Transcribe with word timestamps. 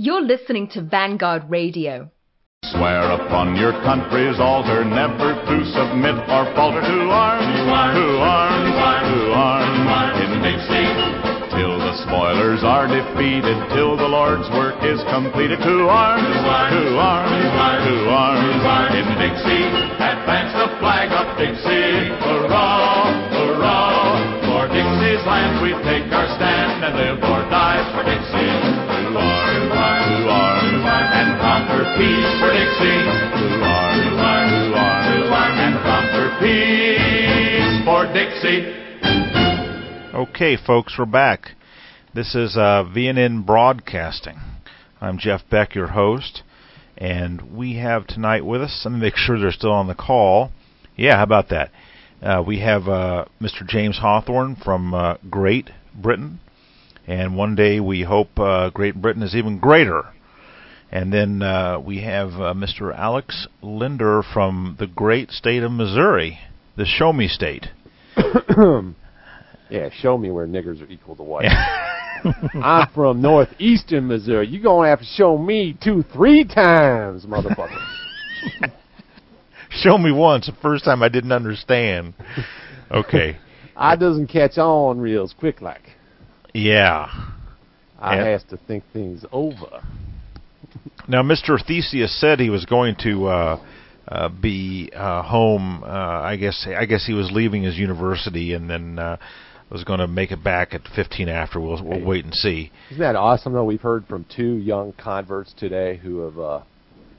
You're 0.00 0.24
listening 0.24 0.64
to 0.72 0.80
Vanguard 0.80 1.44
Radio. 1.52 2.08
Swear 2.72 3.04
upon 3.20 3.52
your 3.52 3.76
country's 3.84 4.40
altar 4.40 4.80
never 4.80 5.36
to 5.36 5.56
submit 5.76 6.16
or 6.24 6.48
falter 6.56 6.80
to 6.80 6.98
arms, 7.12 7.44
to 7.44 7.64
arms, 7.68 8.00
to 8.00 8.08
arms, 8.16 8.72
to 9.12 9.20
arms, 9.36 10.16
in 10.24 10.32
Dixie. 10.40 10.88
Till 11.52 11.76
the 11.76 11.92
spoilers 12.08 12.64
are 12.64 12.88
defeated, 12.88 13.60
till 13.76 14.00
the 14.00 14.08
Lord's 14.08 14.48
work 14.56 14.80
is 14.80 15.04
completed. 15.12 15.60
To 15.60 15.76
arms, 15.92 16.24
to 16.24 16.96
arms, 16.96 17.44
to 17.84 17.94
arms, 18.08 18.96
in 18.96 19.04
Dixie. 19.20 19.68
Advance 20.00 20.56
the 20.56 20.80
flag 20.80 21.12
of 21.12 21.28
Dixie. 21.36 22.08
Hurrah, 22.24 23.04
hurrah. 23.36 24.48
For 24.48 24.64
Dixie's 24.64 25.20
land 25.28 25.60
we 25.60 25.76
take 25.84 26.08
our 26.08 26.24
stand 26.40 26.88
and 26.88 26.96
live 26.96 27.20
or 27.20 27.44
die 27.52 27.84
for 27.92 28.00
Dixie. 28.08 28.79
Peace 31.96 32.30
for 32.38 32.50
Dixie. 32.52 33.02
To 33.02 33.64
arms, 33.64 34.04
to 34.04 35.30
arms, 35.32 35.58
and 35.58 35.76
conquer 35.82 36.28
peace 36.40 37.84
for 37.84 38.06
Dixie. 38.12 38.80
Okay, 40.14 40.56
folks, 40.56 40.94
we're 40.98 41.06
back. 41.06 41.52
This 42.14 42.34
is 42.34 42.56
uh, 42.56 42.84
VNN 42.84 43.46
Broadcasting. 43.46 44.38
I'm 45.00 45.18
Jeff 45.18 45.42
Beck, 45.50 45.74
your 45.74 45.88
host, 45.88 46.42
and 46.96 47.56
we 47.56 47.76
have 47.76 48.06
tonight 48.06 48.44
with 48.44 48.62
us. 48.62 48.82
Let 48.84 48.92
me 48.92 49.00
make 49.00 49.16
sure 49.16 49.38
they're 49.38 49.50
still 49.50 49.72
on 49.72 49.86
the 49.88 49.94
call. 49.94 50.50
Yeah, 50.96 51.16
how 51.16 51.22
about 51.22 51.48
that? 51.48 51.70
Uh, 52.22 52.42
we 52.46 52.60
have 52.60 52.86
uh, 52.88 53.24
Mr. 53.40 53.66
James 53.66 53.98
Hawthorne 53.98 54.56
from 54.56 54.92
uh, 54.92 55.16
Great 55.30 55.70
Britain, 55.94 56.40
and 57.06 57.36
one 57.36 57.54
day 57.54 57.80
we 57.80 58.02
hope 58.02 58.38
uh, 58.38 58.70
Great 58.70 58.94
Britain 58.94 59.22
is 59.22 59.34
even 59.34 59.58
greater. 59.58 60.12
And 60.92 61.12
then 61.12 61.40
uh, 61.42 61.78
we 61.78 62.02
have 62.02 62.30
uh, 62.32 62.52
Mr. 62.54 62.94
Alex 62.96 63.46
Linder 63.62 64.22
from 64.34 64.76
the 64.78 64.86
great 64.88 65.30
state 65.30 65.62
of 65.62 65.70
Missouri, 65.70 66.38
the 66.76 66.84
Show 66.84 67.12
Me 67.12 67.28
State. 67.28 67.68
Yeah, 69.70 69.88
show 70.00 70.18
me 70.18 70.32
where 70.32 70.48
niggers 70.48 70.82
are 70.82 70.90
equal 70.90 71.14
to 71.14 71.22
white. 71.22 71.44
I'm 72.60 72.88
from 72.92 73.22
northeastern 73.22 74.08
Missouri. 74.08 74.48
You're 74.48 74.64
going 74.64 74.86
to 74.86 74.90
have 74.90 74.98
to 74.98 75.04
show 75.04 75.38
me 75.38 75.78
two, 75.80 76.02
three 76.12 76.44
times, 76.44 77.24
motherfucker. 77.24 77.78
Show 79.70 79.96
me 79.96 80.10
once, 80.10 80.46
the 80.46 80.52
first 80.60 80.84
time 80.84 81.04
I 81.04 81.08
didn't 81.08 81.30
understand. 81.30 82.14
Okay. 82.90 83.38
I 83.76 83.94
doesn't 83.94 84.26
catch 84.26 84.58
on 84.58 84.98
real 85.00 85.30
quick 85.38 85.60
like. 85.60 85.82
Yeah. 86.52 87.06
I 88.00 88.16
Yeah. 88.16 88.24
has 88.24 88.42
to 88.50 88.56
think 88.56 88.82
things 88.92 89.24
over. 89.30 89.80
Now, 91.10 91.24
Mr. 91.24 91.58
Theseus 91.60 92.20
said 92.20 92.38
he 92.38 92.50
was 92.50 92.64
going 92.66 92.94
to 93.02 93.26
uh, 93.26 93.60
uh, 94.06 94.28
be 94.28 94.92
uh, 94.94 95.24
home. 95.24 95.82
Uh, 95.82 95.88
I 95.88 96.36
guess 96.36 96.64
I 96.68 96.86
guess 96.86 97.04
he 97.04 97.14
was 97.14 97.32
leaving 97.32 97.64
his 97.64 97.76
university 97.76 98.54
and 98.54 98.70
then 98.70 99.00
uh, 99.00 99.16
was 99.72 99.82
going 99.82 99.98
to 99.98 100.06
make 100.06 100.30
it 100.30 100.44
back 100.44 100.72
at 100.72 100.82
15 100.94 101.28
after. 101.28 101.58
We'll 101.58 101.82
we'll 101.82 102.04
wait 102.04 102.24
and 102.24 102.32
see. 102.32 102.70
Isn't 102.90 103.00
that 103.00 103.16
awesome 103.16 103.52
though? 103.52 103.64
We've 103.64 103.80
heard 103.80 104.06
from 104.06 104.24
two 104.36 104.54
young 104.58 104.92
converts 104.92 105.52
today 105.58 105.96
who 105.96 106.20
have 106.20 106.38
uh 106.38 106.62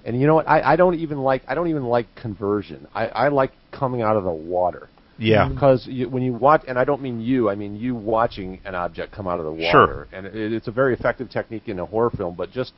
and 0.05 0.19
you 0.19 0.25
know 0.25 0.35
what? 0.35 0.47
I, 0.47 0.61
I 0.61 0.75
don't 0.77 0.95
even 0.95 1.17
like 1.17 1.43
I 1.45 1.53
don't 1.53 1.67
even 1.67 1.83
like 1.83 2.07
conversion. 2.15 2.87
I, 2.95 3.07
I 3.07 3.27
like 3.27 3.51
coming 3.73 4.01
out 4.01 4.15
of 4.15 4.23
the 4.23 4.31
water. 4.31 4.87
Yeah. 5.17 5.49
Because 5.49 5.85
you, 5.85 6.09
when 6.09 6.23
you 6.23 6.33
watch, 6.33 6.63
and 6.65 6.79
I 6.79 6.85
don't 6.85 7.01
mean 7.01 7.19
you, 7.19 7.49
I 7.49 7.55
mean 7.55 7.75
you 7.75 7.93
watching 7.93 8.61
an 8.63 8.73
object 8.73 9.13
come 9.13 9.27
out 9.27 9.39
of 9.39 9.45
the 9.45 9.51
water. 9.51 9.69
Sure. 9.69 9.81
water, 9.81 10.07
and 10.13 10.25
it, 10.27 10.53
it's 10.53 10.69
a 10.69 10.71
very 10.71 10.93
effective 10.93 11.29
technique 11.29 11.67
in 11.67 11.77
a 11.77 11.85
horror 11.85 12.09
film. 12.09 12.35
But 12.35 12.51
just 12.51 12.71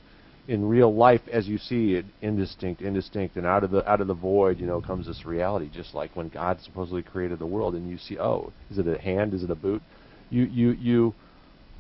in 0.48 0.68
real 0.68 0.94
life, 0.94 1.22
as 1.32 1.48
you 1.48 1.58
see 1.58 1.94
it, 1.94 2.06
indistinct, 2.22 2.82
indistinct, 2.82 3.38
and 3.38 3.46
out 3.46 3.64
of 3.64 3.72
the 3.72 3.90
out 3.90 4.02
of 4.02 4.08
the 4.08 4.14
void, 4.14 4.60
you 4.60 4.66
know, 4.66 4.82
comes 4.82 5.08
this 5.08 5.26
reality. 5.26 5.70
Just 5.74 5.94
like 5.94 6.16
when 6.16 6.30
God 6.30 6.60
supposedly 6.62 7.02
created 7.02 7.40
the 7.40 7.46
world, 7.46 7.76
and 7.76 7.90
you 7.90 7.98
see, 7.98 8.20
oh, 8.20 8.52
is 8.70 8.78
it 8.78 8.88
a 8.88 9.00
hand? 9.00 9.34
Is 9.34 9.44
it 9.44 9.52
a 9.52 9.56
boot? 9.56 9.82
You 10.30 10.44
you 10.44 10.72
you 10.72 11.14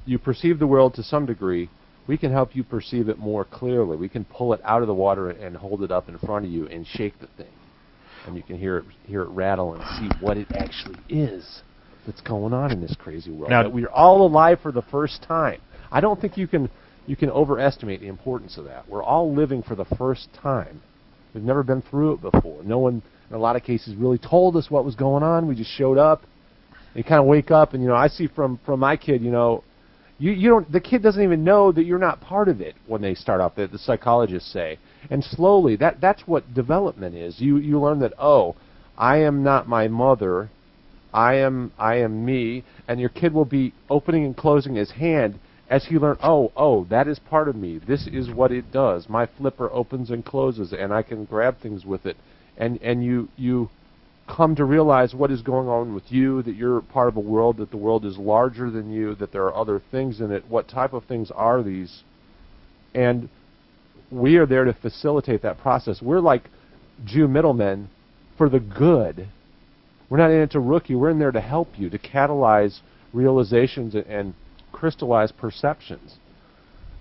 you 0.06 0.20
perceive 0.20 0.60
the 0.60 0.68
world 0.68 0.94
to 0.96 1.04
some 1.04 1.26
degree. 1.26 1.70
We 2.08 2.18
can 2.18 2.32
help 2.32 2.56
you 2.56 2.64
perceive 2.64 3.08
it 3.08 3.18
more 3.18 3.46
clearly. 3.46 3.96
We 3.96 4.10
can 4.10 4.26
pull 4.26 4.54
it 4.54 4.60
out 4.66 4.82
of 4.82 4.88
the 4.88 4.94
water 4.94 5.30
and 5.30 5.56
hold 5.56 5.84
it 5.84 5.92
up 5.92 6.10
in 6.10 6.18
front 6.20 6.46
of 6.46 6.52
you 6.52 6.68
and 6.68 6.86
shake 6.86 7.18
the 7.20 7.28
thing 7.38 7.54
and 8.26 8.36
you 8.36 8.44
can 8.44 8.58
hear 8.58 8.78
it 8.78 8.86
hear 9.06 9.22
it 9.22 9.30
rattle 9.30 9.74
and 9.74 9.84
see 9.98 10.26
what 10.26 10.38
it 10.38 10.48
actually 10.54 10.98
is 11.10 11.62
that's 12.06 12.22
going 12.22 12.54
on 12.54 12.72
in 12.72 12.82
this 12.82 12.96
crazy 13.00 13.32
world. 13.32 13.50
Now- 13.50 13.64
that 13.64 13.72
we're 13.72 13.90
all 13.90 14.26
alive 14.26 14.60
for 14.62 14.72
the 14.72 14.82
first 14.82 15.24
time. 15.24 15.62
I 15.92 16.02
don't 16.02 16.20
think 16.20 16.38
you 16.38 16.48
can 16.48 16.70
you 17.06 17.16
can 17.16 17.30
overestimate 17.30 18.02
the 18.02 18.08
importance 18.08 18.58
of 18.58 18.66
that. 18.66 18.88
We're 18.88 19.04
all 19.04 19.34
living 19.34 19.64
for 19.64 19.76
the 19.76 19.86
first 19.86 20.30
time. 20.42 20.82
We've 21.34 21.44
never 21.44 21.64
been 21.64 21.82
through 21.82 22.14
it 22.14 22.22
before. 22.22 22.64
No 22.64 22.80
one, 22.80 23.02
in 23.30 23.36
a 23.36 23.40
lot 23.40 23.56
of 23.56 23.64
cases, 23.64 23.96
really 23.96 24.18
told 24.18 24.56
us 24.56 24.70
what 24.70 24.86
was 24.86 24.96
going 24.96 25.24
on. 25.24 25.48
We 25.48 25.56
just 25.56 25.72
showed 25.72 25.98
up. 25.98 26.24
You 26.94 27.04
kind 27.04 27.20
of 27.20 27.26
wake 27.26 27.50
up, 27.50 27.74
and 27.74 27.82
you 27.82 27.90
know, 27.90 27.96
I 27.96 28.08
see 28.08 28.28
from 28.28 28.60
from 28.66 28.80
my 28.80 28.96
kid, 28.96 29.24
you 29.24 29.32
know, 29.32 29.64
you 30.20 30.32
you 30.32 30.50
don't 30.50 30.72
the 30.72 30.80
kid 30.80 31.02
doesn't 31.02 31.22
even 31.22 31.44
know 31.44 31.72
that 31.72 31.86
you're 31.86 31.98
not 31.98 32.22
part 32.22 32.48
of 32.48 32.62
it 32.62 32.76
when 32.86 33.02
they 33.02 33.16
start 33.16 33.42
off. 33.42 33.56
The, 33.56 33.68
the 33.68 33.80
psychologists 33.80 34.54
say, 34.54 34.78
and 35.10 35.24
slowly 35.24 35.76
that 35.78 36.00
that's 36.00 36.28
what 36.28 36.54
development 36.54 37.16
is. 37.16 37.42
You 37.42 37.58
you 37.58 37.80
learn 37.80 38.00
that 38.02 38.14
oh, 38.20 38.56
I 38.96 39.18
am 39.18 39.44
not 39.44 39.68
my 39.68 39.88
mother, 39.88 40.52
I 41.12 41.36
am 41.38 41.72
I 41.80 41.96
am 41.96 42.24
me, 42.24 42.64
and 42.88 43.00
your 43.00 43.10
kid 43.10 43.34
will 43.34 43.46
be 43.46 43.74
opening 43.90 44.24
and 44.24 44.38
closing 44.38 44.76
his 44.76 44.92
hand 44.92 45.40
as 45.74 45.86
he 45.86 45.98
learn. 45.98 46.18
Oh 46.22 46.52
oh, 46.56 46.86
that 46.92 47.08
is 47.08 47.18
part 47.18 47.48
of 47.48 47.56
me. 47.56 47.80
This 47.80 48.06
is 48.06 48.30
what 48.30 48.52
it 48.52 48.72
does. 48.72 49.10
My 49.10 49.26
flipper 49.26 49.72
opens 49.72 50.12
and 50.12 50.24
closes, 50.24 50.72
and 50.72 50.94
I 50.94 51.02
can 51.02 51.26
grab 51.26 51.60
things 51.60 51.84
with 51.84 52.06
it, 52.06 52.16
and 52.58 52.80
and 52.84 53.04
you 53.04 53.28
you 53.38 53.72
come 54.28 54.56
to 54.56 54.66
realize 54.66 55.16
what 55.16 55.32
is 55.32 55.42
going 55.42 55.68
on 55.68 55.96
with 55.96 56.04
you, 56.12 56.44
that 56.44 56.56
you're 56.56 56.82
part 56.82 57.08
of 57.08 57.18
a 57.18 57.20
world, 57.20 57.58
that 57.58 57.72
the 57.72 57.78
world 57.78 58.06
is 58.06 58.18
larger 58.20 58.70
than 58.70 58.94
you, 58.94 59.16
that 59.16 59.32
there 59.32 59.46
are 59.46 59.56
other 59.56 59.82
things 59.90 60.22
in 60.22 60.32
it. 60.32 60.46
What 60.48 60.68
type 60.68 60.94
of 60.94 61.06
things 61.06 61.32
are 61.32 61.64
these? 61.64 62.04
And 62.94 63.28
we 64.12 64.38
are 64.38 64.46
there 64.46 64.66
to 64.66 64.74
facilitate 64.74 65.42
that 65.42 65.58
process. 65.58 66.04
We're 66.04 66.20
like 66.20 66.44
Jew 67.04 67.28
middlemen 67.28 67.90
for 68.38 68.48
the 68.48 68.60
good. 68.60 69.28
We're 70.08 70.20
not 70.20 70.30
in 70.30 70.42
it 70.42 70.52
to 70.52 70.60
rook 70.60 70.88
you. 70.88 71.00
We're 71.00 71.10
in 71.10 71.20
there 71.20 71.32
to 71.32 71.42
help 71.42 71.70
you, 71.78 71.90
to 71.90 71.98
catalyze 71.98 72.80
realizations 73.12 73.96
and, 73.96 74.06
and 74.06 74.34
crystallize 74.74 75.32
perceptions 75.32 76.18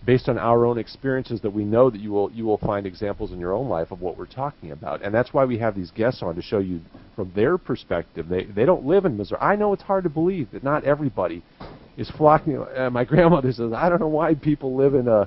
based 0.04 0.28
on 0.28 0.38
our 0.38 0.66
own 0.66 0.78
experiences 0.78 1.40
that 1.42 1.50
we 1.50 1.64
know 1.64 1.88
that 1.90 2.00
you 2.00 2.10
will 2.10 2.30
you 2.32 2.44
will 2.44 2.58
find 2.58 2.86
examples 2.86 3.32
in 3.32 3.38
your 3.38 3.52
own 3.52 3.68
life 3.68 3.90
of 3.90 4.00
what 4.00 4.16
we're 4.16 4.26
talking 4.26 4.72
about. 4.72 5.02
And 5.02 5.14
that's 5.14 5.32
why 5.32 5.44
we 5.44 5.58
have 5.58 5.74
these 5.74 5.90
guests 5.90 6.22
on 6.22 6.34
to 6.34 6.42
show 6.42 6.58
you 6.58 6.80
from 7.14 7.32
their 7.34 7.58
perspective. 7.58 8.28
They 8.28 8.44
they 8.44 8.64
don't 8.64 8.84
live 8.84 9.04
in 9.04 9.16
Missouri. 9.16 9.40
I 9.40 9.56
know 9.56 9.72
it's 9.72 9.82
hard 9.82 10.04
to 10.04 10.10
believe 10.10 10.50
that 10.52 10.64
not 10.64 10.84
everybody 10.84 11.42
is 11.96 12.10
flocking. 12.10 12.58
Uh, 12.58 12.90
my 12.90 13.04
grandmother 13.12 13.52
says, 13.52 13.72
I 13.72 13.88
don't 13.88 14.00
know 14.00 14.08
why 14.08 14.34
people 14.34 14.76
live 14.76 14.94
in 14.94 15.08
uh, 15.08 15.26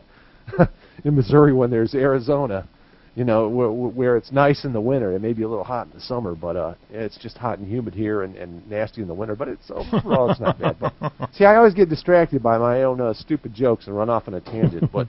in 1.04 1.16
Missouri 1.16 1.54
when 1.54 1.70
there's 1.70 1.94
Arizona. 1.94 2.68
You 3.16 3.24
know, 3.24 3.48
where, 3.48 3.70
where 3.70 4.18
it's 4.18 4.32
nice 4.34 4.66
in 4.66 4.74
the 4.74 4.82
winter. 4.82 5.14
It 5.14 5.22
may 5.22 5.32
be 5.32 5.44
a 5.44 5.48
little 5.48 5.64
hot 5.64 5.88
in 5.88 5.94
the 5.94 6.02
summer, 6.02 6.36
but 6.36 6.58
uh, 6.58 6.74
it's 6.90 7.18
just 7.18 7.38
hot 7.38 7.60
and 7.60 7.68
humid 7.68 7.94
here 7.94 8.24
and, 8.24 8.36
and 8.36 8.70
nasty 8.70 9.02
in 9.02 9.08
the 9.08 9.14
winter. 9.14 9.36
But 9.36 9.48
it's 9.48 9.72
overall 9.72 10.32
it's 10.32 10.42
not 10.42 10.60
bad. 10.60 10.76
But 10.80 11.14
see, 11.34 11.46
I 11.46 11.56
always 11.56 11.74
get 11.74 11.88
distracted 11.88 12.44
by 12.44 12.58
my 12.58 12.84
own 12.84 13.00
uh, 13.00 13.14
stupid 13.14 13.54
jokes 13.54 13.88
and 13.88 13.96
run 13.96 14.10
off 14.10 14.28
on 14.28 14.34
a 14.34 14.42
tangent. 14.42 14.92
But, 14.92 15.08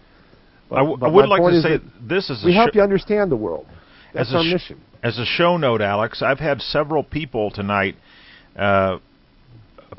but 0.69 0.77
I, 0.77 0.79
w- 0.79 0.97
but 0.97 1.07
I 1.07 1.11
would 1.11 1.29
like 1.29 1.43
to 1.43 1.61
say 1.61 1.79
this 2.01 2.31
is 2.31 2.45
a 2.45 2.47
we 2.47 2.55
help 2.55 2.73
sh- 2.73 2.77
you 2.77 2.83
understand 2.83 3.33
the 3.33 3.37
world. 3.37 3.67
That's 4.15 4.29
as 4.29 4.35
a 4.35 4.37
our 4.39 4.45
sh- 4.45 4.53
mission. 4.53 4.81
As 5.03 5.19
a 5.19 5.25
show 5.25 5.57
note, 5.57 5.81
Alex, 5.81 6.23
I've 6.23 6.39
had 6.39 6.61
several 6.61 7.03
people 7.03 7.51
tonight, 7.51 7.97
uh, 8.57 8.99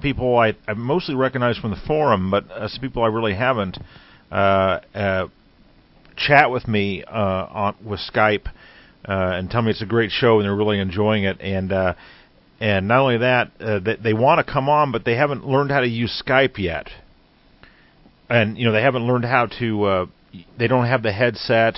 people 0.02 0.38
I, 0.38 0.56
I 0.68 0.74
mostly 0.74 1.16
recognize 1.16 1.58
from 1.58 1.72
the 1.72 1.82
forum, 1.88 2.32
but 2.32 2.50
uh, 2.52 2.68
some 2.68 2.82
people 2.82 3.04
I 3.04 3.08
really 3.08 3.36
haven't, 3.36 3.78
uh, 4.32 4.80
uh, 4.96 5.28
chat 6.18 6.52
with 6.52 6.68
me 6.68 7.04
uh, 7.04 7.12
on 7.12 7.76
with 7.84 8.00
Skype 8.00 8.48
uh, 8.48 8.52
and 9.08 9.50
tell 9.50 9.62
me 9.62 9.72
it's 9.72 9.82
a 9.82 9.86
great 9.86 10.12
show 10.12 10.40
and 10.40 10.46
they're 10.46 10.56
really 10.56 10.80
enjoying 10.80 11.24
it. 11.24 11.40
And 11.40 11.72
uh, 11.72 11.94
and 12.60 12.88
not 12.88 13.02
only 13.02 13.18
that, 13.20 13.52
uh, 13.60 13.80
they, 13.80 13.96
they 13.96 14.14
want 14.14 14.46
to 14.46 14.52
come 14.52 14.68
on, 14.68 14.92
but 14.92 15.06
they 15.06 15.16
haven't 15.16 15.46
learned 15.46 15.72
how 15.72 15.82
to 15.82 15.88
use 15.88 16.24
Skype 16.26 16.58
yet. 16.58 16.88
And 18.30 18.58
you 18.58 18.66
know 18.66 18.74
they 18.74 18.82
haven't 18.82 19.08
learned 19.08 19.26
how 19.26 19.48
to. 19.60 20.10
They 20.58 20.68
don't 20.68 20.86
have 20.86 21.04
the 21.04 21.14
headset. 21.14 21.78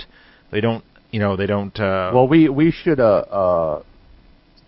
They 0.50 0.60
don't. 0.60 0.84
You 1.10 1.20
know 1.20 1.36
they 1.36 1.46
don't. 1.46 1.78
Well, 1.78 2.26
we 2.26 2.48
we 2.48 2.72
should 2.72 2.98
uh, 2.98 3.18
uh, 3.30 3.82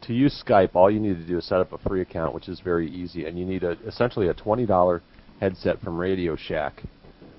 to 0.03 0.13
use 0.13 0.41
Skype. 0.47 0.71
All 0.75 0.91
you 0.91 1.01
need 1.01 1.17
to 1.17 1.27
do 1.27 1.39
is 1.39 1.47
set 1.47 1.59
up 1.59 1.73
a 1.73 1.79
free 1.79 2.03
account, 2.03 2.35
which 2.35 2.49
is 2.49 2.61
very 2.61 2.89
easy, 2.89 3.27
and 3.27 3.37
you 3.37 3.45
need 3.45 3.65
a 3.65 3.73
essentially 3.87 4.29
a 4.29 4.35
twenty 4.35 4.67
dollar 4.67 5.03
headset 5.41 5.81
from 5.81 5.99
Radio 5.99 6.37
Shack 6.37 6.83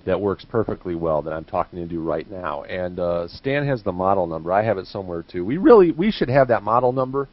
that 0.05 0.19
works 0.19 0.45
perfectly 0.45 0.95
well 0.95 1.21
that 1.21 1.31
I'm 1.33 1.45
talking 1.45 1.79
into 1.79 2.01
right 2.01 2.29
now. 2.29 2.63
And 2.63 2.99
uh, 2.99 3.27
Stan 3.27 3.65
has 3.67 3.83
the 3.83 3.91
model 3.91 4.27
number. 4.27 4.51
I 4.51 4.63
have 4.63 4.77
it 4.77 4.87
somewhere 4.87 5.23
too. 5.23 5.45
We 5.45 5.57
really 5.57 5.91
we 5.91 6.11
should 6.11 6.29
have 6.29 6.49
that 6.49 6.63
model 6.63 6.91
number, 6.91 7.29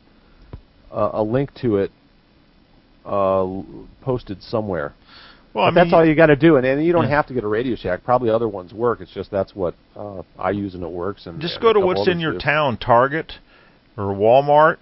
uh, 0.92 1.10
a 1.14 1.22
link 1.22 1.52
to 1.62 1.76
it, 1.78 1.90
uh, 3.04 3.46
posted 4.02 4.42
somewhere. 4.42 4.94
Well, 5.52 5.64
I 5.64 5.70
But 5.70 5.74
that's 5.74 5.86
mean, 5.86 5.94
all 5.94 6.06
you 6.06 6.14
got 6.14 6.26
to 6.26 6.36
do, 6.36 6.56
and, 6.58 6.66
and 6.66 6.84
you 6.84 6.92
don't 6.92 7.04
Yeah. 7.04 7.16
have 7.16 7.26
to 7.26 7.34
get 7.34 7.42
a 7.42 7.48
Radio 7.48 7.74
Shack. 7.74 8.04
Probably 8.04 8.30
other 8.30 8.48
ones 8.48 8.72
work. 8.72 9.00
It's 9.00 9.12
just 9.12 9.32
that's 9.32 9.54
what 9.54 9.74
uh, 9.96 10.22
I 10.38 10.50
use 10.50 10.74
and 10.74 10.82
it 10.84 10.90
works. 10.90 11.26
And 11.26 11.40
Just 11.40 11.54
and 11.54 11.62
go 11.62 11.72
to 11.72 11.80
what's 11.80 12.06
in 12.06 12.20
your 12.20 12.34
do. 12.34 12.38
town, 12.38 12.76
Target 12.76 13.32
or 13.96 14.14
Walmart, 14.14 14.76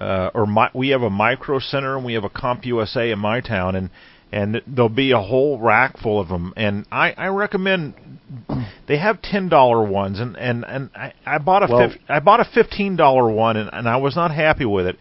uh, 0.00 0.30
or 0.34 0.46
my, 0.46 0.68
we 0.74 0.88
have 0.88 1.02
a 1.02 1.10
Micro 1.10 1.60
Center 1.60 1.96
and 1.96 2.04
we 2.04 2.14
have 2.14 2.24
a 2.24 2.28
CompUSA 2.28 3.12
in 3.12 3.18
my 3.20 3.40
town, 3.40 3.76
and 3.76 3.90
and 4.34 4.60
there'll 4.66 4.88
be 4.88 5.12
a 5.12 5.20
whole 5.20 5.58
rack 5.60 5.96
full 5.98 6.18
of 6.20 6.28
them. 6.28 6.52
And 6.56 6.84
I, 6.90 7.12
I 7.12 7.28
recommend 7.28 7.94
they 8.88 8.98
have 8.98 9.22
ten 9.22 9.48
dollar 9.48 9.84
ones, 9.88 10.18
and 10.18 10.36
and 10.36 10.64
and 10.66 10.90
I, 10.96 11.12
I 11.24 11.38
bought 11.38 11.62
a 11.62 11.72
Well- 11.72 11.90
fif- 11.90 12.00
I 12.08 12.18
bought 12.18 12.40
a 12.40 12.44
fifteen 12.52 12.96
dollar 12.96 13.30
one, 13.30 13.56
and, 13.56 13.70
and 13.72 13.88
I 13.88 13.96
was 13.96 14.16
not 14.16 14.32
happy 14.32 14.64
with 14.64 14.86
it. 14.86 14.98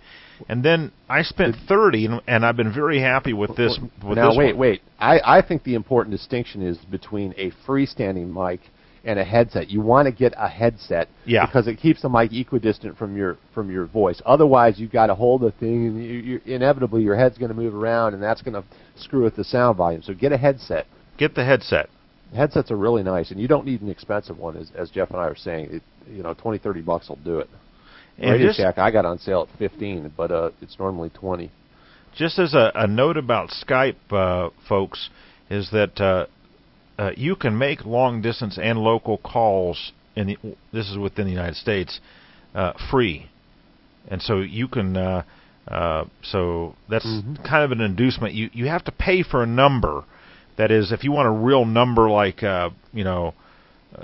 And 0.49 0.63
then 0.63 0.91
I 1.09 1.23
spent 1.23 1.55
thirty, 1.67 2.05
and, 2.05 2.21
and 2.27 2.45
I've 2.45 2.57
been 2.57 2.73
very 2.73 2.99
happy 3.01 3.33
with 3.33 3.55
this. 3.55 3.79
With 4.07 4.17
now 4.17 4.29
this 4.29 4.37
wait, 4.37 4.55
one. 4.55 4.57
wait. 4.59 4.81
I, 4.99 5.19
I 5.39 5.41
think 5.41 5.63
the 5.63 5.73
important 5.75 6.15
distinction 6.15 6.61
is 6.61 6.77
between 6.91 7.33
a 7.37 7.51
freestanding 7.67 8.31
mic 8.31 8.59
and 9.05 9.19
a 9.19 9.23
headset. 9.23 9.69
You 9.69 9.81
want 9.81 10.05
to 10.07 10.11
get 10.11 10.33
a 10.37 10.47
headset 10.47 11.09
Yeah. 11.25 11.45
because 11.45 11.67
it 11.67 11.75
keeps 11.75 12.01
the 12.01 12.09
mic 12.09 12.31
equidistant 12.33 12.97
from 12.97 13.17
your 13.17 13.37
from 13.53 13.71
your 13.71 13.85
voice. 13.85 14.21
Otherwise, 14.25 14.79
you've 14.79 14.91
got 14.91 15.07
to 15.07 15.15
hold 15.15 15.41
the 15.41 15.51
thing, 15.51 15.87
and 15.87 16.03
you, 16.03 16.11
you, 16.13 16.41
inevitably 16.45 17.01
your 17.03 17.15
head's 17.15 17.37
going 17.37 17.49
to 17.49 17.55
move 17.57 17.73
around, 17.75 18.13
and 18.13 18.21
that's 18.21 18.41
going 18.41 18.53
to 18.53 18.63
screw 18.95 19.23
with 19.23 19.35
the 19.35 19.43
sound 19.43 19.77
volume. 19.77 20.01
So 20.03 20.13
get 20.13 20.31
a 20.31 20.37
headset. 20.37 20.85
Get 21.17 21.35
the 21.35 21.45
headset. 21.45 21.89
Headsets 22.35 22.71
are 22.71 22.75
really 22.77 23.03
nice, 23.03 23.29
and 23.31 23.39
you 23.39 23.47
don't 23.47 23.65
need 23.65 23.81
an 23.81 23.89
expensive 23.89 24.39
one, 24.39 24.57
as, 24.57 24.71
as 24.75 24.89
Jeff 24.89 25.11
and 25.11 25.19
I 25.19 25.25
are 25.25 25.35
saying. 25.35 25.69
It, 25.71 25.83
you 26.09 26.23
know, 26.23 26.33
twenty, 26.33 26.57
thirty 26.57 26.81
bucks 26.81 27.07
will 27.09 27.17
do 27.17 27.39
it. 27.39 27.49
And 28.17 28.31
Radio 28.31 28.47
just- 28.47 28.59
Shack 28.59 28.77
I 28.77 28.91
got 28.91 29.05
on 29.05 29.19
sale 29.19 29.47
at 29.51 29.59
fifteen, 29.59 30.11
but 30.17 30.31
uh, 30.31 30.49
it's 30.61 30.77
normally 30.79 31.09
twenty. 31.11 31.51
just 32.15 32.39
as 32.39 32.53
a, 32.53 32.71
a 32.75 32.87
note 32.87 33.17
about 33.17 33.49
Skype, 33.49 33.95
uh, 34.11 34.49
folks, 34.67 35.09
is 35.49 35.69
that 35.71 35.99
uh, 36.01 36.25
uh, 36.97 37.11
you 37.15 37.35
can 37.35 37.57
make 37.57 37.85
long 37.85 38.21
distance 38.21 38.57
and 38.61 38.79
local 38.79 39.17
calls. 39.19 39.91
In 40.15 40.27
the, 40.27 40.37
this 40.71 40.89
is 40.89 40.97
within 40.97 41.25
the 41.25 41.31
United 41.31 41.55
States, 41.55 41.99
uh, 42.53 42.73
free, 42.89 43.29
and 44.07 44.21
so 44.21 44.39
you 44.39 44.67
can. 44.67 44.97
Uh, 44.97 45.23
uh, 45.67 46.05
so 46.21 46.75
that's 46.89 47.05
Mhm. 47.05 47.43
kind 47.43 47.63
of 47.63 47.71
an 47.71 47.81
inducement. 47.81 48.33
You 48.33 48.49
you 48.53 48.67
have 48.67 48.83
to 48.85 48.91
pay 48.91 49.23
for 49.23 49.43
a 49.43 49.47
number. 49.47 50.03
That 50.57 50.71
is, 50.71 50.91
if 50.91 51.03
you 51.03 51.11
want 51.11 51.27
a 51.27 51.31
real 51.31 51.65
number 51.65 52.09
like 52.09 52.43
uh, 52.43 52.69
you 52.93 53.03
know. 53.03 53.33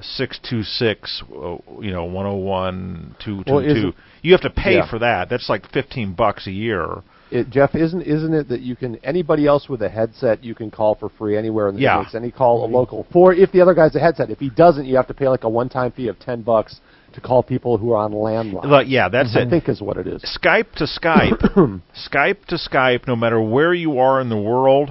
Six 0.02 0.38
two 0.48 0.62
six, 0.62 1.24
you 1.32 1.90
know, 1.92 2.04
one 2.04 2.26
zero 2.26 2.36
one 2.36 3.16
two 3.18 3.44
Well, 3.48 3.60
two 3.60 3.66
is 3.66 3.74
two. 3.82 3.88
it- 3.88 3.96
You 4.22 4.34
have 4.34 4.42
to 4.42 4.52
pay 4.52 4.76
Yeah. 4.76 4.86
for 4.86 5.00
that. 5.00 5.30
That's 5.30 5.50
like 5.50 5.68
fifteen 5.72 6.14
bucks 6.14 6.46
a 6.46 6.52
year. 6.52 7.02
It, 7.32 7.50
Jeff, 7.50 7.74
isn't 7.74 8.04
isn't 8.04 8.32
it 8.36 8.50
that 8.50 8.62
you 8.62 8.76
can 8.76 8.98
anybody 9.04 9.48
else 9.48 9.68
with 9.68 9.82
a 9.82 9.90
headset 9.90 10.44
you 10.44 10.54
can 10.54 10.70
call 10.70 10.94
for 10.94 11.10
free 11.10 11.36
anywhere 11.36 11.70
in 11.70 11.76
the 11.76 11.82
Yeah. 11.82 11.98
makes 11.98 12.14
any 12.14 12.30
call 12.30 12.64
a 12.66 12.68
local 12.68 13.08
for 13.12 13.34
if 13.34 13.52
the 13.52 13.62
other 13.62 13.74
guy's 13.74 13.96
a 13.96 14.00
headset. 14.00 14.30
If 14.30 14.40
he 14.40 14.50
doesn't, 14.52 14.86
you 14.86 14.96
have 14.96 15.08
to 15.08 15.16
pay 15.16 15.28
like 15.28 15.44
a 15.44 15.50
one 15.50 15.70
time 15.70 15.90
fee 15.90 16.08
of 16.08 16.20
ten 16.20 16.44
bucks 16.44 16.82
to 17.19 17.25
call 17.27 17.44
people 17.44 17.77
who 17.77 17.92
are 17.92 18.04
on 18.04 18.12
landline. 18.13 18.66
Like, 18.66 18.88
yeah, 18.88 19.10
that's 19.10 19.36
I 19.36 19.42
it. 19.42 19.50
think 19.50 19.68
is 19.69 19.81
what 19.81 19.98
it 19.98 20.07
is. 20.07 20.21
Skype 20.24 20.71
to 20.75 20.86
Skype, 20.86 21.81
Skype 22.12 22.45
to 22.48 22.56
Skype, 22.56 23.07
no 23.07 23.16
matter 23.16 23.42
where 23.42 23.74
you 23.74 24.00
are 24.00 24.21
in 24.21 24.30
the 24.30 24.38
world, 24.38 24.89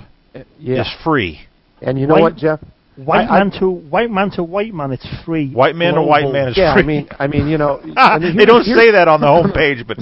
Yeah, 0.58 0.82
is 0.82 0.88
free. 1.04 1.40
and 1.82 1.98
you 1.98 2.06
know 2.06 2.14
White- 2.14 2.22
what, 2.22 2.36
Jeff? 2.36 2.60
White 2.96 3.28
I- 3.30 3.36
I- 3.36 3.44
man 3.44 3.52
to 3.60 3.70
white 3.70 4.10
man 4.10 4.30
to 4.32 4.42
white 4.42 4.74
man, 4.74 4.90
it's 4.90 5.06
free. 5.24 5.50
White 5.52 5.76
man 5.76 5.94
to 5.94 6.02
white 6.02 6.32
man 6.32 6.48
is 6.48 6.56
Yeah, 6.58 6.74
free. 6.74 6.82
I 6.82 6.86
mean, 6.86 7.08
I 7.20 7.26
mean, 7.28 7.46
you 7.46 7.56
know, 7.56 7.80
Ah, 7.96 8.16
and 8.16 8.36
they 8.36 8.44
don't 8.44 8.64
here- 8.64 8.76
say 8.76 8.90
that 8.90 9.06
on 9.06 9.20
the 9.20 9.28
homepage, 9.28 9.86
but 9.86 9.98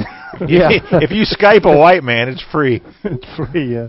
Yeah. 0.48 0.70
if 1.02 1.10
you 1.10 1.24
Skype 1.24 1.64
a 1.64 1.76
white 1.76 2.02
man, 2.02 2.28
it's 2.30 2.42
free. 2.50 2.80
it's 3.04 3.26
free. 3.36 3.74
Yeah. 3.74 3.88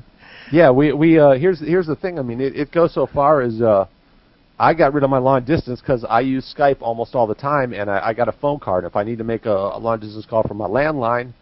Yeah, 0.51 0.71
we 0.71 0.91
we 0.93 1.19
uh, 1.19 1.31
here's 1.31 1.59
here's 1.59 1.87
the 1.87 1.95
thing. 1.95 2.19
I 2.19 2.21
mean, 2.21 2.39
it, 2.41 2.55
it 2.55 2.71
goes 2.71 2.93
so 2.93 3.05
far 3.07 3.41
as 3.41 3.61
uh, 3.61 3.85
I 4.59 4.73
got 4.73 4.93
rid 4.93 5.03
of 5.03 5.09
my 5.09 5.19
long 5.19 5.43
distance 5.43 5.79
because 5.79 6.03
I 6.07 6.21
use 6.21 6.51
Skype 6.57 6.77
almost 6.81 7.13
all 7.13 7.27
the 7.27 7.35
time, 7.35 7.73
and 7.73 7.89
I, 7.91 8.07
I 8.07 8.13
got 8.13 8.27
a 8.27 8.31
phone 8.31 8.59
card. 8.59 8.85
If 8.85 8.95
I 8.95 9.03
need 9.03 9.19
to 9.19 9.23
make 9.23 9.45
a, 9.45 9.51
a 9.51 9.77
long 9.79 9.99
distance 9.99 10.25
call 10.25 10.43
from 10.43 10.57
my 10.57 10.67
landline, 10.67 11.33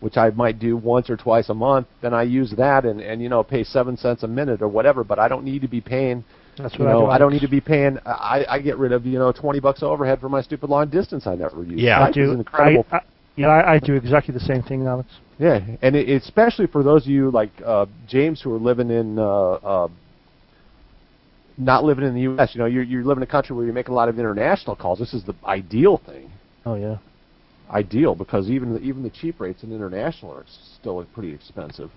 which 0.00 0.16
I 0.16 0.30
might 0.30 0.58
do 0.58 0.76
once 0.76 1.10
or 1.10 1.16
twice 1.16 1.48
a 1.50 1.54
month, 1.54 1.86
then 2.00 2.14
I 2.14 2.22
use 2.22 2.52
that 2.56 2.84
and 2.84 3.00
and 3.00 3.20
you 3.22 3.28
know 3.28 3.42
pay 3.42 3.62
seven 3.62 3.96
cents 3.96 4.22
a 4.22 4.28
minute 4.28 4.62
or 4.62 4.68
whatever. 4.68 5.04
But 5.04 5.18
I 5.18 5.28
don't 5.28 5.44
need 5.44 5.60
to 5.62 5.68
be 5.68 5.80
paying. 5.80 6.24
That's 6.58 6.74
You 6.78 6.84
what 6.84 6.90
know, 6.92 6.98
I 7.06 7.08
do. 7.08 7.10
I 7.12 7.18
don't 7.18 7.32
need 7.32 7.42
to 7.42 7.48
be 7.48 7.60
paying. 7.60 7.98
I 8.06 8.44
I 8.48 8.58
get 8.58 8.78
rid 8.78 8.92
of 8.92 9.04
you 9.06 9.18
know 9.18 9.32
twenty 9.32 9.60
bucks 9.60 9.82
overhead 9.82 10.20
for 10.20 10.28
my 10.28 10.40
stupid 10.42 10.70
long 10.70 10.88
distance 10.88 11.26
I 11.26 11.34
never 11.34 11.62
use. 11.62 11.80
Yeah. 11.80 11.98
Skype 12.00 12.08
I 12.08 12.12
do. 12.12 12.32
an 12.32 12.38
incredible 12.38 12.86
I, 12.90 12.96
I, 12.96 13.00
yeah, 13.36 13.48
I, 13.48 13.74
I 13.74 13.78
do 13.78 13.94
exactly 13.94 14.34
the 14.34 14.40
same 14.40 14.62
thing, 14.62 14.86
Alex. 14.86 15.08
yeah, 15.38 15.60
and 15.80 15.96
it, 15.96 16.06
especially 16.22 16.66
for 16.66 16.82
those 16.82 17.04
of 17.04 17.10
you 17.10 17.30
like 17.30 17.50
uh, 17.64 17.86
James 18.06 18.42
who 18.42 18.54
are 18.54 18.58
living 18.58 18.90
in 18.90 19.18
uh, 19.18 19.22
uh, 19.24 19.88
not 21.58 21.84
living 21.84 22.04
in 22.04 22.14
the 22.14 22.22
U.S. 22.22 22.50
You 22.54 22.60
know, 22.60 22.66
you're 22.66 22.82
you're 22.82 23.04
living 23.04 23.22
in 23.22 23.28
a 23.28 23.30
country 23.30 23.54
where 23.54 23.66
you 23.66 23.72
make 23.72 23.88
a 23.88 23.92
lot 23.92 24.08
of 24.08 24.18
international 24.18 24.76
calls. 24.76 24.98
This 24.98 25.14
is 25.14 25.24
the 25.24 25.34
ideal 25.44 26.00
thing, 26.04 26.30
Oh 26.64 26.74
yeah. 26.74 26.98
ideal 27.70 28.14
because 28.14 28.48
even 28.50 28.74
the, 28.74 28.80
even 28.80 29.02
the 29.02 29.10
cheap 29.10 29.40
rates 29.40 29.62
in 29.62 29.72
international 29.72 30.32
are 30.32 30.44
still 30.78 31.04
pretty 31.14 31.32
expensive. 31.32 31.90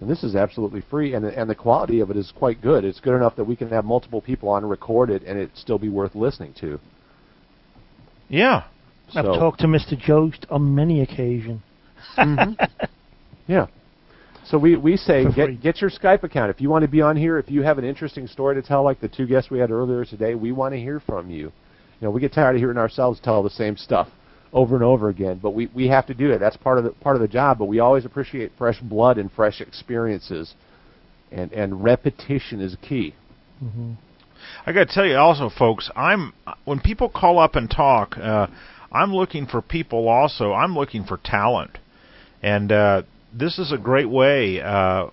And 0.00 0.10
this 0.10 0.24
is 0.24 0.34
absolutely 0.34 0.82
free, 0.90 1.14
and 1.14 1.24
and 1.24 1.48
the 1.48 1.54
quality 1.54 2.00
of 2.00 2.10
it 2.10 2.16
is 2.16 2.32
quite 2.36 2.60
good. 2.60 2.84
It's 2.84 3.00
good 3.00 3.14
enough 3.14 3.36
that 3.36 3.44
we 3.44 3.54
can 3.56 3.68
have 3.68 3.84
multiple 3.84 4.20
people 4.20 4.48
on 4.48 4.62
and 4.62 4.70
record 4.70 5.10
it, 5.10 5.22
and 5.22 5.38
it 5.38 5.50
still 5.54 5.78
be 5.78 5.88
worth 5.88 6.14
listening 6.14 6.54
to. 6.60 6.80
Yeah. 8.28 8.64
I've 9.14 9.24
talked 9.26 9.60
to 9.60 9.66
Mr. 9.66 9.98
Jost 9.98 10.46
on 10.48 10.74
many 10.74 11.02
occasions. 11.02 11.60
Mm-hmm. 12.16 12.64
Yeah. 13.48 13.66
So 14.44 14.58
we, 14.58 14.76
we 14.76 14.96
say 14.96 15.24
get 15.34 15.60
get 15.60 15.80
your 15.80 15.90
Skype 15.90 16.24
account 16.24 16.50
if 16.50 16.60
you 16.60 16.68
want 16.68 16.82
to 16.82 16.88
be 16.88 17.00
on 17.00 17.16
here. 17.16 17.38
If 17.38 17.50
you 17.50 17.62
have 17.62 17.78
an 17.78 17.84
interesting 17.84 18.26
story 18.26 18.54
to 18.60 18.62
tell, 18.62 18.82
like 18.82 19.00
the 19.00 19.08
two 19.08 19.26
guests 19.26 19.50
we 19.50 19.58
had 19.58 19.70
earlier 19.70 20.04
today, 20.04 20.34
we 20.34 20.52
want 20.52 20.74
to 20.74 20.80
hear 20.80 21.00
from 21.00 21.30
you. 21.30 21.52
You 22.00 22.08
know, 22.08 22.10
we 22.10 22.20
get 22.20 22.32
tired 22.32 22.56
of 22.56 22.60
hearing 22.60 22.76
ourselves 22.78 23.20
tell 23.20 23.42
the 23.42 23.50
same 23.50 23.76
stuff 23.76 24.08
over 24.52 24.74
and 24.74 24.84
over 24.84 25.08
again, 25.08 25.38
but 25.42 25.52
we, 25.52 25.70
we 25.74 25.88
have 25.88 26.06
to 26.06 26.14
do 26.14 26.30
it. 26.30 26.38
That's 26.38 26.56
part 26.56 26.78
of 26.78 26.84
the 26.84 26.90
part 26.90 27.16
of 27.16 27.22
the 27.22 27.28
job. 27.28 27.58
But 27.58 27.66
we 27.66 27.78
always 27.78 28.04
appreciate 28.04 28.52
fresh 28.58 28.80
blood 28.80 29.16
and 29.18 29.30
fresh 29.30 29.60
experiences, 29.60 30.54
and 31.30 31.52
and 31.52 31.82
repetition 31.82 32.60
is 32.60 32.76
key. 32.82 33.14
hmm 33.60 33.92
I 34.66 34.72
got 34.72 34.88
to 34.88 34.92
tell 34.92 35.06
you 35.06 35.16
also, 35.16 35.50
folks. 35.56 35.88
I'm 35.94 36.32
when 36.64 36.80
people 36.80 37.08
call 37.08 37.38
up 37.38 37.54
and 37.54 37.70
talk, 37.70 38.18
uh, 38.18 38.48
I'm 38.90 39.14
looking 39.14 39.46
for 39.46 39.62
people. 39.62 40.08
Also, 40.08 40.52
I'm 40.52 40.74
looking 40.74 41.04
for 41.04 41.18
talent, 41.24 41.78
and 42.42 42.72
uh, 42.72 43.02
this 43.32 43.58
is 43.58 43.72
a 43.72 43.78
great 43.78 44.08
way. 44.08 44.60
Uh, 44.60 45.08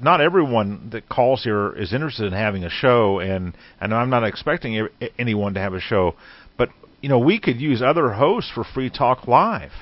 not 0.00 0.20
everyone 0.20 0.88
that 0.92 1.08
calls 1.08 1.44
here 1.44 1.72
is 1.72 1.92
interested 1.92 2.26
in 2.26 2.32
having 2.32 2.64
a 2.64 2.70
show, 2.70 3.20
and 3.20 3.54
and 3.80 3.94
I'm 3.94 4.10
not 4.10 4.24
expecting 4.24 4.88
anyone 5.18 5.54
to 5.54 5.60
have 5.60 5.74
a 5.74 5.80
show, 5.80 6.14
but 6.58 6.70
you 7.00 7.08
know 7.08 7.18
we 7.18 7.38
could 7.38 7.60
use 7.60 7.82
other 7.82 8.12
hosts 8.12 8.50
for 8.52 8.64
Free 8.64 8.90
Talk 8.90 9.28
Live, 9.28 9.72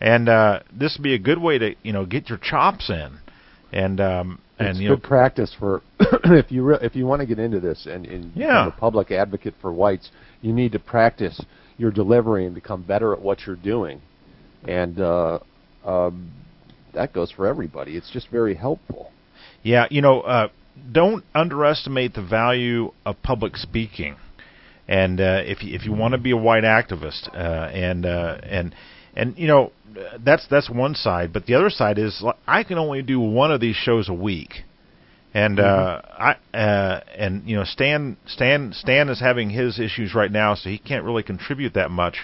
and 0.00 0.28
uh, 0.28 0.60
this 0.72 0.96
would 0.98 1.02
be 1.04 1.14
a 1.14 1.18
good 1.18 1.40
way 1.40 1.58
to 1.58 1.74
you 1.82 1.92
know 1.92 2.04
get 2.04 2.28
your 2.28 2.38
chops 2.38 2.90
in, 2.90 3.18
and 3.72 4.00
um, 4.00 4.40
and 4.58 4.68
it's 4.68 4.78
you 4.78 4.88
know 4.90 4.96
good 4.96 5.04
practice 5.04 5.54
for 5.58 5.82
if 6.24 6.50
you 6.52 6.62
re- 6.64 6.78
if 6.82 6.94
you 6.94 7.06
want 7.06 7.20
to 7.20 7.26
get 7.26 7.38
into 7.38 7.60
this 7.60 7.86
and, 7.86 8.06
and 8.06 8.32
Yeah. 8.34 8.64
become 8.64 8.68
a 8.68 8.80
public 8.80 9.10
advocate 9.10 9.54
for 9.60 9.72
whites, 9.72 10.10
you 10.42 10.52
need 10.52 10.72
to 10.72 10.78
practice 10.78 11.40
your 11.78 11.90
delivery 11.90 12.46
and 12.46 12.54
become 12.54 12.82
better 12.82 13.12
at 13.12 13.20
what 13.20 13.46
you're 13.46 13.56
doing, 13.56 14.00
and 14.66 15.00
uh, 15.00 15.38
um, 15.84 16.30
that 16.96 17.12
goes 17.12 17.30
for 17.30 17.46
everybody. 17.46 17.96
It's 17.96 18.10
just 18.10 18.28
very 18.30 18.54
helpful. 18.54 19.12
Yeah, 19.62 19.86
you 19.90 20.02
know, 20.02 20.20
uh, 20.22 20.48
don't 20.92 21.24
underestimate 21.34 22.14
the 22.14 22.22
value 22.22 22.92
of 23.04 23.22
public 23.22 23.56
speaking. 23.56 24.16
And 24.88 25.20
uh, 25.20 25.42
if 25.44 25.62
you, 25.62 25.74
if 25.74 25.84
you 25.84 25.92
want 25.92 26.12
to 26.12 26.18
be 26.18 26.30
a 26.30 26.36
white 26.36 26.64
activist, 26.64 27.28
uh, 27.34 27.70
and 27.72 28.06
uh, 28.06 28.38
and 28.42 28.74
and 29.14 29.36
you 29.36 29.48
know, 29.48 29.72
that's 30.24 30.46
that's 30.48 30.70
one 30.70 30.94
side. 30.94 31.32
But 31.32 31.46
the 31.46 31.54
other 31.54 31.70
side 31.70 31.98
is 31.98 32.22
I 32.46 32.62
can 32.62 32.78
only 32.78 33.02
do 33.02 33.18
one 33.18 33.50
of 33.50 33.60
these 33.60 33.74
shows 33.74 34.08
a 34.08 34.14
week, 34.14 34.62
and 35.34 35.58
uh, 35.58 36.02
I 36.04 36.36
uh, 36.56 37.00
and 37.16 37.48
you 37.48 37.56
know, 37.56 37.64
Stan 37.64 38.16
Stan 38.26 38.72
Stan 38.72 39.08
is 39.08 39.18
having 39.18 39.50
his 39.50 39.80
issues 39.80 40.14
right 40.14 40.30
now, 40.30 40.54
so 40.54 40.70
he 40.70 40.78
can't 40.78 41.04
really 41.04 41.24
contribute 41.24 41.74
that 41.74 41.90
much 41.90 42.18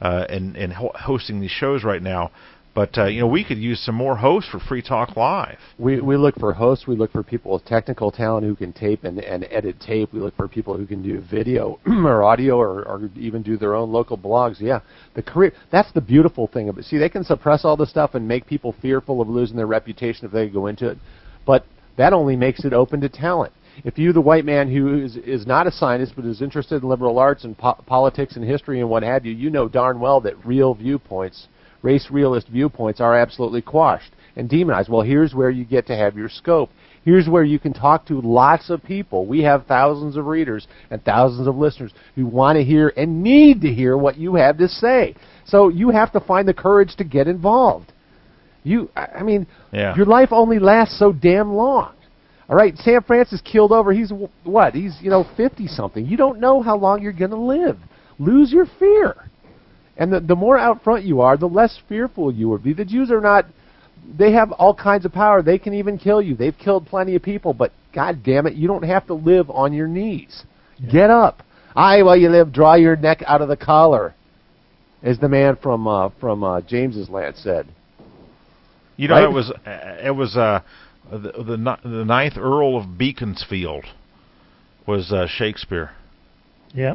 uh, 0.00 0.26
in 0.28 0.54
in 0.54 0.70
ho- 0.70 0.94
hosting 0.94 1.40
these 1.40 1.50
shows 1.50 1.82
right 1.82 2.02
now. 2.02 2.30
But 2.76 2.98
uh, 2.98 3.06
you 3.06 3.20
know, 3.20 3.26
we 3.26 3.42
could 3.42 3.56
use 3.56 3.80
some 3.80 3.94
more 3.94 4.14
hosts 4.14 4.50
for 4.50 4.58
Free 4.58 4.82
Talk 4.82 5.16
Live. 5.16 5.56
We 5.78 5.98
we 5.98 6.18
look 6.18 6.34
for 6.38 6.52
hosts. 6.52 6.86
We 6.86 6.94
look 6.94 7.10
for 7.10 7.22
people 7.22 7.54
with 7.54 7.64
technical 7.64 8.12
talent 8.12 8.46
who 8.46 8.54
can 8.54 8.74
tape 8.74 9.04
and, 9.04 9.18
and 9.18 9.46
edit 9.50 9.80
tape. 9.80 10.12
We 10.12 10.20
look 10.20 10.36
for 10.36 10.46
people 10.46 10.76
who 10.76 10.84
can 10.84 11.02
do 11.02 11.22
video 11.22 11.80
or 11.86 12.22
audio 12.22 12.58
or, 12.58 12.86
or 12.86 13.08
even 13.16 13.42
do 13.42 13.56
their 13.56 13.74
own 13.74 13.92
local 13.92 14.18
blogs. 14.18 14.60
Yeah, 14.60 14.80
the 15.14 15.22
career. 15.22 15.54
That's 15.72 15.90
the 15.92 16.02
beautiful 16.02 16.48
thing 16.48 16.68
of 16.68 16.76
it. 16.76 16.84
See, 16.84 16.98
they 16.98 17.08
can 17.08 17.24
suppress 17.24 17.64
all 17.64 17.78
this 17.78 17.88
stuff 17.88 18.14
and 18.14 18.28
make 18.28 18.46
people 18.46 18.74
fearful 18.82 19.22
of 19.22 19.28
losing 19.30 19.56
their 19.56 19.66
reputation 19.66 20.26
if 20.26 20.32
they 20.32 20.50
go 20.50 20.66
into 20.66 20.86
it, 20.86 20.98
but 21.46 21.64
that 21.96 22.12
only 22.12 22.36
makes 22.36 22.66
it 22.66 22.74
open 22.74 23.00
to 23.00 23.08
talent. 23.08 23.54
If 23.84 23.96
you, 23.96 24.12
the 24.12 24.20
white 24.20 24.44
man 24.44 24.70
who 24.70 25.02
is 25.02 25.16
is 25.16 25.46
not 25.46 25.66
a 25.66 25.72
scientist 25.72 26.12
but 26.14 26.26
is 26.26 26.42
interested 26.42 26.82
in 26.82 26.88
liberal 26.90 27.18
arts 27.18 27.44
and 27.44 27.56
po- 27.56 27.82
politics 27.86 28.36
and 28.36 28.44
history 28.44 28.80
and 28.80 28.90
what 28.90 29.02
have 29.02 29.24
you, 29.24 29.32
you 29.32 29.48
know 29.48 29.66
darn 29.66 29.98
well 29.98 30.20
that 30.20 30.44
real 30.44 30.74
viewpoints 30.74 31.48
race 31.82 32.08
realist 32.10 32.48
viewpoints 32.48 33.00
are 33.00 33.16
absolutely 33.16 33.62
quashed 33.62 34.12
and 34.36 34.48
demonized. 34.48 34.88
Well, 34.88 35.02
here's 35.02 35.34
where 35.34 35.50
you 35.50 35.64
get 35.64 35.86
to 35.88 35.96
have 35.96 36.16
your 36.16 36.28
scope. 36.28 36.70
Here's 37.04 37.28
where 37.28 37.44
you 37.44 37.58
can 37.60 37.72
talk 37.72 38.04
to 38.06 38.20
lots 38.20 38.68
of 38.68 38.82
people. 38.82 39.26
We 39.26 39.42
have 39.42 39.66
thousands 39.66 40.16
of 40.16 40.26
readers 40.26 40.66
and 40.90 41.02
thousands 41.04 41.46
of 41.46 41.56
listeners 41.56 41.92
who 42.16 42.26
want 42.26 42.56
to 42.56 42.64
hear 42.64 42.92
and 42.96 43.22
need 43.22 43.60
to 43.60 43.72
hear 43.72 43.96
what 43.96 44.16
you 44.16 44.34
have 44.34 44.58
to 44.58 44.68
say. 44.68 45.14
So 45.44 45.68
you 45.68 45.90
have 45.90 46.12
to 46.12 46.20
find 46.20 46.48
the 46.48 46.54
courage 46.54 46.96
to 46.96 47.04
get 47.04 47.28
involved. 47.28 47.92
You, 48.64 48.90
I 48.96 49.22
mean, 49.22 49.46
Yeah. 49.72 49.94
your 49.94 50.06
life 50.06 50.30
only 50.32 50.58
lasts 50.58 50.98
so 50.98 51.12
damn 51.12 51.52
long. 51.54 51.92
All 52.48 52.56
right, 52.56 52.76
Sam 52.78 53.02
Francis 53.02 53.40
killed 53.40 53.70
over. 53.72 53.92
He's 53.92 54.12
what? 54.44 54.74
He's 54.74 54.96
you 55.00 55.10
know 55.10 55.24
fifty 55.36 55.66
something. 55.66 56.06
You 56.06 56.16
don't 56.16 56.38
know 56.40 56.62
how 56.62 56.76
long 56.76 57.02
you're 57.02 57.12
going 57.12 57.30
to 57.32 57.36
live. 57.36 57.76
Lose 58.20 58.52
your 58.52 58.66
fear, 58.78 59.14
and 59.96 60.12
the 60.12 60.20
the 60.20 60.36
more 60.36 60.58
out 60.58 60.82
front 60.82 61.04
you 61.04 61.20
are, 61.20 61.36
the 61.36 61.48
less 61.48 61.78
fearful 61.88 62.32
you 62.32 62.48
will 62.48 62.58
be. 62.58 62.72
The 62.72 62.84
Jews 62.84 63.10
are 63.10 63.20
not. 63.20 63.46
They 64.18 64.32
have 64.32 64.52
all 64.52 64.74
kinds 64.74 65.04
of 65.04 65.12
power. 65.12 65.42
They 65.42 65.58
can 65.58 65.74
even 65.74 65.98
kill 65.98 66.22
you. 66.22 66.36
They've 66.36 66.56
killed 66.56 66.86
plenty 66.86 67.16
of 67.16 67.22
people, 67.22 67.52
but 67.54 67.72
God 67.92 68.22
damn 68.22 68.46
it, 68.46 68.54
you 68.54 68.68
don't 68.68 68.84
have 68.84 69.06
to 69.06 69.14
live 69.14 69.50
on 69.50 69.72
your 69.72 69.88
knees. 69.88 70.44
Get 70.90 71.10
up. 71.10 71.42
I, 71.74 72.02
while 72.02 72.16
you 72.16 72.28
live, 72.28 72.52
draw 72.52 72.74
your 72.74 72.96
neck 72.96 73.22
out 73.26 73.42
of 73.42 73.48
the 73.48 73.56
collar, 73.56 74.14
as 75.02 75.18
the 75.18 75.28
man 75.28 75.56
from 75.56 75.86
uh, 75.88 76.10
from 76.20 76.44
uh, 76.44 76.60
James's 76.60 77.08
land 77.08 77.36
said. 77.36 77.66
You 78.96 79.08
know, 79.08 79.14
Right? 79.14 79.24
it 79.24 79.32
was 79.32 79.50
uh, 79.50 79.96
it 80.06 80.14
was 80.14 80.36
uh, 80.36 80.60
the 81.10 81.32
the 81.32 81.78
the 81.84 82.04
ninth 82.04 82.36
Earl 82.36 82.78
of 82.78 82.96
Beaconsfield 82.96 83.84
was 84.86 85.12
uh, 85.12 85.26
Shakespeare. 85.28 85.90
Yeah. 86.74 86.94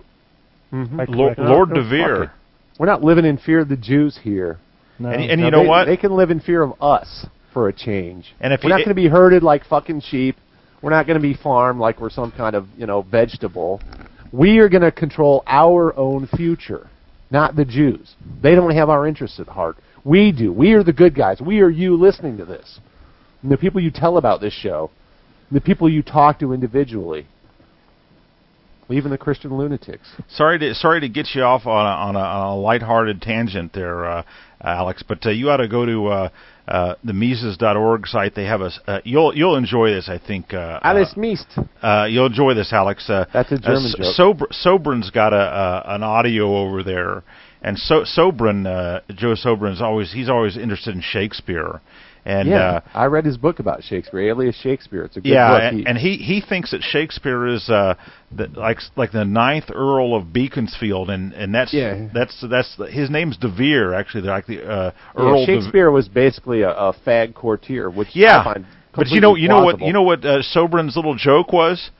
Mm-hmm. 0.71 0.97
Lord, 1.09 1.35
correct. 1.35 1.39
Lord 1.39 1.69
no, 1.69 1.75
de 1.75 1.81
fuck 1.81 1.89
Vere. 1.89 2.31
We're 2.81 2.87
not 2.87 3.03
living 3.03 3.25
in 3.25 3.37
fear 3.37 3.59
of 3.59 3.69
the 3.69 3.77
Jews 3.77 4.17
here. 4.23 4.57
No. 4.97 5.11
And, 5.11 5.21
and 5.29 5.41
Now, 5.41 5.45
you 5.45 5.51
know 5.51 5.61
they, 5.61 5.69
what? 5.69 5.85
They 5.85 5.97
can 5.97 6.15
live 6.17 6.31
in 6.31 6.39
fear 6.39 6.63
of 6.63 6.81
us 6.81 7.27
for 7.53 7.67
a 7.67 7.73
change. 7.73 8.33
And 8.39 8.51
if 8.51 8.61
we're 8.63 8.71
not 8.71 8.77
going 8.77 8.89
to 8.89 8.95
be 8.95 9.07
herded 9.07 9.43
like 9.43 9.65
fucking 9.65 10.01
sheep, 10.01 10.35
we're 10.81 10.89
not 10.89 11.05
going 11.05 11.13
to 11.15 11.21
be 11.21 11.35
farmed 11.35 11.79
like 11.79 12.01
we're 12.01 12.09
some 12.09 12.31
kind 12.31 12.55
of 12.55 12.65
you 12.75 12.87
know 12.87 13.03
vegetable. 13.03 13.83
We 14.31 14.57
are 14.57 14.67
going 14.67 14.81
to 14.81 14.91
control 14.91 15.43
our 15.45 15.95
own 15.95 16.25
future, 16.35 16.89
not 17.29 17.55
the 17.55 17.65
Jews. 17.65 18.15
They 18.41 18.55
don't 18.55 18.71
have 18.71 18.89
our 18.89 19.05
interests 19.05 19.39
at 19.39 19.47
heart. 19.47 19.77
We 20.03 20.31
do. 20.31 20.51
We 20.51 20.73
are 20.73 20.83
the 20.83 20.91
good 20.91 21.13
guys. 21.13 21.39
We 21.39 21.59
are 21.59 21.69
you 21.69 21.95
listening 21.95 22.37
to 22.37 22.45
this. 22.45 22.79
And 23.43 23.51
the 23.51 23.57
people 23.57 23.79
you 23.79 23.91
tell 23.91 24.17
about 24.17 24.41
this 24.41 24.53
show, 24.53 24.89
the 25.51 25.61
people 25.61 25.87
you 25.87 26.01
talk 26.01 26.39
to 26.39 26.51
individually, 26.51 27.27
even 28.89 29.11
the 29.11 29.17
Christian 29.17 29.55
lunatics. 29.57 30.07
Sorry 30.29 30.59
to 30.59 30.73
sorry 30.75 31.01
to 31.01 31.09
get 31.09 31.29
you 31.33 31.43
off 31.43 31.65
on 31.65 31.85
a, 31.85 31.89
on 31.89 32.15
a, 32.15 32.19
on 32.19 32.47
a 32.47 32.55
lighthearted 32.55 33.21
tangent 33.21 33.73
there, 33.73 34.05
uh, 34.05 34.23
Alex. 34.61 35.03
But 35.07 35.25
uh, 35.25 35.29
you 35.29 35.49
ought 35.49 35.57
to 35.57 35.67
go 35.67 35.85
to 35.85 36.07
uh, 36.07 36.29
uh, 36.67 36.95
the 37.03 37.13
Mises.org 37.13 38.07
site. 38.07 38.35
They 38.35 38.45
have 38.45 38.61
a 38.61 38.71
uh, 38.87 39.01
you'll 39.03 39.35
you'll 39.35 39.55
enjoy 39.57 39.91
this. 39.91 40.09
I 40.09 40.19
think. 40.19 40.53
Uh, 40.53 40.79
Alice 40.83 41.15
Meest. 41.17 41.47
Uh, 41.81 42.05
you'll 42.09 42.27
enjoy 42.27 42.53
this, 42.53 42.71
Alex. 42.71 43.09
Uh, 43.09 43.25
That's 43.33 43.51
a 43.51 43.57
German 43.59 43.93
uh, 43.93 44.03
joke. 44.03 44.13
Sober, 44.15 44.47
Sobran's 44.51 45.09
got 45.09 45.33
a 45.33 45.37
uh, 45.37 45.83
an 45.87 46.03
audio 46.03 46.57
over 46.57 46.83
there, 46.83 47.23
and 47.61 47.77
so 47.77 48.03
Sobran, 48.03 48.65
uh, 48.65 49.01
Joe 49.13 49.35
Sobran's 49.35 49.81
always 49.81 50.11
he's 50.13 50.29
always 50.29 50.57
interested 50.57 50.95
in 50.95 51.01
Shakespeare, 51.01 51.81
and 52.25 52.47
yeah, 52.47 52.57
uh, 52.75 52.81
I 52.93 53.05
read 53.05 53.25
his 53.25 53.37
book 53.37 53.59
about 53.59 53.83
Shakespeare, 53.83 54.29
Alias 54.29 54.55
Shakespeare. 54.61 55.03
It's 55.03 55.17
a 55.17 55.21
good 55.21 55.29
yeah, 55.29 55.49
book. 55.53 55.61
and, 55.63 55.77
He- 55.79 55.85
and 55.87 55.97
he 55.97 56.17
he 56.17 56.41
thinks 56.41 56.71
that 56.71 56.81
Shakespeare 56.83 57.47
is 57.47 57.67
uh, 57.69 57.95
the, 58.31 58.47
like 58.47 58.77
like 58.95 59.11
the 59.11 59.25
ninth 59.25 59.71
Earl 59.73 60.15
of 60.15 60.31
Beaconsfield, 60.31 61.09
and 61.09 61.33
and 61.33 61.53
that's 61.53 61.73
Yeah. 61.73 62.07
that's 62.13 62.43
that's 62.49 62.75
the, 62.77 62.85
his 62.87 63.09
name's 63.09 63.37
De 63.37 63.49
Vere 63.49 63.93
actually. 63.93 64.21
They're 64.21 64.31
like 64.35 64.45
the 64.45 64.61
uh, 64.63 64.91
Yeah, 65.17 65.21
Earl. 65.21 65.45
De- 65.45 65.53
Shakespeare 65.61 65.89
was 65.91 66.07
basically 66.07 66.61
a, 66.61 66.69
a 66.71 66.93
fag 67.05 67.33
courtier, 67.33 67.89
which 67.89 68.09
Yeah, 68.13 68.39
I 68.41 68.43
find 68.53 68.65
but 68.93 69.07
you 69.07 69.21
know, 69.21 69.35
you 69.35 69.47
know 69.47 69.63
what, 69.63 69.77
plausible. 69.79 69.87
you 69.87 69.93
know 69.93 70.01
what 70.03 70.25
uh, 70.25 70.41
Sobran's 70.53 70.95
little 70.97 71.15
joke 71.15 71.53
was. 71.53 71.91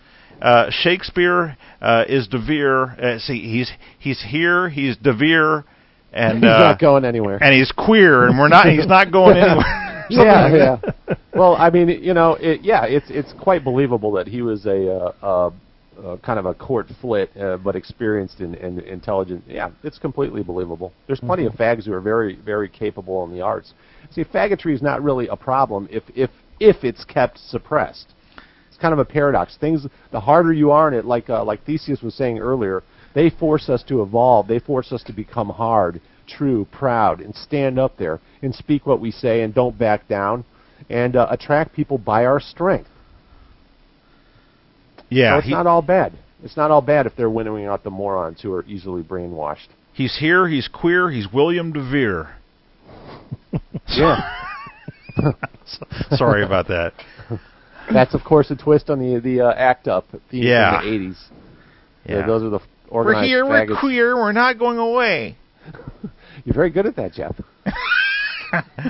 Uh, 0.42 0.66
Shakespeare 0.72 1.56
uh, 1.82 2.04
is 2.08 2.28
De 2.28 2.38
Vere. 2.38 2.84
Uh, 3.02 3.18
see, 3.20 3.40
he's 3.42 3.72
he's 3.98 4.22
here. 4.28 4.70
He's 4.70 4.98
De 4.98 5.14
Vere, 5.14 5.64
and 6.12 6.38
he's 6.44 6.44
uh, 6.52 6.58
not 6.60 6.80
going 6.80 7.06
anywhere. 7.06 7.38
and 7.42 7.54
he's 7.54 7.72
queer, 7.72 8.28
and 8.28 8.38
we're 8.38 8.50
not. 8.50 8.66
He's 8.68 8.88
not 8.88 9.12
going 9.12 9.38
anywhere. 9.38 9.91
Yeah, 10.12 10.48
like 10.48 10.54
yeah. 11.08 11.16
well, 11.34 11.56
I 11.56 11.70
mean, 11.70 11.90
you 11.90 12.14
know, 12.14 12.34
it, 12.36 12.62
yeah, 12.62 12.86
it's 12.86 13.10
it's 13.10 13.34
quite 13.34 13.64
believable 13.64 14.12
that 14.14 14.28
he 14.28 14.42
was 14.42 14.66
a 14.66 14.92
uh, 14.92 15.14
uh, 15.22 15.52
uh, 16.02 16.18
kind 16.18 16.40
of 16.40 16.46
a 16.46 16.54
court 16.54 16.88
flit, 17.02 17.36
uh, 17.38 17.58
but 17.58 17.76
experienced 17.76 18.40
and, 18.40 18.56
and 18.56 18.80
intelligent. 18.80 19.44
Yeah, 19.48 19.72
it's 19.84 20.00
completely 20.00 20.44
believable. 20.44 20.94
There's 21.08 21.20
plenty 21.20 21.46
of 21.46 21.54
fags 21.54 21.86
who 21.86 21.94
are 21.94 22.02
very 22.02 22.36
very 22.36 22.70
capable 22.70 23.24
in 23.26 23.32
the 23.32 23.42
arts. 23.42 23.74
See, 24.12 24.24
faggotry 24.24 24.74
is 24.74 24.82
not 24.82 25.04
really 25.04 25.28
a 25.28 25.36
problem 25.36 25.88
if 25.92 26.04
if 26.16 26.30
if 26.60 26.84
it's 26.84 27.04
kept 27.06 27.38
suppressed. 27.38 28.14
It's 28.70 28.78
kind 28.78 28.94
of 28.94 29.00
a 29.00 29.06
paradox. 29.06 29.58
Things 29.58 29.86
the 30.12 30.20
harder 30.20 30.54
you 30.54 30.72
are 30.72 30.88
in 30.88 30.94
it, 30.94 31.06
like 31.06 31.30
uh, 31.30 31.44
like 31.44 31.64
Theseus 31.66 32.02
was 32.02 32.16
saying 32.16 32.40
earlier, 32.40 32.84
they 33.14 33.30
force 33.30 33.70
us 33.70 33.84
to 33.84 34.02
evolve. 34.02 34.48
They 34.48 34.60
force 34.60 34.92
us 34.92 35.04
to 35.04 35.14
become 35.14 35.50
hard, 35.50 36.02
true, 36.28 36.68
proud, 36.72 37.20
and 37.22 37.36
stand 37.36 37.78
up 37.80 37.98
there 37.98 38.20
and 38.42 38.54
speak 38.56 38.86
what 38.86 39.00
we 39.00 39.12
say 39.12 39.42
and 39.42 39.54
don't 39.54 39.78
back 39.78 40.08
down, 40.08 40.44
and 40.90 41.16
uh, 41.16 41.28
attract 41.30 41.74
people 41.74 41.98
by 41.98 42.26
our 42.26 42.40
strength. 42.40 42.90
So 44.98 45.04
Yeah, 45.10 45.38
it's 45.38 45.48
he, 45.48 45.52
not 45.54 45.68
all 45.68 45.82
bad. 45.82 46.14
It's 46.44 46.58
not 46.58 46.72
all 46.72 46.82
bad 46.82 47.06
if 47.06 47.16
they're 47.16 47.30
winnowing 47.30 47.66
out 47.66 47.84
the 47.84 47.90
morons 47.92 48.42
who 48.42 48.52
are 48.54 48.66
easily 48.66 49.04
brainwashed. 49.04 49.68
he's 49.94 50.18
here. 50.18 50.48
He's 50.48 50.68
queer. 50.68 51.12
He's 51.12 51.28
William 51.32 51.72
De 51.74 51.82
Vere. 51.90 52.36
Yeah, 53.88 54.22
Sorry 56.12 56.44
about 56.46 56.68
that. 56.70 56.94
that's 57.92 58.14
of 58.14 58.24
course 58.24 58.50
a 58.52 58.56
twist 58.56 58.90
on 58.90 59.00
the 59.00 59.20
the 59.20 59.42
uh, 59.42 59.52
ACT 59.52 59.88
UP 59.90 60.06
theme 60.30 60.44
Yeah. 60.44 60.80
from 60.82 60.90
the 60.90 60.98
'80s. 61.10 61.18
Yeah. 62.06 62.26
those 62.26 62.44
are 62.44 62.50
the 62.50 62.60
f- 62.60 62.68
We're 62.90 62.98
organized 63.04 63.28
here. 63.28 63.46
We're 63.46 63.68
queer. 63.80 64.16
We're 64.16 64.32
not 64.32 64.58
going 64.58 64.78
away. 64.78 65.36
You're 66.46 66.56
very 66.56 66.70
good 66.70 66.86
at 66.86 66.96
that, 66.98 67.14
Jeff. 67.14 67.36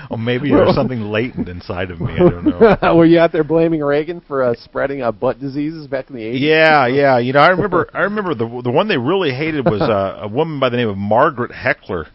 Oh, 0.10 0.18
maybe 0.18 0.50
there's 0.50 0.74
something 0.74 1.02
latent 1.02 1.48
inside 1.48 1.92
of 1.92 2.02
me. 2.02 2.14
I 2.14 2.18
don't 2.18 2.46
know. 2.46 2.96
Were 2.96 3.06
you 3.06 3.20
out 3.20 3.32
there 3.32 3.44
blaming 3.44 3.82
Reagan 3.82 4.20
for 4.20 4.42
uh, 4.44 4.56
spreading 4.56 5.04
uh, 5.04 5.12
butt 5.12 5.40
diseases 5.40 5.86
back 5.86 6.10
in 6.10 6.16
the 6.16 6.22
80s? 6.24 6.40
Yeah, 6.40 6.88
yeah. 6.88 7.20
You 7.20 7.32
know, 7.34 7.42
I 7.42 7.50
remember. 7.50 7.88
I 7.94 8.02
remember 8.02 8.34
the 8.34 8.62
the 8.64 8.72
one 8.72 8.88
they 8.88 8.98
really 8.98 9.32
hated 9.32 9.66
was 9.66 9.82
uh, 9.82 10.22
a 10.24 10.28
woman 10.28 10.60
by 10.60 10.70
the 10.70 10.78
name 10.78 10.90
of 10.90 10.98
Margaret 10.98 11.52
Heckler, 11.52 12.08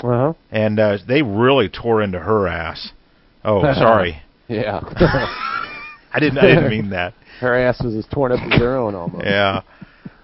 Uh-huh. 0.00 0.34
and 0.50 0.78
uh, 0.78 0.98
they 1.08 1.22
really 1.22 1.70
tore 1.70 2.02
into 2.02 2.18
her 2.18 2.46
ass. 2.46 2.90
Oh, 3.42 3.62
sorry. 3.72 4.20
Yeah. 4.48 4.80
I 6.12 6.18
didn't. 6.20 6.36
I 6.36 6.42
didn't 6.46 6.68
mean 6.68 6.90
that. 6.90 7.14
Her 7.40 7.54
ass 7.54 7.80
was 7.82 7.94
as 7.94 8.06
torn 8.12 8.32
up 8.32 8.40
as 8.52 8.58
their 8.60 8.76
own 8.76 8.94
almost. 8.94 9.24
Yeah. 9.24 9.62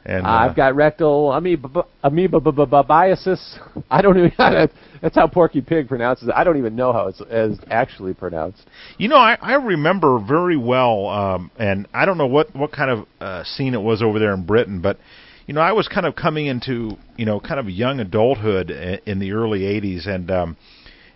And 0.04 0.26
uh, 0.26 0.30
I've 0.30 0.56
got 0.56 0.74
rectal 0.74 1.32
amoeba 1.32 1.84
amoeba 2.02 2.40
b- 2.40 2.50
b- 2.50 2.64
b- 2.64 2.82
biasis. 2.88 3.58
I 3.90 4.02
don't 4.02 4.18
even. 4.18 4.32
That's 5.00 5.14
how 5.14 5.28
Porky 5.28 5.60
Pig 5.60 5.88
pronounces 5.88 6.28
it. 6.28 6.34
I 6.34 6.44
don't 6.44 6.58
even 6.58 6.74
know 6.74 6.92
how 6.92 7.06
it's 7.08 7.20
as 7.30 7.58
actually 7.70 8.14
pronounced. 8.14 8.62
You 8.98 9.08
know, 9.08 9.16
I, 9.16 9.36
I 9.40 9.54
remember 9.54 10.18
very 10.18 10.56
well, 10.56 11.08
um, 11.08 11.50
and 11.56 11.86
I 11.94 12.04
don't 12.04 12.18
know 12.18 12.26
what 12.26 12.54
what 12.54 12.72
kind 12.72 12.90
of 12.90 13.06
uh, 13.20 13.44
scene 13.44 13.74
it 13.74 13.82
was 13.82 14.02
over 14.02 14.18
there 14.18 14.34
in 14.34 14.44
Britain, 14.44 14.80
but 14.80 14.98
you 15.46 15.54
know, 15.54 15.60
I 15.60 15.72
was 15.72 15.86
kind 15.88 16.06
of 16.06 16.16
coming 16.16 16.46
into 16.46 16.96
you 17.16 17.26
know 17.26 17.38
kind 17.38 17.60
of 17.60 17.68
young 17.68 18.00
adulthood 18.00 18.70
in 18.70 19.18
the 19.20 19.32
early 19.32 19.60
'80s, 19.60 20.08
and 20.08 20.30
um, 20.30 20.56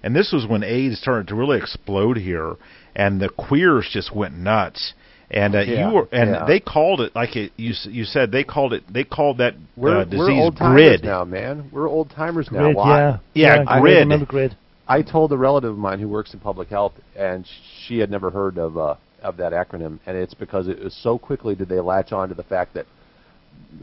and 0.02 0.14
this 0.14 0.31
was 0.33 0.47
when 0.47 0.62
AIDS 0.62 1.00
started 1.00 1.26
to 1.28 1.35
really 1.35 1.59
explode 1.59 2.16
here, 2.16 2.55
and 2.95 3.21
the 3.21 3.28
queers 3.28 3.88
just 3.93 4.14
went 4.14 4.37
nuts. 4.37 4.95
And 5.30 5.56
uh, 5.56 5.61
Yeah, 5.61 5.88
you 5.88 5.95
were, 5.95 6.09
and 6.12 6.30
yeah. 6.30 6.45
they 6.47 6.61
called 6.61 7.00
it 7.00 7.14
like 7.16 7.35
it, 7.35 7.52
you 7.56 7.71
s- 7.73 7.88
you 7.90 8.04
said 8.04 8.30
they 8.30 8.45
called 8.45 8.73
it 8.73 8.85
they 8.92 9.02
called 9.02 9.38
that 9.38 9.54
We're 9.76 10.02
uh, 10.02 10.04
disease 10.04 10.18
we're 10.61 10.73
grid. 10.73 11.02
now, 11.02 11.25
man. 11.25 11.68
We're 11.73 11.88
old 11.88 12.11
timers 12.11 12.49
now. 12.52 12.61
Grid, 12.64 12.76
Well, 12.76 12.85
I- 12.87 12.99
yeah. 12.99 13.18
Yeah, 13.35 13.64
I 13.66 13.80
grid. 13.80 13.99
remember 13.99 14.26
grid. 14.26 14.56
I 14.87 15.02
told 15.02 15.33
a 15.33 15.37
relative 15.37 15.73
of 15.73 15.78
mine 15.78 15.99
who 15.99 16.09
works 16.09 16.33
in 16.33 16.38
public 16.38 16.68
health, 16.68 16.92
and 17.16 17.45
she 17.87 17.99
had 17.99 18.09
never 18.09 18.30
heard 18.30 18.56
of 18.56 18.78
uh, 18.78 18.95
of 19.21 19.37
that 19.38 19.52
acronym, 19.52 19.99
and 20.06 20.16
it's 20.16 20.35
because 20.35 20.68
it 20.68 20.78
was 20.78 20.95
so 21.02 21.18
quickly 21.18 21.56
did 21.56 21.68
they 21.68 21.80
latch 21.80 22.12
on 22.12 22.28
to 22.28 22.35
the 22.37 22.45
fact 22.45 22.75
that, 22.75 22.87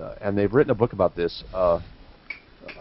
uh, 0.01 0.15
and 0.21 0.37
they've 0.37 0.53
written 0.53 0.71
a 0.71 0.75
book 0.75 0.93
about 0.93 1.13
this. 1.13 1.43
Uh, 1.53 1.81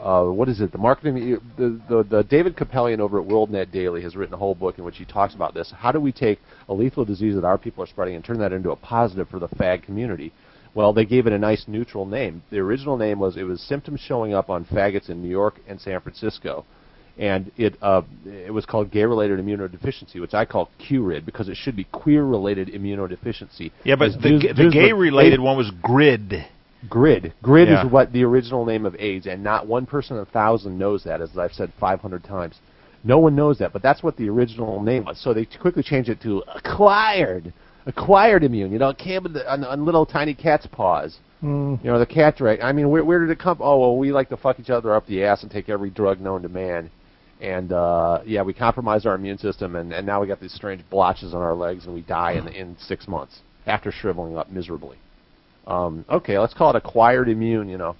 uh, 0.00 0.24
what 0.24 0.48
is 0.48 0.60
it? 0.60 0.72
The 0.72 0.78
marketing. 0.78 1.38
The, 1.56 1.80
the 1.88 2.02
the 2.04 2.22
David 2.24 2.56
Kupelian 2.56 3.00
over 3.00 3.20
at 3.20 3.26
WorldNet 3.26 3.72
Daily 3.72 4.02
has 4.02 4.16
written 4.16 4.34
a 4.34 4.38
whole 4.38 4.54
book 4.54 4.78
in 4.78 4.84
which 4.84 4.96
he 4.96 5.04
talks 5.04 5.34
about 5.34 5.54
this. 5.54 5.72
How 5.76 5.92
do 5.92 6.00
we 6.00 6.12
take 6.12 6.38
a 6.68 6.74
lethal 6.74 7.04
disease 7.04 7.34
that 7.34 7.44
our 7.44 7.58
people 7.58 7.84
are 7.84 7.88
spreading 7.88 8.14
and 8.14 8.24
turn 8.24 8.38
that 8.38 8.52
into 8.52 8.70
a 8.70 8.76
positive 8.76 9.28
for 9.28 9.38
the 9.38 9.48
fag 9.48 9.82
community? 9.82 10.32
Well, 10.74 10.92
they 10.92 11.04
gave 11.04 11.26
it 11.26 11.32
a 11.32 11.38
nice 11.38 11.64
neutral 11.66 12.06
name. 12.06 12.42
The 12.50 12.58
original 12.58 12.96
name 12.96 13.18
was 13.18 13.36
it 13.36 13.42
was 13.42 13.60
symptoms 13.60 14.00
showing 14.00 14.32
up 14.32 14.48
on 14.48 14.64
faggots 14.64 15.10
in 15.10 15.22
New 15.22 15.28
York 15.28 15.60
and 15.68 15.80
San 15.80 16.00
Francisco 16.00 16.64
and 17.18 17.50
it 17.56 17.76
uh, 17.82 18.02
it 18.24 18.52
was 18.52 18.64
called 18.64 18.90
gay-related 18.90 19.38
immunodeficiency, 19.38 20.20
which 20.20 20.34
I 20.34 20.44
call 20.44 20.70
QRID 20.80 21.24
because 21.24 21.48
it 21.48 21.56
should 21.56 21.76
be 21.76 21.84
queer-related 21.84 22.68
immunodeficiency. 22.68 23.70
Yeah, 23.84 23.96
but 23.96 24.12
the, 24.20 24.38
g- 24.40 24.52
the 24.52 24.70
gay-related 24.72 25.40
one 25.40 25.56
was 25.56 25.70
grid. 25.82 26.46
GRID. 26.88 27.32
GRID 27.42 27.68
Yeah. 27.68 27.84
is 27.84 27.90
what 27.90 28.12
the 28.12 28.24
original 28.24 28.64
name 28.64 28.86
of 28.86 28.96
AIDS, 28.98 29.26
and 29.26 29.42
not 29.42 29.66
one 29.66 29.86
person 29.86 30.16
in 30.16 30.22
a 30.22 30.26
thousand 30.26 30.78
knows 30.78 31.04
that, 31.04 31.20
as 31.20 31.36
I've 31.38 31.52
said 31.52 31.72
500 31.78 32.24
times. 32.24 32.58
No 33.04 33.18
one 33.18 33.34
knows 33.34 33.58
that, 33.58 33.72
but 33.72 33.82
that's 33.82 34.02
what 34.02 34.16
the 34.16 34.28
original 34.28 34.80
name 34.80 35.04
was. 35.04 35.18
So 35.18 35.34
they 35.34 35.44
quickly 35.44 35.82
changed 35.82 36.08
it 36.08 36.20
to 36.22 36.42
acquired 36.54 37.52
acquired 37.86 38.44
immune. 38.44 38.72
You 38.72 38.78
know, 38.78 38.90
it 38.90 38.98
came 38.98 39.24
the, 39.24 39.50
on, 39.52 39.64
on 39.64 39.84
little 39.84 40.06
tiny 40.06 40.34
cat's 40.34 40.66
paws. 40.66 41.18
Mm. 41.42 41.82
You 41.84 41.90
know, 41.90 41.98
the 41.98 42.06
cat 42.06 42.36
drag. 42.36 42.60
I 42.60 42.72
mean, 42.72 42.88
where, 42.88 43.04
where 43.04 43.18
did 43.18 43.30
it 43.30 43.38
come? 43.40 43.58
Oh, 43.60 43.78
well, 43.80 43.96
we 43.96 44.12
like 44.12 44.28
to 44.28 44.36
fuck 44.36 44.60
each 44.60 44.70
other 44.70 44.94
up 44.94 45.06
the 45.06 45.24
ass 45.24 45.42
and 45.42 45.50
take 45.50 45.68
every 45.68 45.90
drug 45.90 46.20
known 46.20 46.42
to 46.42 46.48
man. 46.48 46.90
And 47.40 47.72
uh, 47.72 48.20
yeah, 48.24 48.42
we 48.42 48.54
compromised 48.54 49.04
our 49.04 49.16
immune 49.16 49.38
system, 49.38 49.74
and, 49.74 49.92
and 49.92 50.06
now 50.06 50.20
we 50.20 50.28
got 50.28 50.40
these 50.40 50.52
strange 50.54 50.82
blotches 50.90 51.34
on 51.34 51.42
our 51.42 51.54
legs, 51.54 51.86
and 51.86 51.94
we 51.94 52.02
die 52.02 52.32
in 52.32 52.46
in 52.46 52.76
six 52.78 53.08
months 53.08 53.40
after 53.66 53.90
shriveling 53.90 54.36
up 54.36 54.48
miserably. 54.48 54.96
Um, 55.66 56.04
okay, 56.10 56.38
let's 56.38 56.54
call 56.54 56.70
it 56.70 56.76
acquired 56.76 57.28
immune. 57.28 57.68
You 57.68 57.78
know, 57.78 57.96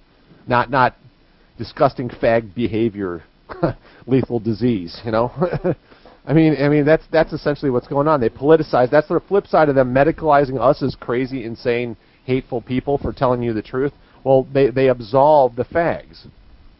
not 0.47 0.69
not 0.69 0.95
disgusting 1.57 2.09
fag 2.09 2.53
behavior, 2.53 3.23
lethal 4.07 4.39
disease. 4.39 4.99
You 5.05 5.11
know. 5.11 5.31
I 6.25 6.31
mean, 6.31 6.55
I 6.57 6.69
mean 6.69 6.85
that's 6.85 7.03
that's 7.11 7.33
essentially 7.33 7.69
what's 7.69 7.87
going 7.87 8.07
on. 8.07 8.21
They 8.21 8.29
politicize. 8.29 8.89
That's 8.89 9.07
the 9.07 9.19
flip 9.27 9.45
side 9.45 9.69
of 9.69 9.75
them 9.75 9.93
medicalizing 9.93 10.59
us 10.59 10.81
as 10.81 10.95
crazy, 10.95 11.43
insane, 11.43 11.97
hateful 12.25 12.61
people 12.61 12.97
for 12.97 13.11
telling 13.11 13.43
you 13.43 13.53
the 13.53 13.61
truth. 13.61 13.91
Well, 14.23 14.47
they 14.53 14.69
they 14.69 14.87
absolve 14.87 15.55
the 15.57 15.65
fags, 15.65 16.25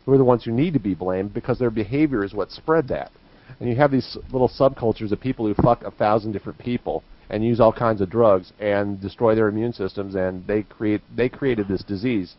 who 0.05 0.13
are 0.13 0.17
the 0.17 0.23
ones 0.23 0.45
who 0.45 0.51
need 0.51 0.73
to 0.73 0.79
be 0.79 0.95
blamed 0.95 1.33
because 1.33 1.59
their 1.59 1.71
behavior 1.71 2.23
is 2.23 2.33
what 2.33 2.51
spread 2.51 2.87
that. 2.87 3.11
And 3.59 3.69
you 3.69 3.75
have 3.75 3.91
these 3.91 4.17
little 4.31 4.49
subcultures 4.49 5.11
of 5.11 5.19
people 5.19 5.45
who 5.45 5.53
fuck 5.61 5.83
a 5.83 5.91
thousand 5.91 6.31
different 6.31 6.59
people 6.59 7.03
and 7.30 7.44
use 7.44 7.60
all 7.60 7.74
kinds 7.74 8.01
of 8.01 8.10
drugs 8.10 8.53
and 8.60 9.00
destroy 9.01 9.36
their 9.36 9.48
immune 9.48 9.74
systems, 9.74 10.15
and 10.15 10.46
they 10.48 10.63
create 10.63 11.01
they 11.15 11.30
created 11.30 11.68
this 11.68 11.84
disease, 11.84 12.36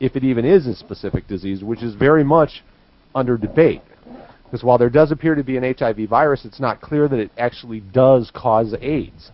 if 0.00 0.16
it 0.16 0.24
even 0.24 0.44
is 0.44 0.66
a 0.66 0.74
specific 0.74 1.26
disease, 1.28 1.62
which 1.62 1.82
is 1.82 1.94
very 1.94 2.24
much 2.24 2.62
under 3.14 3.36
debate. 3.36 3.82
Because 4.44 4.64
while 4.64 4.78
there 4.78 4.90
does 4.90 5.10
appear 5.10 5.34
to 5.34 5.42
be 5.42 5.56
an 5.56 5.74
HIV 5.78 6.08
virus, 6.08 6.44
it's 6.44 6.60
not 6.60 6.80
clear 6.80 7.08
that 7.08 7.18
it 7.18 7.30
actually 7.38 7.80
does 7.80 8.30
cause 8.34 8.74
AIDS. 8.80 9.30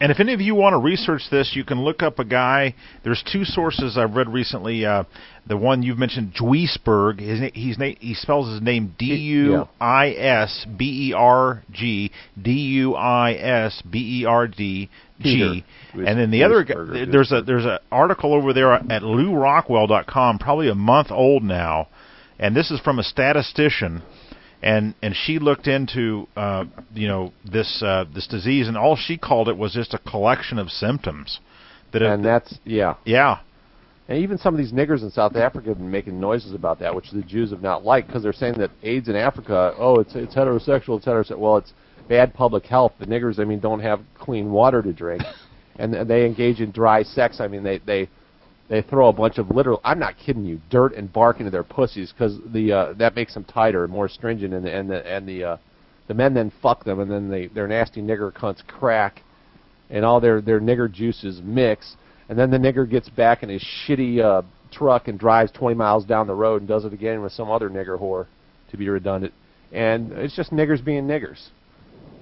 And 0.00 0.12
if 0.12 0.20
any 0.20 0.32
of 0.32 0.40
you 0.40 0.54
want 0.54 0.74
to 0.74 0.78
research 0.78 1.22
this, 1.30 1.52
you 1.54 1.64
can 1.64 1.82
look 1.82 2.02
up 2.04 2.20
a 2.20 2.24
guy. 2.24 2.74
There's 3.02 3.22
two 3.32 3.44
sources 3.44 3.98
I've 3.98 4.14
read 4.14 4.28
recently. 4.28 4.86
Uh, 4.86 5.04
the 5.48 5.56
one 5.56 5.82
you've 5.82 5.98
mentioned, 5.98 6.34
Duisberg. 6.40 7.18
His 7.18 7.40
na- 7.40 7.50
he's 7.52 7.78
na- 7.78 7.96
he 7.98 8.14
spells 8.14 8.48
his 8.48 8.62
name 8.62 8.94
D 8.96 9.06
U 9.06 9.68
I 9.80 10.10
S 10.10 10.66
B 10.76 11.08
E 11.08 11.14
R 11.14 11.64
G 11.72 12.12
D 12.40 12.50
U 12.52 12.94
I 12.94 13.32
S 13.32 13.82
B 13.90 14.20
E 14.20 14.24
R 14.24 14.46
D 14.46 14.88
G. 15.20 15.64
And 15.94 16.18
then 16.18 16.30
the 16.30 16.44
other 16.44 16.62
guy, 16.62 16.74
Duisberg 16.74 17.02
or 17.02 17.06
there's 17.10 17.32
a 17.32 17.42
there's 17.42 17.64
an 17.64 17.78
article 17.90 18.34
over 18.34 18.52
there 18.52 18.72
at 18.72 19.02
LewRockwell.com, 19.02 20.38
probably 20.38 20.68
a 20.68 20.76
month 20.76 21.10
old 21.10 21.42
now, 21.42 21.88
and 22.38 22.54
this 22.54 22.70
is 22.70 22.78
from 22.80 23.00
a 23.00 23.02
statistician 23.02 24.02
and 24.62 24.94
and 25.02 25.14
she 25.14 25.38
looked 25.38 25.66
into 25.66 26.26
uh, 26.36 26.64
you 26.94 27.08
know 27.08 27.32
this 27.44 27.82
uh, 27.82 28.04
this 28.12 28.26
disease, 28.26 28.68
and 28.68 28.76
all 28.76 28.96
she 28.96 29.16
called 29.16 29.48
it 29.48 29.56
was 29.56 29.72
just 29.72 29.94
a 29.94 29.98
collection 29.98 30.58
of 30.58 30.68
symptoms. 30.70 31.40
That 31.92 32.02
And 32.02 32.22
it, 32.22 32.24
that's 32.24 32.58
yeah. 32.64 32.96
yeah, 33.04 33.38
And 34.08 34.18
even 34.18 34.36
some 34.38 34.54
of 34.54 34.58
these 34.58 34.72
niggers 34.72 35.02
in 35.02 35.10
South 35.10 35.36
Africa 35.36 35.68
have 35.68 35.78
been 35.78 35.90
making 35.90 36.20
noises 36.20 36.52
about 36.52 36.80
that, 36.80 36.94
which 36.94 37.10
the 37.10 37.22
Jews 37.22 37.50
have 37.50 37.62
not 37.62 37.84
liked 37.84 38.08
because 38.08 38.22
they're 38.22 38.32
saying 38.32 38.54
that 38.58 38.70
AIDS 38.82 39.08
in 39.08 39.16
Africa, 39.16 39.74
oh, 39.78 40.00
it's 40.00 40.14
it's 40.14 40.34
heterosexual, 40.34 40.96
it's 40.96 41.06
heterosexual. 41.06 41.38
Well, 41.38 41.56
it's 41.58 41.72
bad 42.08 42.34
public 42.34 42.64
health. 42.64 42.92
The 42.98 43.06
niggers, 43.06 43.38
I 43.38 43.44
mean, 43.44 43.60
don't 43.60 43.80
have 43.80 44.00
clean 44.18 44.50
water 44.50 44.82
to 44.82 44.92
drink, 44.92 45.22
and 45.76 46.08
they 46.08 46.26
engage 46.26 46.60
in 46.60 46.72
dry 46.72 47.04
sex. 47.04 47.40
I 47.40 47.46
mean, 47.46 47.62
they 47.62 47.78
they 47.78 48.08
they 48.68 48.82
throw 48.82 49.08
a 49.08 49.12
bunch 49.12 49.38
of 49.38 49.50
literal. 49.50 49.80
I'm 49.82 49.98
not 49.98 50.14
kidding 50.18 50.44
you, 50.44 50.60
dirt 50.70 50.94
and 50.94 51.12
bark 51.12 51.38
into 51.38 51.50
their 51.50 51.64
pussies 51.64 52.12
because 52.12 52.38
the 52.52 52.72
uh, 52.72 52.92
that 52.94 53.14
makes 53.14 53.34
them 53.34 53.44
tighter 53.44 53.84
and 53.84 53.92
more 53.92 54.08
stringent, 54.08 54.52
and 54.52 54.64
the, 54.64 54.74
and 54.74 54.90
the 54.90 55.06
and 55.06 55.26
the 55.26 55.44
uh, 55.44 55.56
the 56.06 56.14
men 56.14 56.34
then 56.34 56.52
fuck 56.62 56.84
them, 56.84 57.00
and 57.00 57.10
then 57.10 57.30
they 57.30 57.46
their 57.46 57.66
nasty 57.66 58.02
nigger 58.02 58.32
cunts 58.32 58.66
crack, 58.66 59.22
and 59.90 60.04
all 60.04 60.20
their 60.20 60.40
their 60.40 60.60
nigger 60.60 60.90
juices 60.90 61.40
mix, 61.42 61.96
and 62.28 62.38
then 62.38 62.50
the 62.50 62.58
nigger 62.58 62.88
gets 62.88 63.08
back 63.08 63.42
in 63.42 63.48
his 63.48 63.64
shitty 63.86 64.20
uh, 64.20 64.42
truck 64.70 65.08
and 65.08 65.18
drives 65.18 65.50
20 65.52 65.74
miles 65.74 66.04
down 66.04 66.26
the 66.26 66.34
road 66.34 66.60
and 66.60 66.68
does 66.68 66.84
it 66.84 66.92
again 66.92 67.22
with 67.22 67.32
some 67.32 67.50
other 67.50 67.70
nigger 67.70 67.98
whore, 67.98 68.26
to 68.70 68.76
be 68.76 68.88
redundant, 68.88 69.32
and 69.72 70.12
it's 70.12 70.36
just 70.36 70.52
niggers 70.52 70.84
being 70.84 71.06
niggers. 71.06 71.48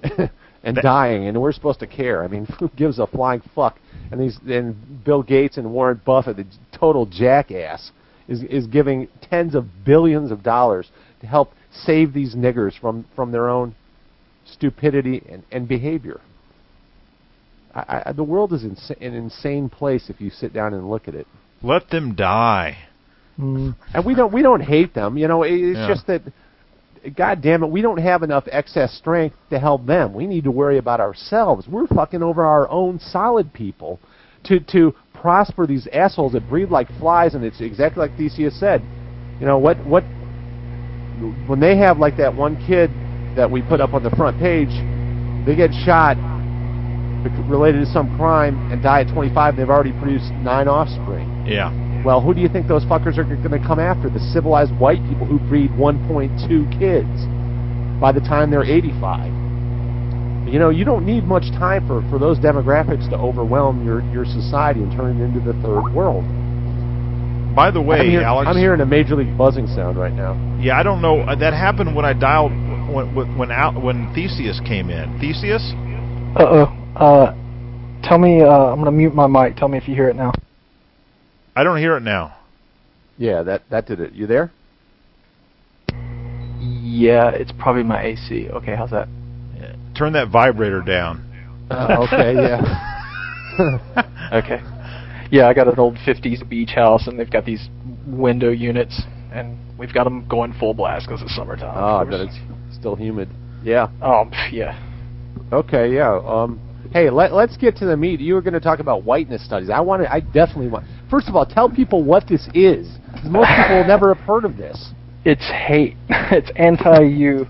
and 0.63 0.75
That- 0.77 0.83
dying, 0.83 1.27
and 1.27 1.39
we're 1.41 1.51
supposed 1.51 1.79
to 1.79 1.87
care. 1.87 2.23
I 2.23 2.27
mean, 2.27 2.45
who 2.59 2.69
gives 2.75 2.99
a 2.99 3.07
flying 3.07 3.41
fuck? 3.55 3.77
And 4.11 4.19
these, 4.21 4.37
and 4.47 5.03
Bill 5.03 5.21
Gates 5.23 5.57
and 5.57 5.71
Warren 5.71 5.99
Buffett, 6.05 6.37
the 6.37 6.45
total 6.71 7.05
jackass, 7.05 7.91
is 8.27 8.41
is 8.43 8.65
giving 8.67 9.07
tens 9.29 9.55
of 9.55 9.65
billions 9.85 10.31
of 10.31 10.43
dollars 10.43 10.89
to 11.21 11.27
help 11.27 11.51
save 11.71 12.13
these 12.13 12.35
niggers 12.35 12.77
from 12.79 13.05
from 13.15 13.31
their 13.31 13.49
own 13.49 13.75
stupidity 14.45 15.21
and, 15.29 15.43
and 15.51 15.67
behavior. 15.67 16.21
I, 17.75 18.03
I, 18.07 18.11
the 18.13 18.23
world 18.23 18.53
is 18.53 18.63
insa- 18.63 18.99
an 19.01 19.13
insane 19.13 19.69
place 19.69 20.09
if 20.09 20.19
you 20.21 20.29
sit 20.29 20.53
down 20.53 20.73
and 20.73 20.89
look 20.89 21.07
at 21.07 21.15
it. 21.15 21.27
let 21.61 21.89
them 21.89 22.15
die. 22.15 22.77
Mm. 23.37 23.75
And 23.93 24.05
we 24.05 24.15
don't 24.15 24.33
we 24.33 24.41
don't 24.41 24.61
hate 24.61 24.93
them. 24.93 25.17
You 25.17 25.27
know, 25.27 25.43
it, 25.43 25.51
it's 25.53 25.77
Yeah. 25.77 25.87
just 25.87 26.07
that. 26.07 26.21
God 27.15 27.41
damn 27.41 27.63
it, 27.63 27.67
we 27.67 27.81
don't 27.81 27.97
have 27.97 28.23
enough 28.23 28.45
excess 28.51 28.93
strength 28.93 29.35
to 29.49 29.59
help 29.59 29.85
them. 29.85 30.13
We 30.13 30.27
need 30.27 30.43
to 30.45 30.51
worry 30.51 30.77
about 30.77 30.99
ourselves. 30.99 31.67
We're 31.67 31.87
fucking 31.87 32.23
over 32.23 32.45
our 32.45 32.69
own 32.69 32.99
solid 32.99 33.53
people 33.53 33.99
to 34.45 34.59
to 34.71 34.93
prosper 35.13 35.65
these 35.65 35.87
assholes 35.91 36.33
that 36.33 36.47
breed 36.49 36.69
like 36.69 36.87
flies. 36.99 37.33
And 37.33 37.43
it's 37.43 37.61
exactly 37.61 38.01
like 38.01 38.17
Theseus 38.17 38.59
said. 38.59 38.81
You 39.39 39.45
know 39.45 39.57
what 39.57 39.77
what 39.85 40.03
when 41.47 41.59
they 41.59 41.77
have 41.77 41.97
like 41.97 42.17
that 42.17 42.35
one 42.35 42.55
kid 42.67 42.91
that 43.35 43.49
we 43.49 43.61
put 43.61 43.81
up 43.81 43.93
on 43.93 44.03
the 44.03 44.11
front 44.11 44.39
page, 44.39 44.69
they 45.45 45.55
get 45.55 45.71
shot 45.85 46.17
related 47.49 47.79
to 47.79 47.85
some 47.91 48.15
crime 48.17 48.71
and 48.71 48.81
die 48.81 49.01
at 49.01 49.13
25. 49.13 49.55
They've 49.57 49.69
already 49.69 49.91
produced 49.93 50.31
nine 50.43 50.67
offspring. 50.67 51.45
Yeah, 51.45 51.71
Well, 52.05 52.21
who 52.21 52.33
do 52.33 52.39
you 52.41 52.47
think 52.47 52.67
those 52.67 52.85
fuckers 52.85 53.17
are 53.17 53.23
going 53.23 53.51
to 53.51 53.59
come 53.67 53.79
after? 53.79 54.09
The 54.09 54.19
civilized 54.33 54.71
white 54.79 55.01
people 55.09 55.25
who 55.25 55.39
breed 55.49 55.71
1.2 55.71 56.79
kids 56.79 57.09
by 57.99 58.11
the 58.11 58.21
time 58.21 58.49
they're 58.51 58.63
85. 58.63 59.33
You 60.47 60.59
know, 60.59 60.69
you 60.69 60.85
don't 60.85 61.05
need 61.05 61.25
much 61.25 61.43
time 61.59 61.85
for, 61.87 62.01
for 62.09 62.17
those 62.17 62.37
demographics 62.39 63.09
to 63.09 63.17
overwhelm 63.17 63.85
your, 63.85 63.99
your 64.13 64.23
society 64.23 64.79
and 64.81 64.91
turn 64.95 65.19
it 65.19 65.23
into 65.25 65.39
the 65.41 65.51
third 65.61 65.91
world. 65.93 66.23
By 67.53 67.71
the 67.71 67.81
way, 67.81 67.99
I'm, 67.99 68.09
hear- 68.09 68.21
Alex, 68.21 68.47
I'm 68.47 68.55
hearing 68.55 68.79
a 68.81 68.85
major 68.85 69.15
league 69.15 69.37
buzzing 69.37 69.67
sound 69.67 69.97
right 69.97 70.13
now. 70.13 70.37
yeah, 70.61 70.79
I 70.79 70.83
don't 70.83 71.01
know. 71.01 71.19
Uh, 71.21 71.35
that 71.35 71.53
happened 71.53 71.95
when 71.95 72.05
I 72.05 72.13
dialed 72.13 72.51
when 72.53 73.13
when 73.15 73.37
when, 73.37 73.51
Al, 73.51 73.81
when 73.81 74.13
Theseus 74.13 74.61
came 74.65 74.89
in. 74.89 75.19
Theseus, 75.19 75.73
Uh 76.39 76.45
oh. 76.45 76.95
Uh, 76.95 77.33
tell 78.07 78.19
me. 78.19 78.41
Uh, 78.41 78.47
I'm 78.47 78.77
gonna 78.77 78.91
mute 78.91 79.13
my 79.15 79.25
mic. 79.27 79.57
Tell 79.57 79.67
me 79.67 79.77
if 79.79 79.87
you 79.89 79.95
hear 79.95 80.07
it 80.07 80.15
now. 80.15 80.31
I 81.57 81.63
don't 81.63 81.79
hear 81.79 81.97
it 81.97 82.03
now. 82.03 82.37
Yeah, 83.17 83.41
that, 83.41 83.63
that 83.71 83.87
did 83.87 83.99
it. 83.99 84.13
You 84.13 84.27
there? 84.27 84.51
Yeah, 86.59 87.31
it's 87.31 87.51
probably 87.57 87.81
my 87.81 88.03
AC. 88.03 88.47
Okay, 88.47 88.75
how's 88.75 88.91
that? 88.91 89.07
Turn 89.97 90.13
that 90.13 90.29
vibrator 90.29 90.83
down. 90.83 91.23
Uh, 91.71 92.05
okay, 92.07 92.35
yeah. 92.35 92.93
Okay. 94.31 94.61
Yeah, 95.31 95.47
I 95.47 95.53
got 95.55 95.67
an 95.67 95.79
old 95.79 95.95
50s 96.05 96.47
beach 96.47 96.69
house, 96.75 97.07
and 97.07 97.17
they've 97.19 97.31
got 97.31 97.43
these 97.43 97.69
window 98.05 98.51
units, 98.51 99.01
and 99.33 99.57
we've 99.79 99.91
got 99.91 100.03
them 100.03 100.27
going 100.27 100.53
full 100.59 100.75
blast 100.75 101.07
because 101.07 101.23
it's 101.23 101.35
summertime. 101.35 101.73
Oh, 101.75 101.97
I 101.97 102.03
bet 102.03 102.19
it's 102.19 102.37
still 102.77 102.95
humid. 102.95 103.29
Yeah. 103.63 103.89
Um, 104.03 104.31
yeah. 104.51 104.79
Okay, 105.51 105.91
yeah. 105.91 106.19
Um, 106.23 106.59
hey, 106.91 107.09
let, 107.09 107.33
let's 107.33 107.57
get 107.57 107.75
to 107.77 107.85
the 107.85 107.97
meat. 107.97 108.19
You 108.19 108.33
were 108.33 108.41
going 108.41 108.53
to 108.53 108.59
talk 108.59 108.79
about 108.79 109.03
whiteness 109.03 109.43
studies. 109.43 109.69
I 109.69 109.79
want 109.79 110.03
to. 110.03 110.11
I 110.11 110.19
definitely 110.19 110.67
want. 110.67 110.85
First 111.09 111.27
of 111.27 111.35
all, 111.35 111.45
tell 111.45 111.69
people 111.69 112.03
what 112.03 112.27
this 112.27 112.47
is. 112.53 112.87
Most 113.23 113.49
people 113.49 113.85
never 113.87 114.13
have 114.13 114.23
heard 114.25 114.45
of 114.45 114.57
this. 114.57 114.93
It's 115.25 115.43
hate. 115.49 115.97
it's 116.09 116.49
anti-you. 116.55 117.47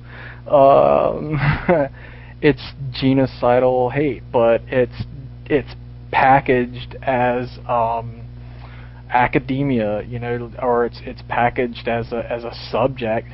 Um, 0.52 1.38
it's 2.42 2.62
genocidal 3.00 3.92
hate, 3.92 4.24
but 4.32 4.62
it's 4.66 5.04
it's 5.46 5.76
packaged 6.12 6.96
as 7.04 7.60
um, 7.70 8.28
academia, 9.12 10.02
you 10.04 10.18
know, 10.18 10.52
or 10.60 10.86
it's 10.86 11.00
it's 11.04 11.22
packaged 11.30 11.88
as 11.88 12.12
a 12.12 12.32
as 12.32 12.44
a 12.44 12.54
subject 12.72 13.28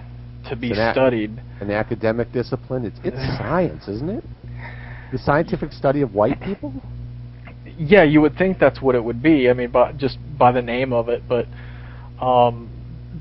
to 0.49 0.55
be 0.55 0.71
an 0.71 0.91
studied. 0.91 1.41
An 1.61 1.71
academic 1.71 2.31
discipline. 2.33 2.85
It's 2.85 2.99
it's 3.03 3.15
science, 3.37 3.87
isn't 3.87 4.09
it? 4.09 4.23
The 5.13 5.19
scientific 5.19 5.71
study 5.71 6.01
of 6.01 6.15
white 6.15 6.41
people. 6.41 6.73
Yeah, 7.77 8.01
you 8.01 8.19
would 8.21 8.35
think 8.35 8.57
that's 8.57 8.81
what 8.81 8.95
it 8.95 9.03
would 9.03 9.21
be. 9.21 9.47
I 9.47 9.53
mean, 9.53 9.69
by, 9.69 9.91
just 9.91 10.17
by 10.39 10.51
the 10.51 10.61
name 10.63 10.91
of 10.91 11.07
it, 11.07 11.21
but 11.29 11.45
um, 12.19 12.67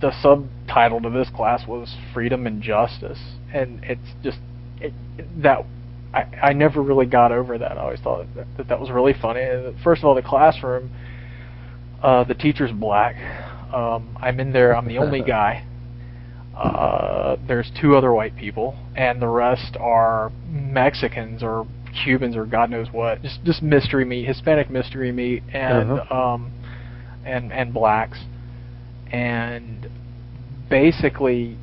the 0.01 0.11
subtitle 0.23 1.03
to 1.03 1.11
this 1.11 1.29
class 1.29 1.69
was 1.69 1.95
"Freedom 2.15 2.47
and 2.47 2.63
Justice," 2.63 3.19
and 3.53 3.85
it's 3.85 4.09
just 4.23 4.39
it, 4.81 4.95
that 5.43 5.67
I, 6.15 6.23
I 6.43 6.53
never 6.55 6.81
really 6.81 7.05
got 7.05 7.31
over 7.31 7.59
that. 7.59 7.73
I 7.73 7.83
always 7.83 8.01
thought 8.01 8.27
that 8.37 8.47
that, 8.57 8.69
that 8.69 8.81
was 8.81 8.91
really 8.91 9.13
funny. 9.13 9.43
First 9.85 10.01
of 10.01 10.07
all, 10.07 10.15
the 10.15 10.23
classroom, 10.23 10.91
uh, 12.03 12.25
the 12.25 12.35
teacher's 12.35 12.73
black. 12.73 13.17
Um, 13.71 14.17
I'm 14.19 14.41
in 14.41 14.51
there. 14.51 14.75
I'm 14.75 14.89
the 14.89 14.97
only 14.97 15.21
guy. 15.27 15.67
Uh, 16.57 17.37
there's 17.47 17.71
two 17.79 17.97
other 17.97 18.15
white 18.15 18.35
people, 18.35 18.79
and 18.97 19.21
the 19.21 19.29
rest 19.29 19.77
are 19.79 20.33
Mexicans 20.49 21.43
or 21.43 21.67
Cubans 22.05 22.37
or 22.37 22.47
God 22.47 22.71
knows 22.71 22.89
what, 22.93 23.23
just 23.23 23.43
just 23.45 23.63
mystery 23.63 24.05
meat, 24.05 24.25
Hispanic 24.27 24.71
mystery 24.71 25.13
meat, 25.13 25.43
and 25.53 25.93
Uh-huh. 25.93 26.35
um, 26.35 26.53
and 27.25 27.53
and 27.53 27.73
blacks, 27.73 28.19
and 29.11 29.89
basically 30.69 31.57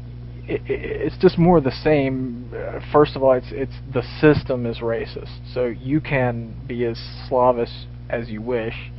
it, 0.47 0.61
it, 0.61 1.01
it's 1.01 1.17
just 1.17 1.37
more 1.37 1.57
of 1.57 1.63
the 1.63 1.71
same. 1.71 2.49
Uh, 2.53 2.79
first 2.91 3.15
of 3.15 3.23
all, 3.23 3.33
it's 3.33 3.51
it's 3.51 3.75
the 3.93 4.03
system 4.19 4.65
is 4.65 4.79
racist, 4.79 5.53
so 5.53 5.65
you 5.65 6.01
can 6.01 6.53
be 6.67 6.85
as 6.85 6.99
Slavish 7.27 7.71
as 8.09 8.29
you 8.29 8.41
wish. 8.41 8.91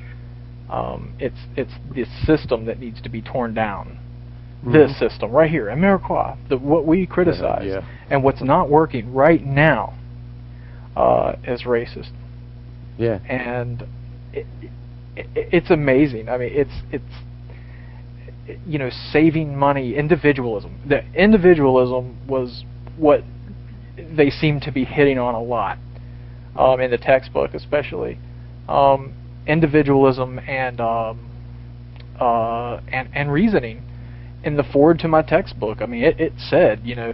Um, 0.70 1.14
it's 1.18 1.38
it's 1.56 1.72
the 1.94 2.04
system 2.24 2.66
that 2.66 2.78
needs 2.78 3.00
to 3.02 3.08
be 3.08 3.20
torn 3.20 3.54
down. 3.54 3.98
This 4.62 4.98
system 4.98 5.30
right 5.30 5.50
here, 5.50 5.66
Ameriqua, 5.68 6.36
the 6.50 6.58
what 6.58 6.86
we 6.86 7.06
criticize, 7.06 7.64
yeah. 7.64 7.80
and 8.10 8.22
what's 8.22 8.42
not 8.42 8.68
working 8.68 9.10
right 9.14 9.42
now 9.42 9.94
uh, 11.00 11.36
is 11.52 11.62
racist 11.62 12.10
Yeah. 12.98 13.18
and 13.28 13.82
it, 14.32 14.46
it, 15.16 15.26
it's 15.34 15.70
amazing. 15.70 16.28
I 16.28 16.36
mean, 16.38 16.50
it's 16.52 16.76
it's 16.92 17.14
you 18.66 18.78
know 18.78 18.90
saving 19.12 19.56
money, 19.56 19.94
individualism. 19.96 20.72
The 20.88 21.04
individualism 21.14 22.16
was 22.26 22.64
what 22.96 23.22
they 24.16 24.30
seem 24.30 24.60
to 24.60 24.72
be 24.72 24.84
hitting 24.84 25.18
on 25.18 25.34
a 25.34 25.42
lot 25.42 25.78
um, 26.56 26.80
in 26.80 26.90
the 26.90 26.98
textbook, 26.98 27.54
especially 27.54 28.18
um, 28.68 29.14
individualism 29.46 30.38
and 30.40 30.80
um, 30.80 31.28
uh, 32.20 32.80
and 32.88 33.08
and 33.14 33.32
reasoning. 33.32 33.82
In 34.42 34.56
the 34.56 34.62
forward 34.62 34.98
to 35.00 35.08
my 35.08 35.20
textbook, 35.20 35.82
I 35.82 35.86
mean, 35.86 36.02
it, 36.02 36.18
it 36.18 36.32
said, 36.38 36.80
you 36.82 36.94
know, 36.96 37.12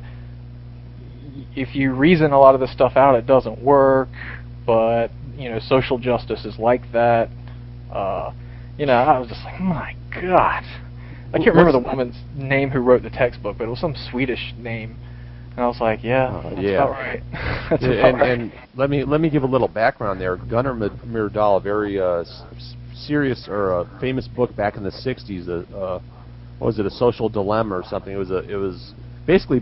if 1.57 1.75
you 1.75 1.93
reason 1.95 2.33
a 2.33 2.39
lot 2.39 2.55
of 2.55 2.61
this 2.61 2.73
stuff 2.73 2.93
out, 2.97 3.15
it 3.17 3.27
doesn't 3.27 3.63
work. 3.63 4.09
But 4.67 5.11
you 5.37 5.49
know, 5.51 5.59
social 5.61 5.99
justice 5.99 6.45
is 6.45 6.59
like 6.59 6.83
that. 6.93 7.29
Uh, 7.93 8.33
you 8.79 8.87
know, 8.87 8.93
I 8.95 9.19
was 9.19 9.29
just 9.29 9.43
like, 9.45 9.61
my 9.61 9.95
God, 10.11 10.63
I 11.33 11.39
can't 11.39 11.55
remember 11.55 11.73
the 11.73 11.79
woman's 11.79 12.17
name 12.35 12.71
who 12.71 12.81
wrote 12.81 13.03
the 13.03 13.11
textbook, 13.11 13.59
but 13.59 13.65
it 13.65 13.71
was 13.71 13.81
some 13.81 13.95
Swedish 14.11 14.55
name, 14.59 14.97
and 15.53 15.61
I 15.61 15.67
was 15.67 15.81
like, 15.81 16.03
yeah, 16.03 16.29
Uh, 16.29 16.51
that's 16.51 16.61
yeah. 16.63 16.71
about 16.85 16.91
right. 16.91 17.23
that's 17.71 17.83
Yeah, 17.83 17.89
about 17.91 18.07
and, 18.09 18.21
right. 18.21 18.31
and 18.31 18.53
let 18.75 18.91
me 18.91 19.05
let 19.05 19.21
me 19.21 19.31
give 19.31 19.43
a 19.43 19.47
little 19.47 19.69
background 19.69 20.21
there. 20.21 20.37
Gunnar 20.37 20.75
Myrdal, 20.75 21.57
a 21.59 21.61
very 21.61 22.01
uh, 22.01 22.25
serious 22.95 23.47
or 23.49 23.81
uh, 23.81 24.01
famous 24.01 24.27
book 24.29 24.55
back 24.57 24.77
in 24.77 24.83
the 24.83 24.91
'60s. 24.91 25.49
Uh, 25.49 25.77
uh, 25.77 26.01
what 26.59 26.67
was 26.69 26.79
it? 26.79 26.87
A 26.87 26.91
social 26.91 27.29
dilemma 27.29 27.75
or 27.77 27.83
something? 27.85 28.13
It 28.13 28.17
was 28.19 28.31
a. 28.31 28.39
It 28.39 28.57
was 28.57 28.95
basically. 29.27 29.61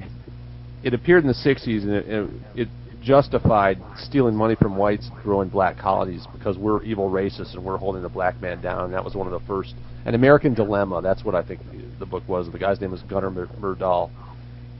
It 0.84 0.94
appeared 0.94 1.24
in 1.24 1.28
the 1.28 1.34
'60s 1.34 1.82
and 1.82 1.90
it, 1.92 2.06
it, 2.08 2.30
it 2.54 2.68
justified 3.02 3.78
stealing 3.96 4.34
money 4.34 4.54
from 4.54 4.76
whites, 4.76 5.10
growing 5.22 5.48
black 5.48 5.78
colonies 5.78 6.26
because 6.32 6.56
we're 6.56 6.82
evil 6.84 7.10
racists 7.10 7.54
and 7.54 7.64
we're 7.64 7.76
holding 7.76 8.02
the 8.02 8.08
black 8.08 8.40
man 8.40 8.60
down. 8.62 8.84
And 8.84 8.94
that 8.94 9.04
was 9.04 9.14
one 9.14 9.26
of 9.26 9.32
the 9.32 9.46
first. 9.46 9.74
An 10.06 10.14
American 10.14 10.54
dilemma. 10.54 11.00
That's 11.02 11.24
what 11.24 11.34
I 11.34 11.42
think 11.42 11.60
the, 11.98 12.06
book 12.06 12.22
was. 12.28 12.50
The 12.52 12.58
guy's 12.58 12.80
name 12.80 12.90
was 12.90 13.02
Gunnar 13.02 13.30
Myr- 13.30 13.48
Myrdal. 13.60 14.10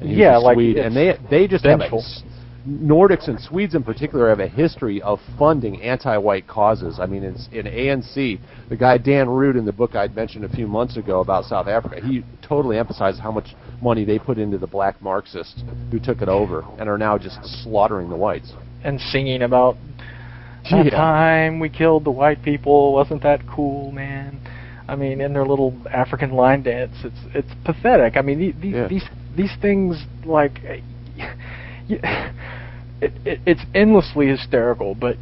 And 0.00 0.08
he 0.10 0.14
was 0.14 0.18
Yeah, 0.18 0.36
a 0.36 0.40
like, 0.40 0.56
Swede, 0.56 0.76
and 0.76 0.94
they 0.94 1.18
they 1.30 1.46
just 1.48 1.64
have 1.64 1.78
vengeful. 1.78 2.00
s- 2.00 2.22
Nordics 2.66 3.29
and 3.29 3.38
Swedes 3.38 3.74
in 3.74 3.83
particular 3.83 4.31
have 4.31 4.40
a 4.40 4.48
history 4.48 5.03
of 5.03 5.20
funding 5.38 5.83
anti-white 5.83 6.46
causes. 6.48 6.98
I 6.98 7.05
mean, 7.07 7.22
in, 7.22 7.35
in 7.53 7.66
ANC, 7.66 8.38
the 8.70 8.77
guy 8.77 8.96
Dan 8.96 9.27
Roodt 9.27 9.59
in 9.59 9.66
the 9.66 9.72
book 9.72 9.94
I'd 9.94 10.16
mentioned 10.16 10.44
a 10.46 10.48
few 10.48 10.66
months 10.66 10.96
ago 10.96 11.20
about 11.20 11.44
South 11.44 11.66
Africa, 11.68 12.00
he 12.03 12.24
totally 12.40 12.79
emphasizes 12.79 13.20
how 13.20 13.31
much 13.31 13.48
money 13.83 14.07
they 14.07 14.18
put 14.18 14.38
into 14.38 14.57
the 14.57 14.66
black 14.66 15.00
Marxists 15.03 15.62
who 15.90 16.00
took 16.00 16.22
it 16.22 16.29
over 16.29 16.64
and 16.79 16.88
are 16.88 16.96
now 16.96 17.18
just 17.18 17.38
slaughtering 17.62 18.09
the 18.09 18.16
whites. 18.16 18.53
and 18.83 19.00
singing 19.00 19.40
about 19.42 19.77
that 20.70 20.85
Yeah. 20.87 20.90
time 20.90 21.59
we 21.61 21.68
killed 21.70 22.05
the 22.05 22.11
white 22.11 22.42
people. 22.42 22.92
Wasn't 22.94 23.22
that 23.22 23.40
cool, 23.46 23.92
man? 23.92 24.38
I 24.88 24.94
mean, 24.96 25.20
in 25.22 25.33
their 25.33 25.46
little 25.46 25.74
African 25.90 26.33
line 26.33 26.62
dance, 26.62 26.94
it's 27.03 27.20
it's 27.35 27.55
pathetic. 27.64 28.16
I 28.18 28.22
mean, 28.22 28.38
the- 28.38 28.53
these 28.53 28.74
Yeah. 28.74 28.87
these 28.88 29.05
these 29.37 29.55
things 29.61 30.03
like. 30.24 30.61
You, 31.88 31.99
it, 33.01 33.12
it, 33.25 33.40
it's 33.47 33.62
endlessly 33.75 34.29
hysterical, 34.29 34.94
but 34.94 35.16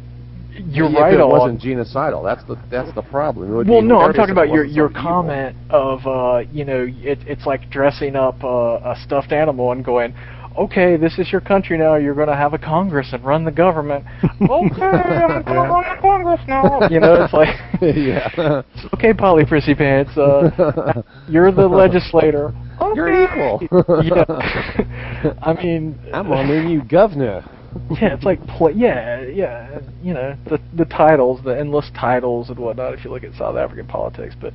you're 0.51 0.89
if 0.89 0.95
right 0.95 1.13
it 1.13 1.27
wasn't 1.27 1.61
genocidal. 1.61 2.23
That's 2.23 2.43
the 2.47 2.61
that's 2.69 2.93
the 2.93 3.01
problem. 3.01 3.67
Well, 3.67 3.81
no, 3.81 3.99
I'm 3.99 4.13
talking 4.13 4.31
about 4.31 4.49
your 4.49 4.63
your 4.63 4.87
so 4.87 4.91
evil. 4.91 5.01
comment 5.01 5.57
of 5.69 6.05
uh, 6.05 6.49
you 6.51 6.65
know, 6.65 6.85
it, 6.87 7.19
it's 7.27 7.45
like 7.45 7.69
dressing 7.69 8.15
up 8.15 8.43
uh, 8.43 8.79
a 8.83 8.95
stuffed 9.03 9.31
animal 9.31 9.71
and 9.71 9.83
going, 9.83 10.13
okay, 10.57 10.97
this 10.97 11.17
is 11.17 11.31
your 11.31 11.41
country 11.41 11.77
now. 11.77 11.95
You're 11.95 12.15
going 12.15 12.27
to 12.27 12.35
have 12.35 12.53
a 12.53 12.57
Congress 12.57 13.09
and 13.13 13.23
run 13.23 13.45
the 13.45 13.51
government. 13.51 14.05
okay, 14.23 14.83
I'm 14.83 15.43
going 15.43 15.45
to 15.45 15.51
run 15.53 15.95
the 15.95 16.01
Congress 16.01 16.41
now. 16.47 16.87
You 16.89 16.99
know, 16.99 17.23
it's 17.23 17.33
like, 17.33 17.55
yeah. 17.81 18.61
okay, 18.93 19.13
Polly 19.13 19.45
Prissy 19.45 19.75
Pants, 19.75 20.17
uh, 20.17 21.01
you're 21.27 21.51
the 21.51 21.67
legislator. 21.67 22.53
You're 22.95 23.13
Okay. 23.13 23.33
evil. 23.33 23.61
yeah. 24.03 25.33
I 25.41 25.53
mean, 25.53 25.97
I'm 26.13 26.27
gonna 26.27 26.63
new 26.63 26.83
governor. 26.83 27.43
yeah, 27.91 28.13
it's 28.13 28.23
like 28.23 28.45
pl- 28.47 28.71
yeah, 28.75 29.21
yeah, 29.21 29.79
you 30.01 30.13
know 30.13 30.35
the 30.45 30.59
the 30.75 30.85
titles, 30.85 31.41
the 31.43 31.57
endless 31.57 31.89
titles 31.99 32.49
and 32.49 32.59
whatnot. 32.59 32.93
If 32.93 33.05
you 33.05 33.11
look 33.11 33.23
at 33.23 33.33
South 33.35 33.55
African 33.55 33.87
politics, 33.87 34.35
but 34.39 34.53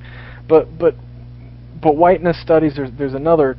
but 0.48 0.66
but 0.78 0.94
but 1.80 1.96
whiteness 1.96 2.40
studies. 2.42 2.74
There's 2.76 2.90
there's 2.98 3.14
another 3.14 3.56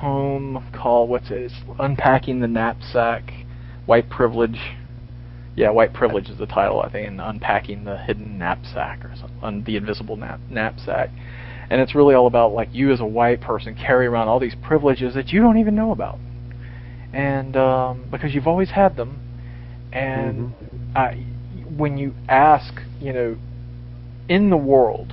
tome 0.00 0.64
call. 0.72 1.06
what's 1.06 1.30
it? 1.30 1.42
It's 1.42 1.54
unpacking 1.78 2.40
the 2.40 2.48
knapsack, 2.48 3.32
white 3.86 4.08
privilege. 4.08 4.58
Yeah, 5.56 5.70
white 5.70 5.92
privilege 5.92 6.30
is 6.30 6.38
the 6.38 6.46
title 6.46 6.80
I 6.80 6.90
think, 6.90 7.08
and 7.08 7.20
unpacking 7.20 7.84
the 7.84 7.98
hidden 7.98 8.38
knapsack 8.38 9.04
or 9.04 9.14
something, 9.16 9.38
un- 9.42 9.64
the 9.64 9.76
invisible 9.76 10.16
knap- 10.16 10.48
knapsack. 10.48 11.10
And 11.68 11.80
it's 11.80 11.94
really 11.94 12.14
all 12.14 12.26
about 12.26 12.52
like 12.52 12.68
you 12.72 12.92
as 12.92 13.00
a 13.00 13.06
white 13.06 13.40
person 13.40 13.74
carry 13.74 14.06
around 14.06 14.28
all 14.28 14.40
these 14.40 14.56
privileges 14.62 15.14
that 15.14 15.28
you 15.28 15.40
don't 15.40 15.58
even 15.58 15.74
know 15.74 15.92
about 15.92 16.18
and 17.12 17.56
um, 17.56 18.04
because 18.10 18.34
you've 18.34 18.46
always 18.46 18.70
had 18.70 18.96
them, 18.96 19.18
and 19.92 20.54
I, 20.94 21.24
when 21.76 21.98
you 21.98 22.14
ask, 22.28 22.72
you 23.00 23.12
know, 23.12 23.36
in 24.28 24.50
the 24.50 24.56
world, 24.56 25.12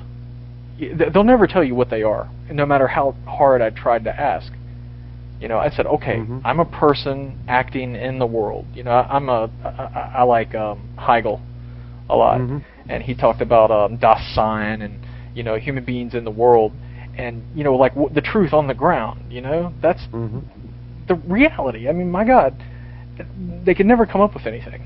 they'll 0.79 1.23
never 1.23 1.47
tell 1.47 1.63
you 1.63 1.73
what 1.73 1.89
they 1.89 2.03
are, 2.03 2.29
no 2.51 2.65
matter 2.65 2.87
how 2.87 3.15
hard 3.25 3.61
I 3.61 3.71
tried 3.71 4.03
to 4.03 4.19
ask. 4.19 4.53
You 5.39 5.47
know, 5.47 5.57
I 5.59 5.69
said, 5.69 5.85
okay, 5.85 6.17
Mhm. 6.17 6.41
I'm 6.43 6.59
a 6.59 6.65
person 6.65 7.37
acting 7.47 7.95
in 7.95 8.17
the 8.19 8.25
world. 8.25 8.65
You 8.73 8.83
know, 8.83 8.91
I, 8.91 9.15
I'm 9.15 9.29
a, 9.29 9.49
I, 9.63 10.11
I, 10.15 10.23
like 10.23 10.55
um, 10.55 10.79
Heigl 10.97 11.39
a 12.09 12.15
lot, 12.15 12.39
Mhm. 12.39 12.63
and 12.89 13.03
he 13.03 13.13
talked 13.13 13.41
about 13.41 13.69
um, 13.69 13.97
Das 13.97 14.21
Sein 14.33 14.81
and 14.81 14.95
you 15.35 15.43
know 15.43 15.55
human 15.55 15.83
beings 15.83 16.15
in 16.15 16.23
the 16.23 16.31
world, 16.31 16.71
and 17.17 17.43
you 17.53 17.63
know 17.63 17.75
like 17.75 17.93
w- 17.93 18.13
the 18.13 18.21
truth 18.21 18.53
on 18.53 18.67
the 18.67 18.73
ground. 18.73 19.21
You 19.29 19.41
know, 19.41 19.73
that's 19.81 20.05
hmm 20.07 20.39
the 21.07 21.15
reality. 21.15 21.87
I 21.87 21.93
mean, 21.93 22.11
my 22.11 22.25
God, 22.25 22.53
they 23.63 23.73
could 23.73 23.85
never 23.85 24.05
come 24.05 24.21
up 24.21 24.33
with 24.33 24.45
anything. 24.45 24.83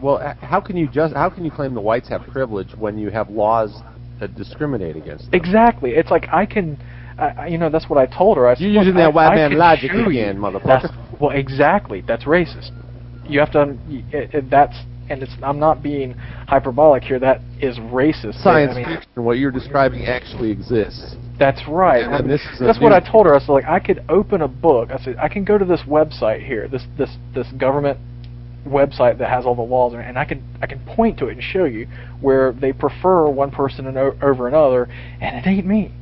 Well, 0.00 0.34
how 0.40 0.60
can 0.60 0.76
you 0.76 0.88
just 0.88 1.14
how 1.14 1.28
can 1.30 1.44
you 1.44 1.50
claim 1.50 1.74
the 1.74 1.80
whites 1.80 2.08
have 2.08 2.22
privilege 2.22 2.74
when 2.76 2.98
you 2.98 3.10
have 3.10 3.28
laws 3.28 3.82
that 4.20 4.34
discriminate 4.34 4.96
against 4.96 5.30
them? 5.30 5.40
Exactly. 5.40 5.90
It's 5.92 6.10
like 6.10 6.28
I 6.32 6.46
can, 6.46 6.78
I, 7.20 7.46
you 7.48 7.58
know, 7.58 7.70
that's 7.70 7.88
what 7.88 7.98
I 7.98 8.06
told 8.06 8.36
her. 8.36 8.48
I 8.48 8.54
said, 8.54 8.62
You're 8.64 8.82
using 8.82 8.94
that 8.94 9.02
I- 9.02 9.08
white 9.08 9.32
I 9.32 9.36
man 9.36 9.58
logic 9.58 9.90
show 9.90 9.98
you." 9.98 10.08
again, 10.08 10.38
motherfucker. 10.38 11.20
Well, 11.20 11.30
exactly. 11.30 12.02
That's 12.06 12.24
racist. 12.24 12.70
You 13.28 13.40
have 13.40 13.52
to. 13.52 13.76
It, 13.88 14.34
it, 14.34 14.50
that's 14.50 14.76
and 15.10 15.22
it's. 15.22 15.32
I'm 15.42 15.58
not 15.58 15.82
being 15.82 16.14
hyperbolic 16.48 17.02
here. 17.02 17.18
That 17.18 17.40
is 17.60 17.78
racist. 17.78 18.42
Science 18.42 18.72
I 18.72 18.76
mean, 18.76 18.96
fiction, 18.96 19.24
what 19.24 19.38
you're 19.38 19.50
describing 19.50 20.06
actually 20.06 20.50
exists. 20.50 21.16
That's 21.38 21.60
right. 21.68 22.04
And 22.04 22.14
I 22.14 22.18
mean, 22.20 22.28
this 22.28 22.40
is 22.52 22.58
that's 22.58 22.80
what 22.80 22.92
I 22.92 23.00
told 23.00 23.26
her. 23.26 23.34
I 23.34 23.38
said, 23.38 23.52
like, 23.52 23.64
I 23.64 23.80
could 23.80 24.04
open 24.08 24.42
a 24.42 24.48
book. 24.48 24.90
I 24.90 24.98
said, 24.98 25.16
I 25.18 25.28
can 25.28 25.44
go 25.44 25.58
to 25.58 25.64
this 25.64 25.82
website 25.86 26.46
here, 26.46 26.68
this 26.68 26.82
this 26.96 27.10
this 27.34 27.46
government 27.52 27.98
website 28.66 29.18
that 29.18 29.28
has 29.28 29.46
all 29.46 29.54
the 29.54 29.62
laws, 29.62 29.94
and 29.94 30.18
I 30.18 30.24
can 30.24 30.42
I 30.60 30.66
can 30.66 30.80
point 30.80 31.18
to 31.18 31.26
it 31.28 31.32
and 31.32 31.42
show 31.42 31.64
you 31.64 31.86
where 32.20 32.52
they 32.52 32.72
prefer 32.72 33.28
one 33.28 33.50
person 33.50 33.86
over 33.96 34.48
another, 34.48 34.88
and 35.20 35.36
it 35.36 35.48
ain't 35.48 35.66
me. 35.66 35.92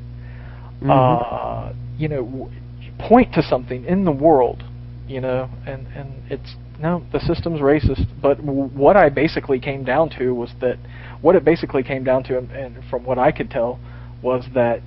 Mm-hmm. 0.81 0.91
Uh, 0.91 1.73
you 1.97 2.09
know, 2.09 2.51
point 2.99 3.33
to 3.35 3.43
something 3.43 3.85
in 3.85 4.05
the 4.05 4.13
world, 4.13 4.63
you 5.09 5.21
know, 5.21 5.51
and 5.67 5.87
and 5.89 6.13
it's 6.31 6.55
no, 6.81 7.03
the 7.13 7.21
system's 7.21 7.61
racist. 7.61 8.07
But 8.23 8.39
w- 8.39 8.69
what 8.69 8.97
I 8.97 9.09
basically 9.09 9.59
came 9.59 9.85
down 9.85 10.11
to 10.19 10.33
was 10.33 10.51
that 10.61 10.79
what 11.21 11.35
it 11.35 11.45
basically 11.45 11.83
came 11.83 12.05
down 12.05 12.23
to, 12.25 12.39
and, 12.39 12.51
and 12.53 12.85
from 12.89 13.05
what 13.05 13.19
I 13.19 13.33
could 13.33 13.51
tell, 13.51 13.81
was 14.23 14.45
that 14.55 14.81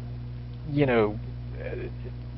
you 0.69 0.85
know, 0.85 1.19
uh, 1.59 1.75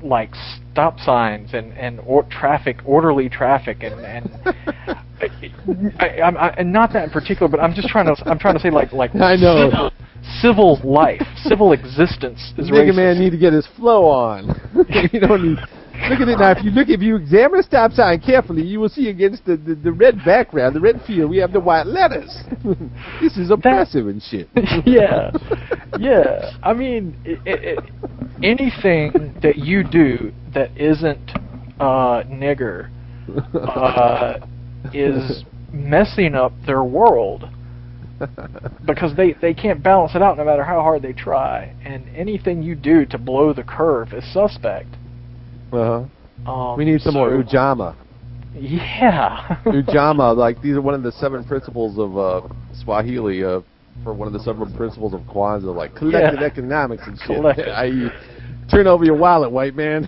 like 0.06 0.32
stop 0.72 1.00
signs 1.00 1.54
and 1.54 1.74
and 1.74 2.00
or 2.06 2.24
traffic, 2.24 2.78
orderly 2.86 3.30
traffic, 3.30 3.84
and 3.84 4.00
and 4.06 4.32
I, 6.00 6.22
I'm 6.22 6.38
I, 6.38 6.50
and 6.58 6.74
not 6.74 6.94
that 6.94 7.06
in 7.06 7.10
particular, 7.12 7.48
but 7.48 7.60
I'm 7.60 7.74
just 7.74 7.88
trying 7.90 8.14
to 8.14 8.30
I'm 8.30 8.40
trying 8.40 8.56
to 8.56 8.60
say 8.60 8.72
like 8.72 8.92
like 8.92 9.16
I 9.16 9.36
know. 9.36 9.92
Civil, 10.44 10.80
life, 10.84 11.22
civil 11.38 11.72
existence 11.72 12.54
is 12.58 12.70
Nigga 12.70 12.92
racist. 12.92 12.96
man 12.96 13.20
need 13.20 13.32
to 13.32 13.38
get 13.38 13.54
his 13.54 13.68
flow 13.78 14.06
on. 14.06 14.48
you 15.12 15.20
don't 15.20 15.44
need 15.44 15.58
Look 16.10 16.20
at 16.20 16.28
it 16.28 16.40
now. 16.40 16.52
If 16.52 16.64
you 16.66 16.72
look, 16.72 16.90
if 16.90 17.02
you 17.02 17.16
examine 17.16 17.58
the 17.58 17.64
stop 17.64 17.92
sign 17.92 18.20
carefully, 18.20 18.64
you 18.64 18.80
will 18.80 18.90
see 18.90 19.10
against 19.10 19.46
the, 19.46 19.56
the, 19.56 19.76
the 19.76 19.92
red 19.92 20.18
background, 20.26 20.76
the 20.76 20.80
red 20.82 21.02
field, 21.06 21.30
we 21.30 21.38
have 21.38 21.54
the 21.54 21.60
white 21.60 21.86
letters. 21.86 22.36
this 23.22 23.38
is 23.38 23.52
oppressive 23.52 24.08
and 24.08 24.22
shit. 24.22 24.50
yeah, 24.86 25.32
yeah. 26.00 26.52
I 26.62 26.74
mean, 26.74 27.16
it, 27.24 27.40
it, 27.46 27.80
anything 28.42 29.36
that 29.42 29.58
you 29.58 29.84
do 29.84 30.34
that 30.54 30.76
isn't 30.76 31.32
uh, 31.80 32.24
nigger 32.24 32.90
uh, 33.54 34.40
is 34.94 35.46
messing 35.72 36.36
up 36.36 36.52
their 36.66 36.84
world 36.84 37.46
because 38.86 39.16
they 39.16 39.34
they 39.42 39.54
can't 39.54 39.82
balance 39.84 40.16
it 40.16 40.22
out 40.22 40.38
no 40.38 40.46
matter 40.46 40.64
how 40.64 40.82
hard 40.82 41.02
they 41.02 41.14
try. 41.14 41.74
And 41.84 42.04
anything 42.16 42.62
you 42.64 42.76
do 42.76 43.06
to 43.08 43.18
blow 43.18 43.54
the 43.54 43.64
curve 43.64 44.14
is 44.14 44.24
suspect. 44.34 44.90
Uh-huh. 45.72 46.04
Um, 46.52 46.78
We 46.78 46.86
need 46.86 47.02
some 47.02 47.14
more 47.16 47.30
so- 47.30 47.44
ujamaa. 47.44 47.96
Yeah. 48.56 49.58
Ujamaa, 49.66 50.36
like 50.38 50.62
these 50.62 50.76
are 50.76 50.82
one 50.82 50.94
of 50.94 51.02
the 51.04 51.12
seven 51.14 51.44
principles 51.52 51.98
of 51.98 52.18
uh, 52.18 52.48
Swahili. 52.84 53.44
Uh, 53.44 53.62
for 54.04 54.12
one 54.14 54.28
of 54.28 54.34
the 54.34 54.40
seven 54.40 54.76
principles 54.76 55.14
of 55.14 55.22
Kwanzaa, 55.22 55.74
like 55.76 55.96
collective 55.96 56.40
Yeah. 56.40 56.46
economics 56.48 57.04
and 57.06 57.18
shit. 57.28 57.68
I.e., 57.68 58.10
turn 58.70 58.88
over 58.88 59.06
your 59.06 59.16
wallet, 59.16 59.52
white 59.52 59.76
man. 59.76 60.08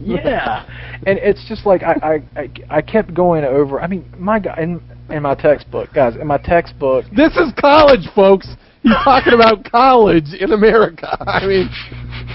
yeah, 0.00 0.64
and 1.06 1.18
it's 1.18 1.44
just 1.48 1.66
like 1.66 1.82
I, 1.82 1.94
I 2.36 2.40
I 2.40 2.50
I 2.78 2.82
kept 2.82 3.12
going 3.12 3.44
over. 3.44 3.80
I 3.80 3.88
mean, 3.88 4.04
my 4.18 4.38
guy 4.38 4.56
in 4.62 4.80
in 5.10 5.22
my 5.22 5.34
textbook, 5.34 5.92
guys, 5.92 6.16
in 6.16 6.26
my 6.26 6.38
textbook. 6.38 7.04
This 7.14 7.32
is 7.36 7.52
college, 7.60 8.08
folks. 8.14 8.48
He's 8.82 8.92
talking 9.02 9.32
about 9.32 9.64
college 9.70 10.34
in 10.38 10.52
America. 10.52 11.16
I 11.26 11.46
mean, 11.46 11.70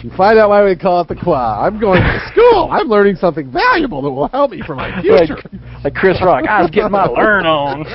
you 0.04 0.10
find 0.18 0.40
out 0.40 0.50
why 0.50 0.64
we 0.66 0.76
call 0.76 1.02
it 1.02 1.08
the 1.08 1.16
Qua. 1.16 1.64
I'm 1.66 1.80
going 1.80 2.02
to 2.02 2.30
school. 2.32 2.70
I'm 2.72 2.88
learning 2.88 3.18
something 3.18 3.52
valuable 3.52 4.02
that 4.02 4.10
will 4.10 4.28
help 4.30 4.52
me 4.52 4.62
for 4.66 4.76
my 4.76 5.00
future. 5.02 5.36
like 5.36 5.84
like 5.84 5.94
Chris 5.94 6.18
Rock, 6.24 6.46
I 6.48 6.62
was 6.64 6.72
getting 6.72 6.92
my 6.92 7.06
learn 7.08 7.46
on. 7.46 7.86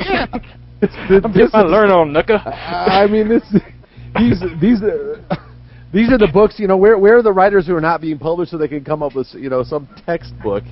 yeah. 0.00 0.26
It's, 0.82 0.92
this, 1.08 1.20
I'm 1.24 1.32
getting 1.32 1.50
my 1.52 1.64
is- 1.64 1.70
learn 1.70 1.90
on, 1.90 2.12
Nuka. 2.12 2.40
I 2.44 3.06
mean, 3.06 3.28
this, 3.28 3.42
these, 4.18 4.40
these, 4.60 4.82
uh, 4.82 5.36
these 5.92 6.10
are 6.10 6.18
the 6.18 6.30
books. 6.32 6.58
You 6.58 6.66
know, 6.66 6.76
where 6.76 6.98
where 6.98 7.18
are 7.18 7.22
the 7.22 7.32
writers 7.32 7.66
who 7.66 7.76
are 7.76 7.80
not 7.80 8.00
being 8.00 8.18
published 8.18 8.50
so 8.50 8.58
they 8.58 8.68
can 8.68 8.84
come 8.84 9.02
up 9.02 9.14
with 9.14 9.28
you 9.34 9.48
know 9.50 9.62
some 9.62 9.88
textbook 10.04 10.64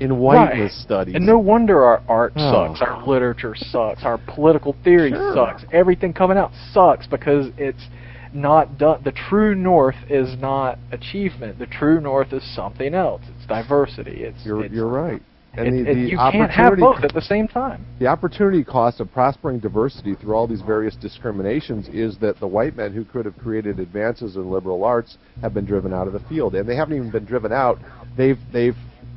in 0.00 0.18
whiteness 0.18 0.72
Right. 0.72 0.82
studies? 0.82 1.14
And 1.14 1.26
no 1.26 1.38
wonder 1.38 1.84
our 1.84 2.00
art 2.08 2.32
Oh. 2.36 2.52
sucks, 2.68 2.82
our 2.82 3.06
literature 3.06 3.54
sucks, 3.54 4.04
our 4.04 4.18
political 4.18 4.74
theory 4.84 5.10
Sure. 5.10 5.34
sucks. 5.34 5.64
Everything 5.72 6.12
coming 6.12 6.36
out 6.38 6.50
sucks 6.72 7.06
because 7.06 7.50
it's 7.56 7.88
not 8.32 8.78
done. 8.78 8.98
The 9.04 9.12
true 9.12 9.54
north 9.54 9.96
is 10.10 10.36
not 10.40 10.78
achievement. 10.90 11.58
The 11.58 11.66
true 11.66 12.00
north 12.00 12.32
is 12.32 12.42
something 12.42 12.92
else. 12.94 13.22
It's 13.36 13.46
diversity. 13.46 14.24
It's 14.24 14.44
you're 14.44 14.64
it's, 14.64 14.74
you're 14.74 14.88
right. 14.88 15.22
And 15.56 15.68
it- 15.68 15.84
the, 15.84 15.90
it- 15.90 15.94
the 15.94 16.00
you 16.10 16.16
can't 16.32 16.50
have 16.50 16.76
both 16.78 17.04
at 17.04 17.14
the 17.14 17.20
same 17.20 17.46
time. 17.46 17.84
the 18.00 18.08
opportunity 18.08 18.64
cost 18.64 18.98
of 18.98 19.12
prospering 19.12 19.60
diversity 19.60 20.14
through 20.16 20.34
all 20.34 20.48
these 20.48 20.62
various 20.62 20.96
discriminations 20.96 21.88
is 21.90 22.18
that 22.18 22.40
the 22.40 22.46
white 22.48 22.76
men 22.76 22.92
who 22.92 23.04
could 23.04 23.24
have 23.24 23.38
created 23.38 23.78
advances 23.78 24.34
in 24.34 24.50
liberal 24.50 24.82
arts 24.82 25.16
have 25.40 25.54
been 25.54 25.64
driven 25.64 25.92
out 25.92 26.08
of 26.08 26.12
the 26.12 26.18
field, 26.28 26.56
and 26.56 26.68
they 26.68 26.74
haven't 26.74 26.96
even 26.96 27.10
been 27.10 27.24
driven 27.24 27.52
out. 27.52 27.78
They've 28.16 28.38
they've 28.52 28.76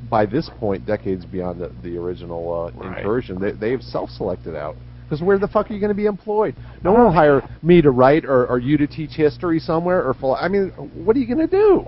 by 0.09 0.25
this 0.25 0.49
point 0.59 0.85
decades 0.85 1.25
beyond 1.25 1.59
the, 1.59 1.71
the 1.83 1.97
original 1.97 2.71
uh, 2.75 2.77
Right. 2.79 2.99
incursion. 2.99 3.39
They, 3.39 3.51
they've 3.51 3.81
self-selected 3.81 4.55
out. 4.55 4.75
Because 5.03 5.21
where 5.21 5.39
the 5.39 5.47
fuck 5.47 5.69
are 5.69 5.73
you 5.73 5.79
going 5.79 5.89
to 5.89 5.95
be 5.95 6.05
employed? 6.05 6.55
No 6.83 6.91
one 6.91 7.03
will 7.05 7.11
hire 7.13 7.41
me 7.63 7.81
to 7.81 7.91
write 7.91 8.25
or, 8.25 8.45
or 8.47 8.59
you 8.59 8.77
to 8.77 8.87
teach 8.87 9.11
history 9.11 9.59
somewhere 9.59 10.03
or 10.05 10.13
philo- 10.13 10.35
I 10.35 10.49
mean, 10.49 10.69
what 11.05 11.15
are 11.15 11.19
you 11.19 11.27
going 11.33 11.47
to 11.47 11.55
do? 11.55 11.85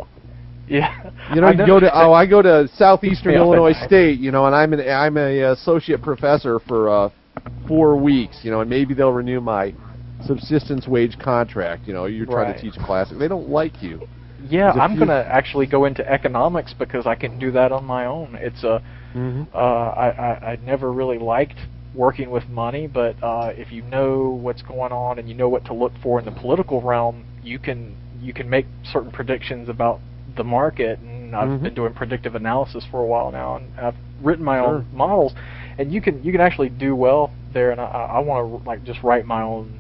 Yeah. 0.67 1.11
You 1.33 1.41
know, 1.41 1.47
I 1.47 1.51
you 1.51 1.65
go 1.67 1.79
to 1.79 1.91
oh, 1.93 2.11
I 2.11 2.25
go 2.25 2.41
to 2.41 2.67
Southeastern 2.75 3.33
me 3.33 3.37
up 3.37 3.41
at 3.41 3.45
Illinois. 3.45 3.85
State, 3.85 4.19
you 4.19 4.31
know, 4.31 4.47
and 4.47 4.55
I'm 4.55 4.73
an 4.73 4.79
I'm 4.89 5.15
a 5.17 5.51
associate 5.51 6.01
professor 6.01 6.59
for 6.59 6.89
uh, 6.89 7.09
four 7.67 7.97
weeks, 7.97 8.39
you 8.41 8.49
know, 8.49 8.61
and 8.61 8.69
maybe 8.69 8.95
they'll 8.95 9.11
renew 9.11 9.39
my 9.39 9.75
subsistence 10.25 10.87
wage 10.87 11.19
contract. 11.19 11.85
You 11.85 11.93
know, 11.93 12.05
you're 12.05 12.25
trying 12.25 12.51
to 12.53 12.59
teach 12.59 12.73
teach 12.73 12.83
classic. 12.83 13.19
They 13.19 13.27
don't 13.27 13.49
like 13.49 13.83
you. 13.83 14.07
Yeah, 14.47 14.73
I'm 14.77 14.95
gonna 14.95 15.25
actually 15.27 15.65
go 15.67 15.85
into 15.85 16.07
economics 16.09 16.73
because 16.73 17.05
I 17.05 17.15
can 17.15 17.37
do 17.39 17.51
that 17.51 17.71
on 17.71 17.85
my 17.85 18.05
own. 18.05 18.35
It's 18.39 18.63
a 18.63 18.81
Mm-hmm. 19.15 19.43
uh, 19.53 19.57
I, 19.57 20.09
I 20.09 20.51
I 20.51 20.55
never 20.65 20.91
really 20.91 21.17
liked 21.17 21.57
working 21.95 22.29
with 22.29 22.47
money, 22.49 22.87
but 22.87 23.15
uh, 23.23 23.51
if 23.57 23.71
you 23.71 23.81
know 23.83 24.29
what's 24.41 24.61
going 24.61 24.91
on 24.91 25.17
and 25.19 25.27
you 25.27 25.33
know 25.35 25.49
what 25.49 25.65
to 25.65 25.73
look 25.73 25.93
for 26.01 26.19
in 26.19 26.25
the 26.25 26.31
political 26.31 26.81
realm, 26.81 27.25
you 27.43 27.57
can 27.59 27.95
you 28.21 28.33
can 28.33 28.49
make 28.49 28.67
certain 28.83 29.11
predictions 29.11 29.67
about 29.69 29.99
the 30.35 30.43
market. 30.43 30.99
And 30.99 31.35
I've 31.35 31.49
Mhm. 31.49 31.63
been 31.63 31.73
doing 31.73 31.93
predictive 31.93 32.35
analysis 32.35 32.85
for 32.85 33.01
a 33.01 33.05
while 33.05 33.31
now, 33.31 33.55
and 33.55 33.65
I've 33.79 33.95
written 34.21 34.45
my 34.45 34.59
Sure. 34.59 34.67
own 34.67 34.85
models, 34.93 35.33
and 35.77 35.91
you 35.91 36.01
can 36.01 36.23
you 36.23 36.31
can 36.31 36.41
actually 36.41 36.69
do 36.69 36.95
well 36.95 37.31
there. 37.53 37.71
And 37.71 37.81
I, 37.81 37.85
I 37.85 38.19
want 38.19 38.63
to 38.63 38.67
like 38.69 38.83
just 38.83 39.01
write 39.03 39.25
my 39.25 39.41
own 39.41 39.79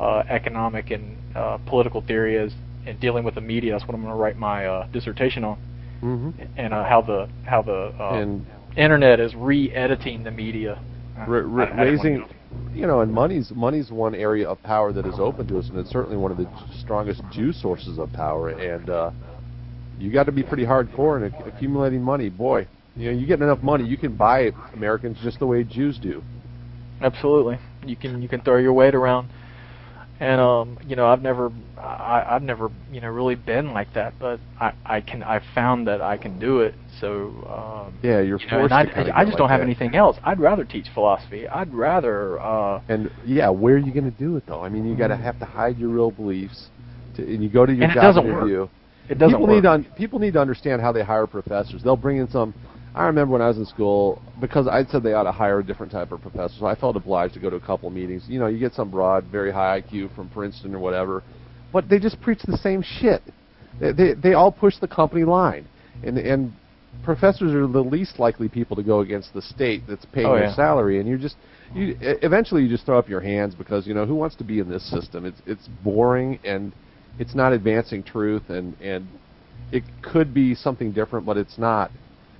uh, 0.00 0.22
economic 0.28 0.90
and 0.90 1.16
uh, 1.34 1.58
political 1.66 2.00
theory 2.00 2.36
as 2.36 2.52
and 2.88 3.00
dealing 3.00 3.24
with 3.24 3.34
the 3.34 3.40
media. 3.40 3.72
That's 3.72 3.86
what 3.86 3.94
I'm 3.94 4.02
going 4.02 4.12
to 4.14 4.18
write 4.18 4.36
my 4.36 4.66
uh, 4.66 4.86
dissertation 4.88 5.44
on, 5.44 5.58
Mm-hmm. 6.02 6.42
and 6.56 6.72
uh, 6.72 6.84
how 6.84 7.02
the 7.02 7.28
how 7.44 7.60
the 7.62 7.92
uh, 7.98 8.20
and 8.20 8.46
internet 8.76 9.18
is 9.18 9.34
re-editing 9.34 10.22
the 10.22 10.30
media. 10.30 10.80
Uh, 11.18 11.24
ra- 11.26 11.42
ra- 11.44 11.64
I- 11.64 11.80
I 11.80 11.82
raising. 11.84 12.24
You 12.72 12.86
know, 12.86 13.00
and 13.00 13.12
money's 13.12 13.50
money's 13.50 13.90
one 13.90 14.14
area 14.14 14.48
of 14.48 14.62
power 14.62 14.92
that 14.92 15.04
is 15.06 15.16
open 15.18 15.46
to 15.48 15.58
us, 15.58 15.68
and 15.68 15.78
it's 15.78 15.90
certainly 15.90 16.16
one 16.16 16.30
of 16.30 16.38
the 16.38 16.48
strongest 16.80 17.22
Jew 17.32 17.52
sources 17.52 17.98
of 17.98 18.10
power. 18.12 18.48
And 18.50 18.88
uh, 18.88 19.10
you 19.98 20.10
got 20.12 20.24
to 20.26 20.32
be 20.32 20.42
pretty 20.42 20.64
hardcore 20.64 21.16
in 21.18 21.34
accumulating 21.46 22.00
money, 22.02 22.30
boy. 22.30 22.66
You 22.96 23.12
know, 23.12 23.18
you 23.18 23.26
get 23.26 23.42
enough 23.42 23.62
money, 23.62 23.84
you 23.84 23.96
can 23.98 24.16
buy 24.16 24.52
Americans 24.72 25.18
just 25.22 25.40
the 25.40 25.46
way 25.46 25.62
Jews 25.64 25.98
do. 25.98 26.22
Absolutely, 27.00 27.58
you 27.86 27.96
can 27.96 28.22
you 28.22 28.28
can 28.28 28.40
throw 28.40 28.56
your 28.56 28.72
weight 28.72 28.94
around, 28.94 29.28
and 30.20 30.40
um, 30.40 30.78
you 30.86 30.96
know 30.96 31.06
I've 31.06 31.22
never 31.22 31.50
I, 31.78 32.24
I've 32.28 32.42
never 32.42 32.70
you 32.90 33.00
know 33.00 33.08
really 33.08 33.34
been 33.34 33.72
like 33.72 33.92
that, 33.94 34.14
but 34.18 34.40
I 34.60 34.72
I 34.86 35.00
can 35.00 35.22
I 35.22 35.40
found 35.54 35.86
that 35.86 36.00
I 36.02 36.16
can 36.16 36.38
do 36.38 36.60
it. 36.60 36.74
So 37.00 37.08
um, 37.48 37.94
Yeah, 38.02 38.20
you're 38.20 38.38
you 38.38 38.46
know, 38.50 38.58
forced 38.58 38.72
and 38.72 38.80
I, 38.80 38.84
to 38.84 38.90
kinda 38.92 39.12
I 39.16 39.24
just 39.24 39.32
like 39.32 39.38
don't 39.38 39.48
have 39.48 39.60
that. 39.60 39.66
anything 39.66 39.94
else. 39.94 40.18
I'd 40.24 40.40
rather 40.40 40.64
teach 40.64 40.88
philosophy. 40.94 41.46
I'd 41.48 41.72
rather 41.72 42.40
uh, 42.40 42.80
And 42.88 43.10
yeah, 43.24 43.48
where 43.50 43.74
are 43.74 43.78
you 43.78 43.92
going 43.92 44.04
to 44.10 44.10
do 44.16 44.36
it 44.36 44.44
though? 44.46 44.62
I 44.64 44.68
mean, 44.68 44.84
you 44.86 44.96
got 44.96 45.08
to 45.08 45.16
have 45.16 45.38
to 45.38 45.44
hide 45.44 45.78
your 45.78 45.90
real 45.90 46.10
beliefs, 46.10 46.70
to, 47.14 47.22
and 47.22 47.42
you 47.42 47.48
go 47.48 47.66
to 47.66 47.72
your 47.72 47.86
job 47.88 48.02
doesn't 48.02 48.24
work. 48.24 48.34
interview. 48.34 48.68
it 49.08 49.18
doesn't 49.18 49.38
people 49.38 49.46
work. 49.46 49.56
need 49.56 49.62
to 49.62 49.70
un- 49.72 49.86
people 49.96 50.18
need 50.18 50.32
to 50.34 50.40
understand 50.40 50.80
how 50.80 50.92
they 50.92 51.02
hire 51.02 51.26
professors. 51.26 51.82
They'll 51.82 51.96
bring 51.96 52.18
in 52.18 52.28
some. 52.28 52.54
I 52.98 53.06
remember 53.06 53.32
when 53.32 53.42
I 53.42 53.46
was 53.46 53.58
in 53.58 53.66
school 53.66 54.20
because 54.40 54.66
I 54.66 54.84
said 54.84 55.04
they 55.04 55.12
ought 55.12 55.22
to 55.22 55.32
hire 55.32 55.60
a 55.60 55.64
different 55.64 55.92
type 55.92 56.10
of 56.10 56.20
professor. 56.20 56.54
So 56.58 56.66
I 56.66 56.74
felt 56.74 56.96
obliged 56.96 57.34
to 57.34 57.40
go 57.40 57.48
to 57.48 57.56
a 57.56 57.60
couple 57.60 57.88
meetings. 57.90 58.24
You 58.26 58.40
know, 58.40 58.48
you 58.48 58.58
get 58.58 58.74
some 58.74 58.90
broad, 58.90 59.24
very 59.26 59.52
high 59.52 59.80
IQ 59.80 60.14
from 60.16 60.28
Princeton 60.28 60.74
or 60.74 60.80
whatever, 60.80 61.22
but 61.72 61.88
they 61.88 62.00
just 62.00 62.20
preach 62.20 62.40
the 62.42 62.56
same 62.58 62.82
shit. 62.82 63.22
They 63.80 63.92
they, 63.92 64.14
they 64.14 64.32
all 64.34 64.50
push 64.50 64.74
the 64.80 64.88
company 64.88 65.24
line, 65.24 65.68
and 66.02 66.18
and 66.18 66.52
professors 67.04 67.52
are 67.52 67.68
the 67.68 67.80
least 67.80 68.18
likely 68.18 68.48
people 68.48 68.74
to 68.76 68.82
go 68.82 69.00
against 69.00 69.32
the 69.32 69.42
state 69.42 69.84
that's 69.88 70.04
paying 70.06 70.26
Oh, 70.26 70.34
their 70.34 70.52
salary, 70.54 70.98
and 70.98 71.08
you 71.08 71.18
just 71.18 71.36
you 71.74 71.96
eventually 72.00 72.62
you 72.62 72.68
just 72.68 72.84
throw 72.84 72.98
up 72.98 73.08
your 73.08 73.20
hands 73.20 73.54
because 73.54 73.86
you 73.86 73.94
know 73.94 74.06
who 74.06 74.16
wants 74.16 74.34
to 74.36 74.44
be 74.44 74.58
in 74.58 74.68
this 74.68 74.88
system? 74.90 75.24
It's 75.24 75.40
it's 75.46 75.68
boring 75.84 76.40
and 76.42 76.72
it's 77.20 77.34
not 77.34 77.52
advancing 77.52 78.02
truth, 78.02 78.50
and 78.50 78.74
and 78.80 79.06
it 79.70 79.84
could 80.02 80.34
be 80.34 80.54
something 80.54 80.92
different, 80.92 81.26
but 81.26 81.36
it's 81.36 81.58
not, 81.58 81.90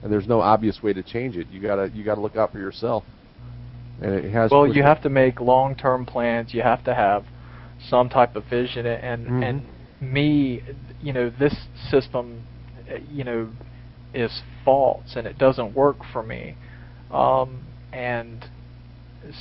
and 0.02 0.12
there's 0.12 0.28
no 0.28 0.40
obvious 0.40 0.82
way 0.82 0.92
to 0.92 1.02
change 1.02 1.37
it. 1.37 1.48
You 1.50 1.61
gotta 1.61 1.90
you 1.94 2.04
gotta 2.04 2.20
look 2.20 2.37
out 2.37 2.52
for 2.52 2.58
yourself, 2.58 3.04
and 4.00 4.14
it 4.14 4.30
has. 4.30 4.50
Well, 4.50 4.66
you 4.66 4.82
have 4.82 5.02
to 5.02 5.08
make 5.08 5.40
long-term 5.40 6.06
plans. 6.06 6.54
You 6.54 6.62
have 6.62 6.84
to 6.84 6.94
have 6.94 7.24
some 7.88 8.08
type 8.08 8.37
of 8.37 8.44
vision, 8.44 8.87
and 8.87 9.26
Mhm. 9.26 9.42
and 9.42 9.62
me, 10.00 10.62
you 11.00 11.12
know, 11.12 11.30
this 11.30 11.54
system, 11.90 12.42
you 13.12 13.24
know, 13.24 13.48
is 14.14 14.42
false 14.64 15.16
and 15.16 15.26
it 15.26 15.38
doesn't 15.38 15.74
work 15.74 16.04
for 16.04 16.22
me, 16.22 16.54
um, 17.11 17.61
and 17.92 18.46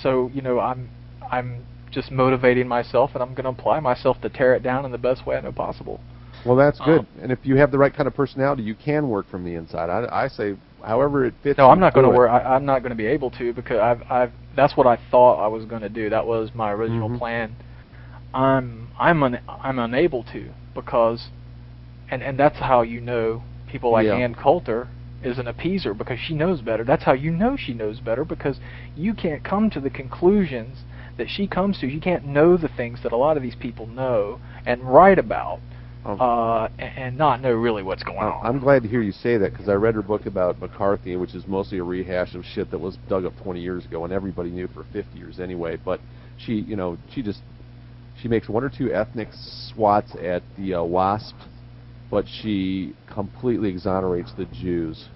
so 0.02 0.30
you 0.34 0.42
know, 0.42 0.60
I'm 0.60 0.90
I'm 1.32 1.66
just 1.92 2.12
motivating 2.12 2.68
myself, 2.68 3.12
and 3.14 3.24
I'm 3.24 3.34
going 3.34 3.46
to 3.46 3.50
apply 3.50 3.80
myself 3.80 4.20
to 4.22 4.30
tear 4.30 4.56
it 4.56 4.64
down 4.64 4.86
in 4.86 4.92
the 4.92 4.98
best 4.98 5.26
way 5.26 5.38
I 5.38 5.42
know 5.42 5.52
possible. 5.52 6.00
Well, 6.46 6.56
that's 6.56 6.80
good. 6.80 7.00
Um, 7.00 7.08
and 7.22 7.32
if 7.32 7.40
you 7.44 7.56
have 7.58 7.72
the 7.72 7.78
right 7.78 7.94
kind 7.94 8.08
of 8.08 8.16
personality, 8.16 8.64
you 8.64 8.76
can 8.76 9.10
work 9.10 9.30
from 9.30 9.44
the 9.44 9.56
inside. 9.56 9.90
I, 9.90 10.26
I 10.26 10.28
say, 10.28 10.56
however 10.86 11.26
it 11.26 11.34
fits. 11.44 11.58
No, 11.58 11.70
I'm 11.70 11.80
not 11.80 11.94
going 11.94 12.10
to 12.10 12.16
work. 12.16 12.30
I, 12.30 12.40
I'm 12.56 12.66
not 12.66 12.80
going 12.80 12.92
to 12.92 12.96
be 12.96 13.06
able 13.08 13.32
to 13.32 13.54
because 13.54 13.80
I've, 13.80 14.02
I've. 14.10 14.32
That's 14.56 14.76
what 14.78 14.88
I 14.88 15.00
thought 15.12 15.44
I 15.44 15.48
was 15.48 15.66
going 15.66 15.82
to 15.82 15.90
do. 15.90 16.10
That 16.10 16.26
was 16.26 16.52
my 16.54 16.72
original 16.72 17.10
Mhm. 17.10 17.18
plan. 17.18 17.56
I'm, 18.34 18.90
I'm, 19.00 19.24
un, 19.24 19.40
I'm 19.48 19.80
unable 19.80 20.24
to 20.34 20.50
because, 20.76 21.30
and 22.10 22.22
and 22.22 22.38
that's 22.40 22.60
how 22.60 22.82
you 22.82 23.02
know 23.02 23.44
people 23.68 23.92
like 23.92 24.06
Yeah. 24.06 24.16
Ann 24.16 24.36
Coulter 24.36 24.88
is 25.24 25.40
an 25.40 25.46
appeaser 25.46 25.98
because 25.98 26.20
she 26.20 26.34
knows 26.34 26.62
better. 26.62 26.84
That's 26.84 27.04
how 27.04 27.14
you 27.14 27.32
know 27.32 27.58
she 27.58 27.74
knows 27.74 28.00
better 28.00 28.24
because 28.24 28.60
you 28.96 29.14
can't 29.14 29.44
come 29.44 29.70
to 29.72 29.80
the 29.80 29.90
conclusions 29.90 30.84
that 31.18 31.30
she 31.30 31.48
comes 31.48 31.80
to. 31.80 31.88
You 31.88 32.00
can't 32.00 32.26
know 32.26 32.58
the 32.58 32.68
things 32.68 33.02
that 33.04 33.12
a 33.12 33.18
lot 33.18 33.38
of 33.38 33.44
these 33.44 33.56
people 33.56 33.88
know 33.88 34.40
and 34.66 34.84
write 34.84 35.18
about. 35.18 35.60
Um, 36.08 36.22
uh, 36.22 36.70
and 36.80 37.18
not 37.18 37.42
know 37.42 37.52
really 37.52 37.84
what's 37.84 38.02
going 38.02 38.18
on. 38.18 38.46
I'm 38.46 38.60
glad 38.60 38.82
to 38.84 38.88
hear 38.88 39.02
you 39.02 39.12
say 39.12 39.38
that 39.38 39.52
because 39.52 39.68
I 39.68 39.74
read 39.74 39.94
her 39.96 40.02
book 40.02 40.26
about 40.26 40.58
McCarthy, 40.62 41.18
which 41.18 41.36
is 41.36 41.46
mostly 41.48 41.80
a 41.80 41.84
rehash 41.84 42.34
of 42.34 42.46
shit 42.46 42.72
that 42.72 42.80
was 42.80 42.98
dug 43.10 43.26
up 43.26 43.34
20 43.44 43.60
years 43.60 43.84
ago 43.84 44.06
and 44.06 44.14
everybody 44.14 44.50
knew 44.50 44.70
for 44.70 44.86
50 44.94 45.18
years 45.18 45.42
anyway. 45.42 45.78
But 45.84 46.00
she, 46.38 46.54
you 46.54 46.78
know, 46.78 46.98
she 47.14 47.22
just 47.22 47.42
she 48.22 48.30
makes 48.30 48.48
one 48.48 48.64
or 48.64 48.70
two 48.70 48.94
ethnic 48.94 49.28
swats 49.34 50.16
at 50.16 50.44
the 50.58 50.76
uh, 50.76 50.84
WASP, 50.84 51.36
but 52.10 52.26
she 52.42 52.96
completely 53.12 53.70
exonerates 53.70 54.32
the 54.38 54.46
Jews. 54.46 55.10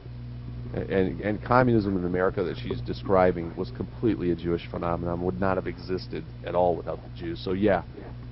And, 0.74 1.20
and 1.20 1.44
communism 1.44 1.98
in 1.98 2.06
America 2.06 2.44
that 2.44 2.58
she's 2.58 2.80
describing 2.82 3.54
was 3.58 3.72
completely 3.72 4.32
a 4.32 4.36
Jewish 4.36 4.68
phenomenon, 4.70 5.22
would 5.22 5.40
not 5.40 5.58
have 5.58 5.68
existed 5.68 6.24
at 6.46 6.56
all 6.56 6.76
without 6.76 7.00
the 7.02 7.20
Jews. 7.20 7.42
So 7.44 7.52
yeah, 7.52 7.84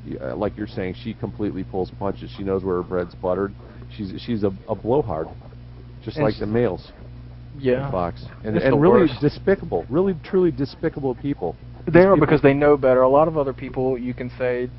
yeah, 0.10 0.34
like 0.34 0.56
you're 0.58 0.68
saying, 0.68 0.96
she 1.04 1.14
completely 1.14 1.64
pulls 1.64 1.92
punches. 2.00 2.32
She 2.36 2.44
knows 2.44 2.64
where 2.64 2.76
her 2.78 2.84
bread's 2.84 3.16
buttered. 3.16 3.54
She's 3.96 4.14
she's 4.22 4.44
a, 4.44 4.52
a 4.68 4.76
blowhard, 4.76 5.28
just 6.04 6.18
And 6.18 6.26
like 6.26 6.36
the 6.40 6.46
males 6.46 6.92
yeah, 7.58 7.86
in 7.86 7.92
Fox, 7.92 8.24
and 8.44 8.56
It's 8.56 8.66
and 8.66 8.82
really 8.82 9.02
worst. 9.02 9.20
despicable, 9.22 9.86
really 9.90 10.16
truly 10.24 10.52
despicable 10.52 11.16
people. 11.16 11.56
they 11.88 12.02
are 12.02 12.14
people- 12.16 12.26
because 12.28 12.42
they 12.42 12.54
know 12.54 12.78
better. 12.78 13.02
A 13.02 13.10
lot 13.10 13.28
of 13.28 13.38
other 13.38 13.54
people, 13.54 13.98
you 13.98 14.14
can 14.14 14.30
say, 14.38 14.70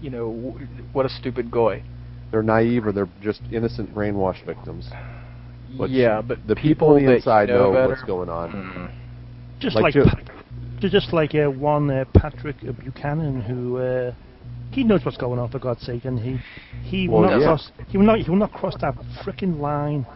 you 0.00 0.10
know, 0.10 0.26
w- 0.32 0.66
what 0.92 1.06
a 1.06 1.08
stupid 1.08 1.50
goy. 1.50 1.82
They're 2.30 2.42
naive 2.42 2.86
or 2.86 2.92
they're 2.92 3.08
just 3.20 3.40
innocent 3.52 3.94
brainwashed 3.94 4.44
victims. 4.46 4.88
But 5.78 5.90
yeah, 5.90 6.20
but 6.20 6.38
the 6.46 6.56
people, 6.56 6.88
on 6.96 7.04
the 7.04 7.14
inside 7.16 7.48
you 7.48 7.54
know, 7.54 7.72
better, 7.72 7.88
what's 7.88 8.02
going 8.02 8.28
on. 8.28 8.52
Mm. 8.52 8.90
Just 9.60 9.76
Like 9.76 9.82
like, 9.84 9.94
Joe- 9.94 10.04
Pa- 10.04 10.78
just 10.80 11.12
like 11.12 11.34
uh, 11.34 11.48
one 11.50 11.90
uh, 11.90 12.04
Patrick 12.14 12.56
uh, 12.68 12.72
Buchanan 12.72 13.40
who 13.42 13.76
uh, 13.78 14.12
he 14.70 14.84
knows 14.84 15.04
what's 15.04 15.16
going 15.16 15.38
on 15.38 15.48
for 15.50 15.58
God's 15.58 15.82
sake, 15.82 16.04
and 16.04 16.18
he 16.18 16.38
he 16.82 17.08
will 17.08 17.20
Well, 17.20 17.30
not 17.30 17.40
yeah. 17.40 17.46
cross 17.46 17.72
he 17.88 17.98
will 17.98 18.06
not 18.06 18.18
he 18.20 18.30
will 18.30 18.38
not 18.38 18.52
cross 18.52 18.74
that 18.80 18.94
frickin' 19.24 19.58
line. 19.60 20.06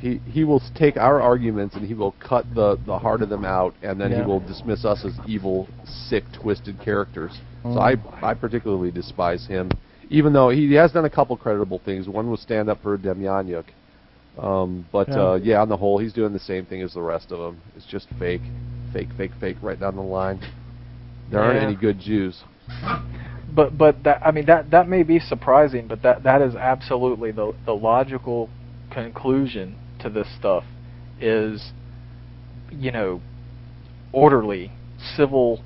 He 0.00 0.20
he 0.30 0.44
will 0.44 0.60
take 0.74 0.96
our 0.96 1.20
arguments 1.20 1.76
and 1.76 1.86
he 1.86 1.94
will 1.94 2.14
cut 2.20 2.44
the 2.54 2.76
the 2.86 2.98
heart 2.98 3.22
of 3.22 3.28
them 3.28 3.44
out, 3.44 3.74
and 3.82 4.00
then 4.00 4.10
he 4.12 4.22
will 4.26 4.40
dismiss 4.40 4.84
us 4.84 5.04
as 5.04 5.12
evil, 5.26 5.68
sick, 5.84 6.24
twisted 6.32 6.80
characters. 6.80 7.32
So 7.62 7.68
Mm. 7.78 8.02
I 8.22 8.30
I 8.30 8.34
particularly 8.34 8.90
despise 8.90 9.46
him, 9.46 9.70
even 10.10 10.32
though 10.32 10.48
he 10.50 10.72
has 10.74 10.92
done 10.92 11.04
a 11.04 11.10
couple 11.10 11.36
creditable 11.36 11.78
things. 11.84 12.08
One 12.08 12.28
was 12.30 12.40
stand 12.40 12.68
up 12.68 12.82
for 12.82 12.98
Demjanjuk. 12.98 13.64
Um, 14.38 14.84
but 14.90 15.08
Yeah. 15.08 15.22
uh, 15.22 15.34
yeah, 15.42 15.60
on 15.62 15.68
the 15.68 15.76
whole, 15.76 15.98
he's 15.98 16.12
doing 16.12 16.32
the 16.32 16.38
same 16.40 16.64
thing 16.64 16.82
as 16.82 16.94
the 16.94 17.02
rest 17.02 17.30
of 17.32 17.38
them. 17.38 17.60
It's 17.76 17.86
just 17.86 18.08
fake, 18.18 18.40
fake, 18.92 19.10
fake, 19.16 19.32
fake, 19.38 19.58
right 19.62 19.78
down 19.78 19.94
the 19.94 20.02
line. 20.02 20.40
There 21.30 21.40
aren't 21.40 21.62
any 21.62 21.76
good 21.76 21.98
Jews. 22.00 22.42
But 23.54 23.76
but 23.76 24.02
that 24.04 24.22
I 24.24 24.30
mean 24.30 24.46
that 24.46 24.70
that 24.70 24.88
may 24.88 25.02
be 25.02 25.18
surprising, 25.18 25.86
but 25.86 26.02
that 26.02 26.22
that 26.22 26.40
is 26.40 26.54
absolutely 26.54 27.32
the 27.32 27.54
the 27.66 27.74
logical 27.74 28.48
conclusion 28.90 29.76
to 30.00 30.10
this 30.10 30.28
stuff 30.38 30.64
is 31.20 31.72
you 32.70 32.90
know 32.90 33.20
orderly 34.12 34.72
civil 35.16 35.62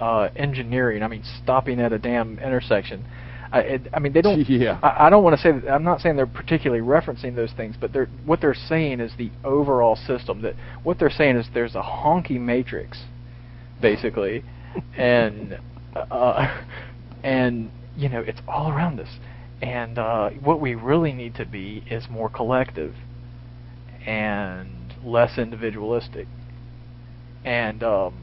uh, 0.00 0.28
engineering. 0.36 1.02
I 1.02 1.08
mean 1.08 1.22
stopping 1.42 1.80
at 1.80 1.92
a 1.92 1.98
damn 1.98 2.38
intersection. 2.38 3.04
I 3.52 3.60
it, 3.60 3.82
I 3.92 3.98
mean 4.00 4.12
they 4.12 4.22
don't. 4.22 4.40
Yeah. 4.48 4.78
I, 4.82 5.06
I 5.06 5.10
don't 5.10 5.24
want 5.24 5.36
to 5.36 5.42
say 5.42 5.52
that. 5.52 5.70
I'm 5.70 5.84
not 5.84 6.00
saying 6.00 6.16
they're 6.16 6.26
particularly 6.26 6.82
referencing 6.82 7.34
those 7.36 7.52
things, 7.52 7.76
but 7.80 7.92
they're 7.92 8.08
what 8.24 8.40
they're 8.40 8.54
saying 8.54 9.00
is 9.00 9.12
the 9.16 9.30
overall 9.44 9.96
system. 9.96 10.42
That 10.42 10.54
what 10.82 10.98
they're 10.98 11.10
saying 11.10 11.36
is 11.36 11.46
there's 11.54 11.74
a 11.74 11.82
honky 11.82 12.38
matrix, 12.38 12.98
basically, 13.80 14.44
and 14.96 15.58
uh, 15.94 16.62
and 17.22 17.70
you 17.96 18.08
know 18.08 18.20
it's 18.20 18.40
all 18.48 18.70
around 18.70 19.00
us. 19.00 19.08
And 19.62 19.98
uh, 19.98 20.30
what 20.30 20.60
we 20.60 20.74
really 20.74 21.12
need 21.12 21.34
to 21.34 21.44
be 21.44 21.84
is 21.90 22.08
more 22.08 22.30
collective 22.30 22.94
and 24.06 24.94
less 25.04 25.38
individualistic. 25.38 26.26
And 27.44 27.82
um, 27.82 28.14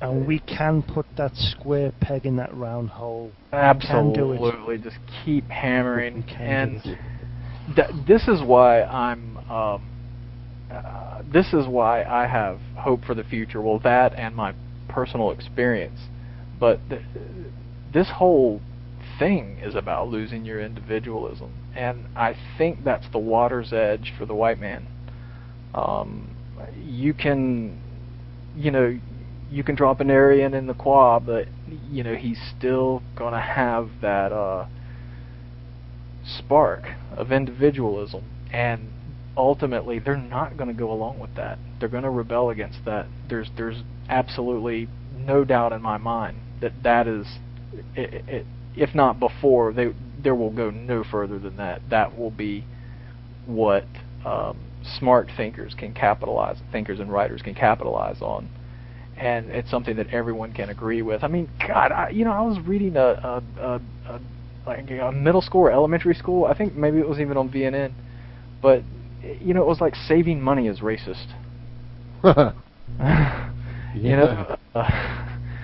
And 0.00 0.26
we 0.26 0.38
can 0.38 0.82
put 0.82 1.06
that 1.16 1.34
square 1.34 1.92
peg 2.00 2.24
in 2.24 2.36
that 2.36 2.54
round 2.54 2.90
hole. 2.90 3.32
We 3.52 3.58
can 3.58 4.12
do 4.12 4.32
it. 4.32 4.36
absolutely 4.36 4.78
just 4.78 4.96
keep 5.24 5.48
hammering 5.48 6.22
and 6.38 6.80
th- 7.74 7.90
this 8.06 8.28
is 8.28 8.42
why 8.42 8.82
I'm 8.84 9.36
um, 9.50 9.82
uh, 10.70 11.22
this 11.32 11.52
is 11.52 11.66
why 11.66 12.04
I 12.04 12.26
have 12.28 12.60
hope 12.76 13.04
for 13.04 13.14
the 13.14 13.24
future 13.24 13.60
well 13.60 13.80
that 13.80 14.14
and 14.14 14.36
my 14.36 14.54
personal 14.88 15.32
experience 15.32 15.98
but 16.60 16.78
th- 16.88 17.02
this 17.92 18.10
whole 18.16 18.60
thing 19.18 19.58
is 19.62 19.74
about 19.74 20.08
losing 20.08 20.44
your 20.44 20.60
individualism 20.60 21.52
and 21.74 22.06
I 22.16 22.34
think 22.58 22.84
that's 22.84 23.08
the 23.10 23.18
water's 23.18 23.72
edge 23.72 24.12
for 24.16 24.26
the 24.26 24.34
white 24.34 24.58
man 24.58 24.86
um, 25.74 26.36
you 26.76 27.14
can 27.14 27.80
you 28.56 28.70
know 28.70 28.98
you 29.50 29.64
can 29.64 29.74
drop 29.74 30.00
an 30.00 30.10
Aryan 30.10 30.54
in 30.54 30.66
the 30.66 30.74
Qua, 30.74 31.18
but 31.18 31.48
you 31.90 32.04
know 32.04 32.14
he's 32.14 32.38
still 32.56 33.02
gonna 33.16 33.40
have 33.40 33.90
that 34.00 34.32
uh, 34.32 34.66
spark 36.24 36.84
of 37.16 37.32
individualism, 37.32 38.24
and 38.52 38.88
ultimately 39.36 39.98
they're 39.98 40.16
not 40.16 40.56
gonna 40.56 40.72
go 40.72 40.92
along 40.92 41.18
with 41.18 41.34
that. 41.34 41.58
They're 41.78 41.88
gonna 41.88 42.10
rebel 42.10 42.50
against 42.50 42.84
that. 42.84 43.06
There's 43.28 43.50
there's 43.56 43.82
absolutely 44.08 44.88
no 45.16 45.44
doubt 45.44 45.72
in 45.72 45.82
my 45.82 45.98
mind 45.98 46.38
that 46.60 46.82
that 46.82 47.08
is, 47.08 47.26
i 47.96 48.00
i 48.00 48.44
if 48.76 48.94
not 48.94 49.18
before, 49.18 49.72
they 49.72 49.92
there 50.22 50.34
will 50.34 50.50
go 50.50 50.70
no 50.70 51.02
further 51.02 51.38
than 51.38 51.56
that. 51.56 51.82
That 51.90 52.16
will 52.16 52.30
be 52.30 52.64
what 53.46 53.84
um, 54.24 54.58
smart 54.98 55.28
thinkers 55.36 55.74
can 55.74 55.92
capitalize, 55.92 56.58
thinkers 56.70 57.00
and 57.00 57.12
writers 57.12 57.42
can 57.42 57.54
capitalize 57.54 58.22
on 58.22 58.48
and 59.20 59.50
it's 59.50 59.70
something 59.70 59.96
that 59.96 60.08
everyone 60.08 60.52
can 60.52 60.70
agree 60.70 61.02
with. 61.02 61.22
I 61.22 61.28
mean, 61.28 61.48
God, 61.58 61.92
I, 61.92 62.08
you 62.08 62.24
know, 62.24 62.32
I 62.32 62.40
was 62.40 62.58
reading 62.66 62.96
a, 62.96 63.00
a, 63.00 63.42
a, 63.60 63.80
a 64.08 64.20
like 64.66 64.90
a 64.90 65.12
middle 65.12 65.42
school 65.42 65.62
or 65.62 65.70
elementary 65.70 66.14
school. 66.14 66.46
I 66.46 66.56
think 66.56 66.74
maybe 66.74 66.98
it 66.98 67.08
was 67.08 67.20
even 67.20 67.36
on 67.36 67.50
VNN, 67.50 67.92
but 68.62 68.82
you 69.40 69.52
know, 69.52 69.60
it 69.60 69.66
was 69.66 69.80
like 69.80 69.94
saving 69.94 70.40
money 70.40 70.68
is 70.68 70.80
racist. 70.80 71.34
You 73.92 74.16
know, 74.16 74.56
uh, 74.72 74.88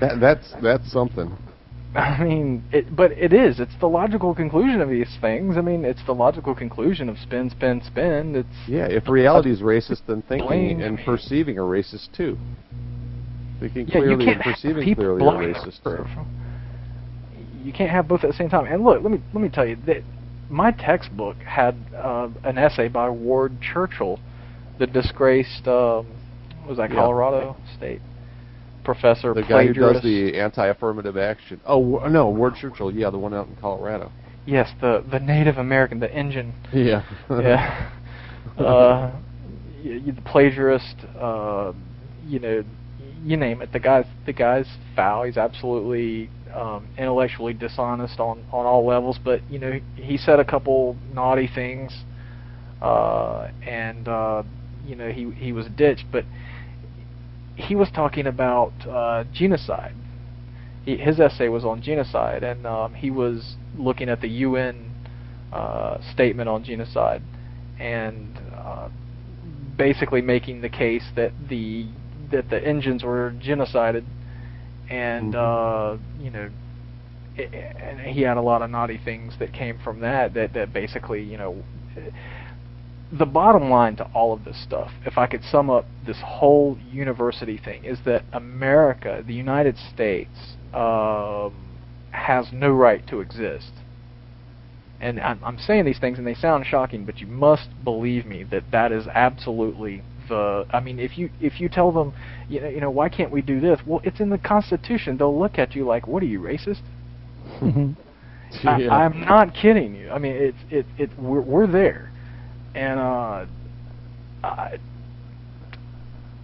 that, 0.00 0.18
that's 0.20 0.52
that's 0.60 0.90
something. 0.90 1.36
I 1.98 2.22
mean, 2.22 2.62
it, 2.72 2.94
but 2.94 3.12
it 3.12 3.32
is. 3.32 3.59
It's 3.59 3.74
the 3.80 3.87
logical 3.87 4.35
conclusion 4.35 4.82
of 4.82 4.90
these 4.90 5.16
things. 5.20 5.56
I 5.56 5.62
mean, 5.62 5.82
it's 5.85 6.04
the 6.04 6.12
logical 6.12 6.54
conclusion 6.54 7.09
of 7.09 7.16
spin, 7.18 7.48
spin, 7.48 7.80
spin. 7.87 8.37
It's 8.37 8.68
Yeah, 8.68 8.87
if 8.87 9.09
reality 9.09 9.50
is 9.50 9.61
racist, 9.61 10.02
then 10.06 10.22
thinking 10.28 10.82
and 10.82 10.98
perceiving 11.06 11.59
are 11.59 11.62
racist 11.62 12.14
too. 12.14 12.37
Thinking 13.61 13.87
yeah, 13.87 13.92
clearly 14.00 14.28
and 14.28 14.42
perceiving 14.42 14.94
clearly 14.94 15.22
are 15.22 15.54
racist. 15.54 15.80
You 17.64 17.72
can't 17.72 17.90
have 17.90 18.06
both 18.06 18.24
at 18.24 18.30
the 18.30 18.37
same 18.37 18.50
time. 18.50 18.66
And 18.66 18.85
look, 18.85 19.02
let 19.02 19.11
me 19.11 19.20
let 19.32 19.42
me 19.42 19.48
tell 19.48 19.66
you 19.66 19.76
that 19.87 20.02
my 20.50 20.72
textbook 20.72 21.38
had 21.38 21.74
uh, 21.96 22.28
an 22.44 22.59
essay 22.59 22.88
by 22.88 23.09
Ward 23.09 23.56
Churchill, 23.62 24.20
the 24.78 24.87
disgraced 24.87 25.66
um, 25.66 26.06
what 26.61 26.68
was 26.68 26.76
that 26.76 26.90
Yeah. 26.90 26.96
Colorado 26.96 27.56
State 27.74 28.02
professor, 28.87 29.35
The 29.35 29.42
guy 29.42 29.66
who 29.66 29.75
does 29.75 30.03
the 30.03 30.38
anti-affirmative 30.38 31.16
action. 31.18 31.61
Oh 31.66 32.07
no, 32.09 32.31
Ward 32.31 32.55
Churchill. 32.55 32.90
Yeah, 32.90 33.11
the 33.11 33.18
one 33.18 33.35
out 33.35 33.49
in 33.49 33.57
Colorado. 33.57 34.11
yes, 34.46 34.70
the 34.81 35.05
the 35.11 35.18
Native 35.18 35.59
American, 35.59 36.01
the 36.01 36.11
engine. 36.11 36.55
Yeah. 36.72 37.03
yeah. 37.29 37.92
Uh, 38.57 39.12
the 39.83 40.22
plagiarist, 40.25 41.05
uh, 41.20 41.72
you 42.25 42.38
know, 42.38 42.64
you 43.22 43.37
name 43.37 43.61
it. 43.61 43.70
The 43.70 43.81
guy's 43.81 44.07
the 44.25 44.33
guy's 44.33 44.68
foul. 44.94 45.25
He's 45.25 45.37
absolutely 45.37 46.31
um, 46.55 46.88
intellectually 46.96 47.53
dishonest 47.53 48.18
on 48.18 48.46
on 48.53 48.64
all 48.64 48.87
levels. 48.87 49.18
But 49.22 49.42
you 49.51 49.59
know, 49.59 49.72
he, 49.72 50.03
he 50.03 50.16
said 50.16 50.40
a 50.40 50.44
couple 50.44 50.96
naughty 51.12 51.51
things, 51.53 51.92
uh, 52.81 53.51
and 53.62 54.09
uh, 54.09 54.42
you 54.87 54.96
know, 54.96 55.11
he 55.11 55.31
he 55.33 55.53
was 55.53 55.66
ditched. 55.77 56.05
But 56.11 56.25
he 57.56 57.74
was 57.74 57.90
talking 57.90 58.26
about 58.26 58.72
uh, 58.86 59.24
genocide. 59.32 59.94
He, 60.84 60.96
his 60.96 61.18
essay 61.18 61.48
was 61.48 61.64
on 61.64 61.82
genocide, 61.82 62.44
and 62.44 62.66
um, 62.66 62.94
he 62.94 63.11
was 63.11 63.57
looking 63.76 64.09
at 64.09 64.20
the 64.20 64.28
UN 64.28 64.92
uh, 65.52 65.98
statement 66.12 66.48
on 66.48 66.62
genocide, 66.62 67.22
and 67.80 68.38
uh, 68.54 68.88
basically 69.76 70.20
making 70.20 70.61
the 70.61 70.68
case 70.68 71.04
that 71.16 71.32
the 71.48 71.86
that 72.30 72.50
the 72.50 72.62
engines 72.62 73.02
were 73.02 73.34
genocided, 73.42 74.04
and 74.90 75.34
uh, 75.34 75.96
you 76.20 76.30
know, 76.30 76.50
i 77.38 77.42
and 77.42 78.00
he 78.00 78.22
had 78.22 78.36
a 78.36 78.42
lot 78.42 78.62
of 78.62 78.70
naughty 78.70 79.00
things 79.02 79.34
that 79.38 79.52
came 79.52 79.78
from 79.82 80.00
that. 80.00 80.34
That 80.34 80.52
that 80.52 80.72
basically, 80.74 81.22
you 81.22 81.38
know, 81.38 81.62
the 83.12 83.26
bottom 83.26 83.70
line 83.70 83.96
to 83.96 84.04
all 84.14 84.32
of 84.32 84.44
this 84.44 84.61
stuff, 84.62 84.90
if 85.04 85.16
I 85.16 85.26
could 85.26 85.42
sum 85.44 85.70
up 85.70 85.86
this 86.04 86.20
whole 86.24 86.78
university 86.90 87.57
thing, 87.57 87.84
is 87.84 87.98
that 88.04 88.24
America, 88.32 89.22
the 89.26 89.34
United 89.34 89.76
States, 89.78 90.57
um, 90.74 91.54
has 92.11 92.52
no 92.52 92.70
right 92.70 93.07
to 93.09 93.20
exist. 93.20 93.72
And 95.00 95.20
I'm, 95.20 95.40
I'm 95.44 95.59
saying 95.59 95.84
these 95.84 95.98
things 95.98 96.18
and 96.18 96.26
they 96.26 96.34
sound 96.34 96.66
shocking, 96.66 97.04
but 97.04 97.18
you 97.20 97.26
must 97.26 97.68
believe 97.84 98.26
me 98.26 98.42
that 98.44 98.64
that 98.72 98.92
is 98.92 99.07
absolutely 99.09 100.02
the. 100.28 100.66
I 100.70 100.80
mean, 100.80 100.98
if 100.98 101.18
you 101.18 101.30
if 101.40 101.61
you 101.61 101.68
tell 101.68 101.92
them, 101.92 102.14
you 102.48 102.61
know, 102.61 102.68
you 102.68 102.80
know, 102.80 102.90
why 102.90 103.11
can't 103.11 103.30
we 103.30 103.42
do 103.42 103.61
this? 103.61 103.80
Well, 103.86 104.00
it's 104.04 104.20
in 104.20 104.30
the 104.30 104.38
Constitution. 104.38 105.18
They'll 105.18 105.38
look 105.38 105.59
at 105.59 105.74
you 105.74 105.84
like, 105.84 106.09
what 106.09 106.22
are 106.22 106.26
you 106.26 106.40
racist? 106.40 106.80
I, 108.64 108.88
I'm 108.88 109.20
not 109.20 109.54
kidding 109.54 109.94
you. 109.94 110.11
I 110.11 110.18
mean, 110.18 110.32
it's 110.32 110.59
it 110.70 110.86
it 110.98 111.18
we're, 111.18 111.42
we're 111.42 111.66
there, 111.66 112.11
and 112.77 113.01
uh, 113.01 113.47
I 114.45 114.79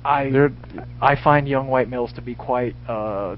I 0.05 0.31
They're- 0.31 0.53
I 1.01 1.15
find 1.15 1.47
young 1.47 1.69
white 1.69 1.89
males 1.89 2.13
to 2.15 2.21
be 2.23 2.35
quite 2.35 2.75
uh, 2.89 3.37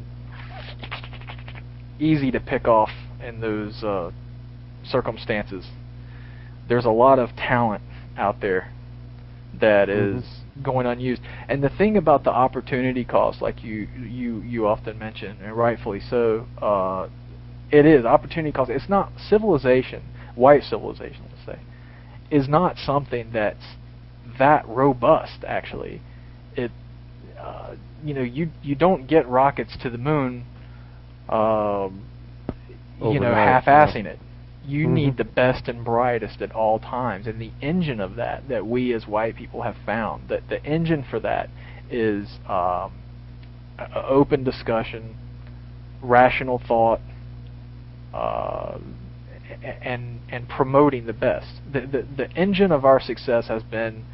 easy 1.99 2.31
to 2.31 2.41
pick 2.41 2.67
off 2.67 2.91
in 3.23 3.41
those 3.41 3.83
uh, 3.85 4.11
circumstances. 4.83 5.67
There's 6.69 6.85
a 6.87 6.91
lot 6.91 7.19
of 7.19 7.37
talent 7.37 7.83
out 8.17 8.41
there 8.41 8.71
that 9.61 9.89
Mhm. 9.89 10.19
is 10.19 10.25
going 10.63 10.87
unused. 10.87 11.23
And 11.49 11.63
the 11.63 11.69
thing 11.69 11.97
about 11.97 12.25
the 12.25 12.31
opportunity 12.33 13.05
cost, 13.05 13.43
like 13.43 13.63
you 13.63 13.89
you 14.09 14.41
you 14.41 14.67
often 14.67 14.99
mention, 14.99 15.37
and 15.43 15.53
rightfully 15.53 16.01
so, 16.01 16.47
uh, 16.63 17.09
it 17.71 17.87
is 17.87 18.05
opportunity 18.05 18.53
cost. 18.53 18.71
It's 18.71 18.89
not 18.89 19.13
civilization, 19.19 20.03
white 20.35 20.63
civilization, 20.65 21.24
is 22.31 22.49
not 22.49 22.77
something 22.79 23.31
that's 23.33 23.77
that 24.39 24.67
robust. 24.69 25.45
Actually, 25.47 26.01
it 26.57 26.71
uh, 27.39 27.75
you 28.05 28.15
know 28.15 28.23
you 28.23 28.51
you 28.63 28.75
don't 28.75 29.07
get 29.07 29.29
rockets 29.29 29.77
to 29.83 29.91
the 29.91 29.99
moon, 29.99 30.45
um, 31.29 32.05
you 33.01 33.21
know, 33.21 33.35
half-assing 33.35 34.07
it. 34.07 34.19
You 34.67 34.87
Mhm. 34.87 34.95
need 34.95 35.17
the 35.17 35.25
best 35.25 35.69
and 35.69 35.85
brightest 35.85 36.41
at 36.43 36.53
all 36.53 36.79
times, 36.79 37.27
and 37.27 37.41
the 37.41 37.53
engine 37.61 38.01
of 38.01 38.17
that 38.17 38.49
that 38.49 38.67
we 38.67 38.93
as 38.93 39.07
white 39.07 39.37
people 39.37 39.63
have 39.63 39.77
found 39.85 40.29
that 40.29 40.49
the 40.49 40.65
engine 40.65 41.03
for 41.03 41.21
that 41.21 41.49
is 41.91 42.39
um, 42.49 42.93
open 43.95 44.43
discussion, 44.45 45.17
rational 46.03 46.59
thought, 46.59 47.01
uh, 48.15 48.79
and 49.63 50.21
and 50.31 50.49
promoting 50.49 51.07
the 51.07 51.13
best. 51.13 51.47
The, 51.73 51.81
the 51.81 52.07
the 52.17 52.31
engine 52.33 52.73
of 52.73 52.85
our 52.85 53.01
success 53.01 53.49
has 53.49 53.63
been 53.63 54.05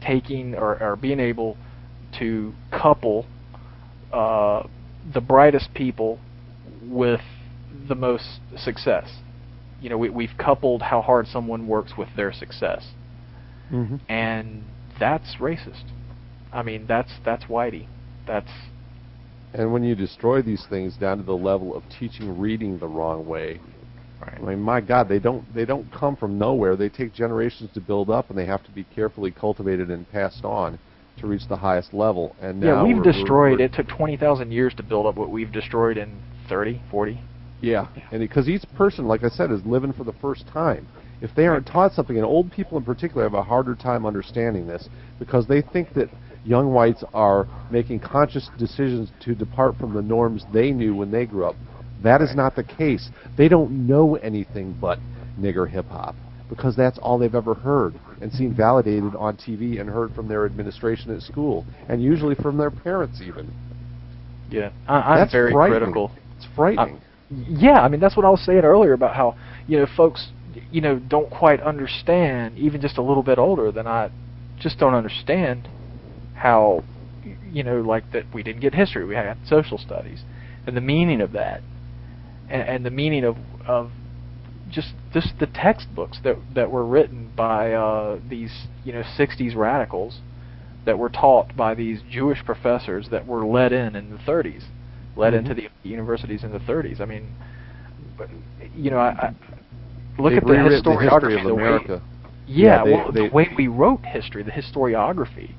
taking 0.00 0.54
or, 0.54 0.80
or 0.82 0.96
being 0.96 1.20
able 1.20 1.56
to 2.18 2.52
couple 2.70 3.26
uh, 4.12 4.62
the 5.12 5.20
brightest 5.20 5.74
people 5.74 6.18
with 6.82 7.20
the 7.88 7.94
most 7.94 8.40
success. 8.56 9.20
You 9.80 9.90
know, 9.90 9.98
we, 9.98 10.08
we've 10.10 10.36
coupled 10.38 10.82
how 10.82 11.00
hard 11.02 11.26
someone 11.26 11.66
works 11.68 11.92
with 11.96 12.08
their 12.16 12.32
success, 12.32 12.92
Mhm. 13.72 14.00
and 14.08 14.64
that's 14.98 15.36
racist. 15.36 15.84
I 16.52 16.62
mean, 16.62 16.86
that's 16.86 17.12
that's 17.24 17.44
whitey. 17.44 17.86
That's 18.26 18.50
And 19.54 19.72
when 19.72 19.82
you 19.82 19.94
destroy 19.94 20.42
these 20.42 20.66
things 20.66 20.96
down 20.96 21.18
to 21.18 21.22
the 21.22 21.36
level 21.36 21.74
of 21.74 21.82
teaching 21.88 22.38
reading 22.38 22.78
the 22.78 22.88
wrong 22.88 23.26
way, 23.26 23.60
right. 24.20 24.38
I 24.40 24.44
mean, 24.44 24.60
my 24.60 24.80
God, 24.80 25.08
they 25.08 25.18
don't 25.18 25.44
they 25.54 25.64
don't 25.64 25.90
come 25.92 26.16
from 26.16 26.38
nowhere. 26.38 26.76
They 26.76 26.88
take 26.88 27.12
generations 27.12 27.70
to 27.74 27.80
build 27.80 28.10
up, 28.10 28.30
and 28.30 28.38
they 28.38 28.46
have 28.46 28.64
to 28.64 28.70
be 28.70 28.84
carefully 28.84 29.30
cultivated 29.30 29.90
and 29.90 30.10
passed 30.10 30.44
on 30.44 30.78
to 31.18 31.26
reach 31.26 31.48
the 31.48 31.56
highest 31.56 31.92
level. 31.92 32.34
And 32.40 32.62
yeah, 32.62 32.82
we've 32.82 32.96
we're- 32.98 33.12
destroyed. 33.12 33.58
we're- 33.58 33.64
It 33.64 33.72
took 33.72 33.88
twenty 33.88 34.16
thousand 34.16 34.52
years 34.52 34.74
to 34.74 34.82
build 34.82 35.06
up 35.06 35.16
what 35.16 35.30
we've 35.30 35.52
destroyed 35.52 35.96
in 35.96 36.16
30, 36.48 36.80
40. 36.90 37.20
Yeah, 37.60 37.88
and 38.12 38.20
because 38.20 38.48
each 38.48 38.62
person, 38.76 39.06
like 39.08 39.24
I 39.24 39.28
said, 39.28 39.50
is 39.50 39.64
living 39.66 39.92
for 39.92 40.04
the 40.04 40.12
first 40.14 40.46
time. 40.46 40.86
If 41.20 41.34
they 41.34 41.48
aren't 41.48 41.66
taught 41.66 41.92
something, 41.92 42.16
and 42.16 42.24
old 42.24 42.52
people 42.52 42.78
in 42.78 42.84
particular 42.84 43.24
have 43.24 43.34
a 43.34 43.42
harder 43.42 43.74
time 43.74 44.06
understanding 44.06 44.68
this 44.68 44.88
because 45.18 45.48
they 45.48 45.60
think 45.60 45.92
that 45.94 46.08
young 46.44 46.72
whites 46.72 47.02
are 47.12 47.48
making 47.72 47.98
conscious 47.98 48.48
decisions 48.56 49.10
to 49.24 49.34
depart 49.34 49.76
from 49.76 49.92
the 49.92 50.00
norms 50.02 50.44
they 50.52 50.70
knew 50.70 50.94
when 50.94 51.10
they 51.10 51.26
grew 51.26 51.44
up. 51.44 51.56
That 52.02 52.22
is 52.22 52.34
not 52.34 52.54
the 52.56 52.64
case. 52.64 53.10
They 53.36 53.48
don't 53.48 53.86
know 53.86 54.16
anything 54.16 54.76
but 54.80 54.98
nigger 55.38 55.68
hip 55.68 55.86
hop 55.86 56.14
because 56.48 56.76
that's 56.76 56.98
all 56.98 57.18
they've 57.18 57.34
ever 57.34 57.54
heard 57.54 57.94
and 58.20 58.32
seen 58.32 58.54
validated 58.54 59.14
on 59.16 59.36
TV 59.36 59.80
and 59.80 59.88
heard 59.88 60.14
from 60.14 60.28
their 60.28 60.46
administration 60.46 61.14
at 61.14 61.22
school 61.22 61.66
and 61.88 62.02
usually 62.02 62.34
from 62.34 62.56
their 62.56 62.70
parents 62.70 63.20
even. 63.20 63.52
Yeah, 64.50 64.70
I, 64.86 64.96
I'm 64.96 65.18
That's 65.18 65.32
very 65.32 65.52
critical. 65.52 66.10
It's 66.36 66.46
frightening. 66.56 66.96
Uh, 66.96 67.00
yeah, 67.30 67.80
I 67.80 67.88
mean 67.88 68.00
that's 68.00 68.16
what 68.16 68.24
I 68.24 68.30
was 68.30 68.40
saying 68.44 68.60
earlier 68.64 68.94
about 68.94 69.14
how 69.14 69.36
you 69.66 69.78
know 69.78 69.86
folks 69.96 70.28
you 70.70 70.80
know 70.80 70.98
don't 70.98 71.30
quite 71.30 71.60
understand 71.60 72.56
even 72.56 72.80
just 72.80 72.96
a 72.96 73.02
little 73.02 73.22
bit 73.22 73.38
older 73.38 73.70
than 73.70 73.86
I 73.86 74.10
just 74.58 74.78
don't 74.78 74.94
understand 74.94 75.68
how 76.34 76.84
you 77.52 77.62
know 77.62 77.80
like 77.80 78.10
that 78.12 78.24
we 78.32 78.42
didn't 78.42 78.60
get 78.60 78.74
history 78.74 79.04
we 79.04 79.14
had 79.14 79.36
social 79.46 79.76
studies 79.76 80.22
and 80.66 80.76
the 80.76 80.80
meaning 80.80 81.20
of 81.20 81.32
that 81.32 81.60
and, 82.50 82.62
and 82.68 82.86
the 82.86 82.90
meaning 82.90 83.24
of 83.24 83.36
of 83.66 83.90
just 84.70 84.94
just 85.12 85.38
the 85.38 85.46
textbooks 85.46 86.18
that 86.24 86.36
that 86.54 86.70
were 86.70 86.84
written 86.84 87.32
by 87.36 87.72
uh, 87.72 88.18
these 88.28 88.66
you 88.84 88.92
know 88.92 89.02
60s 89.02 89.56
radicals 89.56 90.20
that 90.84 90.98
were 90.98 91.08
taught 91.10 91.54
by 91.56 91.74
these 91.74 92.00
Jewish 92.10 92.44
professors 92.44 93.08
that 93.10 93.26
were 93.26 93.44
let 93.46 93.72
in 93.72 93.94
in 93.96 94.10
the 94.10 94.16
30s 94.18 94.64
led 95.16 95.32
Mhm. 95.34 95.38
into 95.38 95.54
the 95.54 95.68
universities 95.82 96.44
in 96.44 96.52
the 96.52 96.60
30s. 96.60 97.00
I 97.00 97.04
mean, 97.04 97.34
you 98.74 98.90
know, 98.90 98.98
I, 98.98 99.08
I 99.10 99.34
look 100.20 100.32
They've 100.32 100.38
at 100.38 100.46
the 100.46 100.52
the 100.54 100.90
historiography 100.90 101.10
history 101.10 101.34
of 101.40 101.44
the 101.44 101.54
way- 101.54 101.62
America. 101.62 102.02
yeah, 102.46 102.66
Yeah, 102.78 102.84
they- 102.84 102.92
well, 102.92 103.12
they- 103.12 103.28
the 103.28 103.34
way 103.34 103.48
we 103.56 103.66
wrote 103.68 104.04
history, 104.04 104.42
the 104.42 104.50
historiography, 104.52 105.50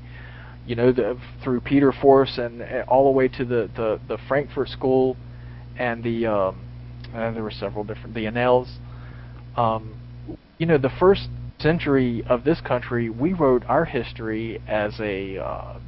you 0.66 0.76
know, 0.76 0.92
the, 0.92 1.18
through 1.44 1.62
Peter 1.62 1.92
Force 1.92 2.38
and 2.38 2.62
all 2.88 3.06
the 3.06 3.18
way 3.18 3.28
to 3.28 3.46
the, 3.46 3.70
the, 3.76 4.00
the 4.08 4.18
Frankfurt 4.28 4.70
School 4.70 5.18
and 5.78 6.04
the 6.04 6.26
um, 6.28 6.56
uh, 7.14 7.32
there 7.32 7.44
were 7.44 7.52
several 7.52 7.84
different 7.84 8.14
the 8.16 8.26
Annales. 8.26 8.70
Um, 9.56 9.96
you 10.58 10.66
know, 10.66 10.78
the 10.78 10.92
first 11.00 11.30
century 11.60 12.24
of 12.30 12.44
this 12.44 12.62
country, 12.62 13.10
we 13.10 13.34
wrote 13.34 13.64
our 13.66 13.86
history 13.86 14.62
as 14.68 15.00
a 15.00 15.38
uh, 15.38 15.80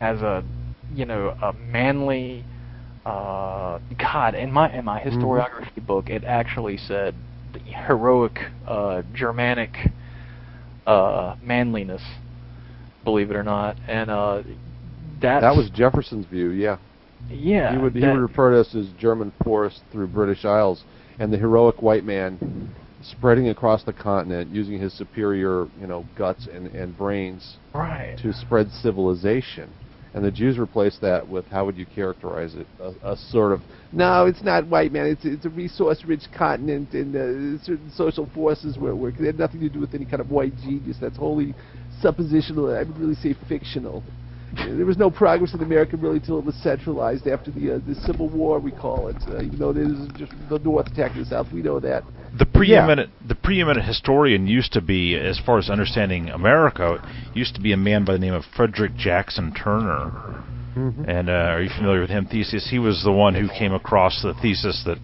as 0.00 0.20
a 0.22 0.42
you 0.94 1.04
know 1.04 1.28
a 1.42 1.52
manly 1.52 2.44
uh, 3.06 3.78
God 3.98 4.34
in 4.34 4.52
my 4.52 4.72
in 4.72 4.84
my 4.84 5.00
Mm-hmm. 5.00 5.20
historiography 5.20 5.86
book 5.86 6.08
it 6.08 6.24
actually 6.24 6.76
said 6.76 7.14
the 7.52 7.58
heroic 7.60 8.38
uh, 8.66 9.02
Germanic 9.14 9.74
uh, 10.86 11.36
manliness 11.42 12.02
believe 13.04 13.30
it 13.30 13.36
or 13.36 13.42
not 13.42 13.76
and 13.88 14.10
uh, 14.10 14.42
that's, 15.20 15.42
That 15.42 15.56
was 15.56 15.70
Jefferson's 15.70 16.26
view, 16.26 16.50
yeah. 16.50 16.78
Yeah 17.30 17.72
he 17.72 17.78
would 17.78 17.94
he 17.94 18.00
that- 18.00 18.12
would 18.12 18.20
refer 18.20 18.52
to 18.52 18.60
us 18.60 18.74
as 18.74 18.86
German 18.98 19.32
force 19.44 19.80
through 19.90 20.08
British 20.08 20.44
Isles, 20.44 20.84
and 21.18 21.32
the 21.32 21.38
heroic 21.38 21.82
white 21.82 22.04
man 22.04 22.72
spreading 23.02 23.48
across 23.48 23.82
the 23.82 23.92
continent 23.92 24.54
using 24.54 24.78
his 24.78 24.92
superior, 24.92 25.66
you 25.80 25.86
know, 25.86 26.06
guts 26.16 26.46
and, 26.52 26.68
and 26.68 26.96
brains 26.96 27.56
right 27.74 28.16
to 28.18 28.32
spread 28.32 28.70
civilization. 28.70 29.68
And 30.14 30.22
the 30.22 30.30
Jews 30.30 30.58
replaced 30.58 31.00
that 31.00 31.26
with 31.26 31.46
how 31.46 31.64
would 31.64 31.76
you 31.78 31.86
characterize 31.86 32.54
it? 32.54 32.66
A, 32.80 33.12
a 33.12 33.16
sort 33.16 33.52
of 33.52 33.60
no, 33.92 34.26
it's 34.26 34.42
not 34.42 34.66
white 34.66 34.92
man. 34.92 35.06
It's 35.06 35.24
it's 35.24 35.46
a 35.46 35.48
resource-rich 35.48 36.24
continent, 36.36 36.92
and 36.92 37.16
uh, 37.16 37.62
certain 37.64 37.90
social 37.96 38.28
forces 38.34 38.76
were. 38.76 39.10
They 39.12 39.26
had 39.26 39.38
nothing 39.38 39.60
to 39.60 39.70
do 39.70 39.80
with 39.80 39.94
any 39.94 40.04
kind 40.04 40.20
of 40.20 40.30
white 40.30 40.54
genius. 40.58 40.98
That's 41.00 41.16
wholly 41.16 41.54
suppositional. 42.02 42.76
I 42.78 42.82
would 42.82 42.98
really 42.98 43.14
say 43.14 43.34
fictional. 43.48 44.02
There 44.54 44.86
was 44.86 44.98
no 44.98 45.10
progress 45.10 45.54
in 45.54 45.62
America 45.62 45.96
really 45.96 46.16
until 46.16 46.38
it 46.38 46.44
was 46.44 46.54
centralized 46.56 47.26
after 47.26 47.50
the 47.50 47.76
uh, 47.76 47.78
the 47.86 47.94
Civil 47.94 48.28
War. 48.28 48.58
We 48.60 48.70
call 48.70 49.08
it, 49.08 49.16
uh, 49.28 49.42
even 49.42 49.58
though 49.58 49.70
it 49.70 49.78
is 49.78 50.08
just 50.16 50.32
the 50.50 50.58
North 50.58 50.88
attacking 50.88 51.22
the 51.22 51.28
South. 51.28 51.52
We 51.52 51.62
know 51.62 51.80
that. 51.80 52.04
The 52.38 52.46
preeminent 52.46 53.10
the 53.26 53.34
preeminent 53.34 53.86
historian 53.86 54.46
used 54.46 54.72
to 54.72 54.80
be, 54.80 55.16
as 55.16 55.38
far 55.38 55.58
as 55.58 55.70
understanding 55.70 56.28
America, 56.28 57.02
used 57.34 57.54
to 57.54 57.60
be 57.60 57.72
a 57.72 57.76
man 57.76 58.04
by 58.04 58.12
the 58.12 58.18
name 58.18 58.34
of 58.34 58.44
Frederick 58.56 58.94
Jackson 58.96 59.54
Turner. 59.54 60.44
And 60.74 61.28
uh, 61.28 61.32
are 61.32 61.62
you 61.62 61.68
familiar 61.76 62.00
with 62.00 62.08
him? 62.08 62.26
Thesis. 62.26 62.68
He 62.70 62.78
was 62.78 63.02
the 63.04 63.12
one 63.12 63.34
who 63.34 63.48
came 63.48 63.74
across 63.74 64.22
the 64.22 64.32
thesis 64.40 64.82
that, 64.86 64.98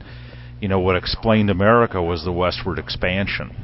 you 0.61 0.69
know, 0.69 0.81
what 0.81 0.97
explained 0.97 1.51
America 1.51 2.03
was 2.03 2.25
the 2.25 2.33
westward 2.33 2.79
expansion. 2.79 3.55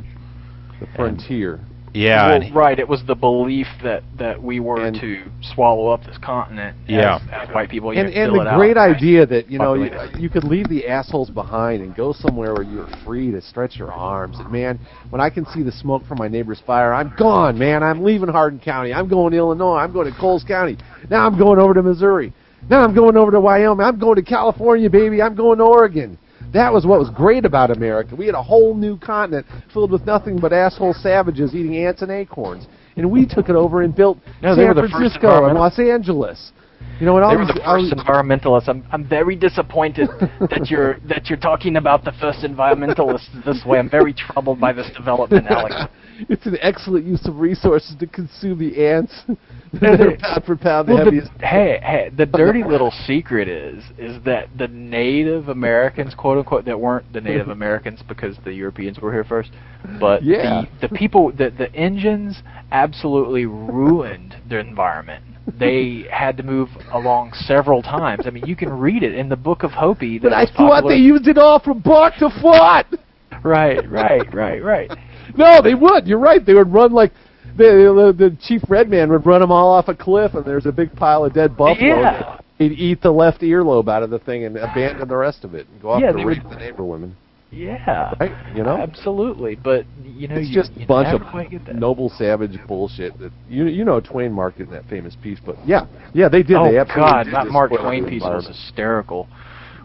The 0.80 0.86
frontier. 0.94 1.60
Yeah. 1.94 2.26
well, 2.26 2.42
and 2.42 2.54
right. 2.54 2.78
It 2.78 2.88
was 2.88 3.02
the 3.06 3.14
belief 3.14 3.68
that 3.82 4.02
that 4.18 4.42
we 4.42 4.58
were 4.60 4.90
to 4.90 5.24
swallow 5.54 5.88
up 5.88 6.04
this 6.04 6.18
continent 6.18 6.76
Yeah. 6.88 7.16
as, 7.16 7.48
as 7.48 7.54
white 7.54 7.70
people. 7.70 7.94
you 7.94 8.00
and 8.00 8.12
and 8.12 8.34
the 8.34 8.56
great 8.56 8.76
out, 8.76 8.88
right? 8.88 8.96
idea 8.96 9.24
that 9.26 9.48
you 9.48 9.58
know 9.58 9.74
you, 9.74 9.90
you 10.18 10.28
could 10.28 10.44
leave 10.44 10.68
the 10.68 10.88
assholes 10.88 11.30
behind 11.30 11.82
and 11.82 11.94
go 11.94 12.12
somewhere 12.12 12.52
where 12.52 12.64
you're 12.64 12.88
free 13.04 13.30
to 13.30 13.40
stretch 13.40 13.76
your 13.76 13.92
arms. 13.92 14.38
And 14.40 14.50
man, 14.50 14.80
when 15.10 15.20
I 15.20 15.30
can 15.30 15.46
see 15.46 15.62
the 15.62 15.72
smoke 15.72 16.04
from 16.06 16.18
my 16.18 16.28
neighbor's 16.28 16.60
fire, 16.66 16.92
I'm 16.92 17.14
gone, 17.16 17.56
man. 17.56 17.82
I'm 17.82 18.02
leaving 18.02 18.28
Hardin 18.28 18.58
County. 18.58 18.92
I'm 18.92 19.08
going 19.08 19.30
to 19.32 19.38
Illinois. 19.38 19.76
I'm 19.76 19.92
going 19.92 20.12
to 20.12 20.18
Coles 20.18 20.42
County. 20.42 20.76
Now 21.08 21.26
I'm 21.26 21.38
going 21.38 21.60
over 21.60 21.74
to 21.74 21.82
Missouri. 21.82 22.32
Now 22.68 22.82
I'm 22.82 22.94
going 22.94 23.16
over 23.16 23.30
to 23.30 23.40
Wyoming. 23.40 23.84
I'm 23.84 23.98
going 23.98 24.16
to 24.16 24.22
California, 24.22 24.90
baby. 24.90 25.22
I'm 25.22 25.34
going 25.36 25.58
to 25.58 25.64
Oregon. 25.64 26.18
That 26.54 26.72
was 26.72 26.86
what 26.86 27.00
was 27.00 27.10
great 27.10 27.44
about 27.44 27.72
America. 27.72 28.14
We 28.14 28.26
had 28.26 28.36
a 28.36 28.42
whole 28.42 28.76
new 28.76 28.96
continent 28.96 29.44
filled 29.72 29.90
with 29.90 30.06
nothing 30.06 30.38
but 30.38 30.52
asshole 30.52 30.94
savages 30.94 31.52
eating 31.52 31.76
ants 31.84 32.00
and 32.00 32.12
acorns, 32.12 32.68
and 32.96 33.10
we 33.10 33.26
took 33.26 33.48
it 33.48 33.56
over 33.56 33.82
and 33.82 33.94
built 33.94 34.18
No, 34.40 34.54
San 34.54 34.68
were 34.68 34.74
the 34.74 34.82
first 34.82 34.92
Francisco 34.92 35.46
and 35.46 35.58
Los 35.58 35.76
Angeles. 35.80 36.52
You 37.00 37.06
know, 37.06 37.18
all 37.18 37.30
They 37.30 37.36
were 37.36 37.46
the 37.46 37.60
first 37.64 37.92
environmentalists. 37.92 38.68
I'm 38.68 38.84
I'm 38.92 39.06
very 39.08 39.34
disappointed 39.34 40.08
that 40.50 40.68
you're 40.70 40.98
that 41.08 41.26
you're 41.28 41.38
talking 41.38 41.76
about 41.76 42.04
the 42.04 42.12
first 42.20 42.40
environmentalists 42.44 43.44
this 43.44 43.64
way. 43.66 43.78
I'm 43.78 43.90
very 43.90 44.12
troubled 44.12 44.60
by 44.60 44.72
this 44.72 44.88
development, 44.96 45.46
Alex. 45.48 45.74
it's 46.28 46.46
an 46.46 46.56
excellent 46.60 47.04
use 47.04 47.26
of 47.26 47.38
resources 47.40 47.96
to 47.98 48.06
consume 48.06 48.58
the 48.60 48.86
ants. 48.86 49.12
They're 49.80 50.16
pound 50.18 50.44
for 50.44 50.54
pound 50.56 50.88
the 50.88 50.94
Well, 50.94 51.04
heaviest. 51.06 51.30
the, 51.40 51.46
hey, 51.46 51.80
hey, 51.82 52.10
the 52.16 52.26
dirty 52.26 52.62
little 52.62 52.92
secret 53.06 53.48
is 53.48 53.82
is 53.98 54.22
that 54.24 54.48
the 54.56 54.68
Native 54.68 55.48
Americans, 55.48 56.14
quote 56.14 56.38
unquote, 56.38 56.64
that 56.66 56.78
weren't 56.78 57.12
the 57.12 57.20
Native 57.20 57.48
Americans 57.48 58.00
because 58.06 58.36
the 58.44 58.52
Europeans 58.52 59.00
were 59.00 59.12
here 59.12 59.24
first, 59.24 59.50
but 59.98 60.22
Yeah. 60.22 60.62
the 60.80 60.88
the 60.88 60.94
people, 60.94 61.32
the 61.32 61.50
the 61.50 61.74
engines 61.74 62.40
absolutely 62.70 63.46
ruined 63.46 64.36
the 64.48 64.60
environment. 64.60 65.24
They 65.46 66.06
had 66.10 66.36
to 66.38 66.42
move 66.42 66.68
along 66.92 67.32
several 67.34 67.82
times. 67.82 68.26
I 68.26 68.30
mean, 68.30 68.44
you 68.46 68.56
can 68.56 68.70
read 68.72 69.02
it 69.02 69.14
in 69.14 69.28
the 69.28 69.36
Book 69.36 69.62
of 69.62 69.72
Hopi. 69.72 70.18
But 70.18 70.32
I 70.32 70.46
thought 70.46 70.56
popular- 70.82 70.94
they 70.94 71.00
used 71.00 71.28
it 71.28 71.36
all 71.38 71.58
from 71.60 71.80
bark 71.80 72.14
to 72.20 72.30
foot. 72.40 72.98
right, 73.44 73.90
right, 73.90 74.32
right, 74.34 74.62
right. 74.62 74.90
No, 75.36 75.60
they 75.62 75.74
would. 75.74 76.06
You're 76.06 76.18
right. 76.18 76.44
They 76.44 76.52
would 76.54 76.72
run 76.72 76.92
like 76.92 77.10
the 77.56 78.12
the, 78.16 78.30
the 78.30 78.36
chief 78.46 78.62
red 78.68 78.88
man 78.90 79.10
would 79.10 79.24
run 79.26 79.40
them 79.40 79.50
all 79.50 79.72
off 79.72 79.88
a 79.88 79.94
cliff, 79.94 80.34
and 80.34 80.44
there's 80.44 80.66
a 80.66 80.70
big 80.72 80.94
pile 80.94 81.24
of 81.24 81.32
dead 81.32 81.56
buffalo. 81.56 81.78
Yeah. 82.00 82.38
He'd 82.58 82.72
eat 82.72 83.00
the 83.02 83.10
left 83.10 83.40
earlobe 83.40 83.88
out 83.88 84.02
of 84.04 84.10
the 84.10 84.18
thing 84.20 84.44
and 84.44 84.56
abandon 84.56 85.08
the 85.08 85.16
rest 85.16 85.42
of 85.42 85.54
it 85.54 85.66
and 85.68 85.80
go 85.82 85.90
off 85.90 86.02
Yeah, 86.02 86.12
to 86.12 86.24
rape 86.24 86.44
would- 86.44 86.52
the 86.52 86.56
neighbor 86.56 86.84
women. 86.84 87.16
Yeah, 87.54 88.12
Right? 88.18 88.32
You 88.56 88.62
know? 88.62 88.76
absolutely. 88.76 89.54
But 89.54 89.86
you 90.02 90.28
know, 90.28 90.36
It's 90.36 90.48
you, 90.48 90.54
just 90.54 90.72
a 90.76 90.86
bunch 90.86 91.08
of 91.08 91.74
noble 91.74 92.10
savage 92.10 92.58
bullshit 92.66 93.18
that 93.18 93.32
you 93.48 93.66
you 93.66 93.84
know 93.84 94.00
Twain 94.00 94.36
in 94.58 94.70
that 94.70 94.84
famous 94.88 95.16
piece, 95.22 95.38
but 95.44 95.56
yeah, 95.66 95.86
yeah 96.12 96.28
they 96.28 96.42
did. 96.42 96.56
oh 96.56 96.70
they 96.70 96.78
absolutely 96.78 97.12
God, 97.12 97.24
did 97.24 97.34
that 97.34 97.46
Mark 97.48 97.70
Twain 97.70 98.06
piece 98.08 98.22
was 98.22 98.46
hysterical. 98.46 99.28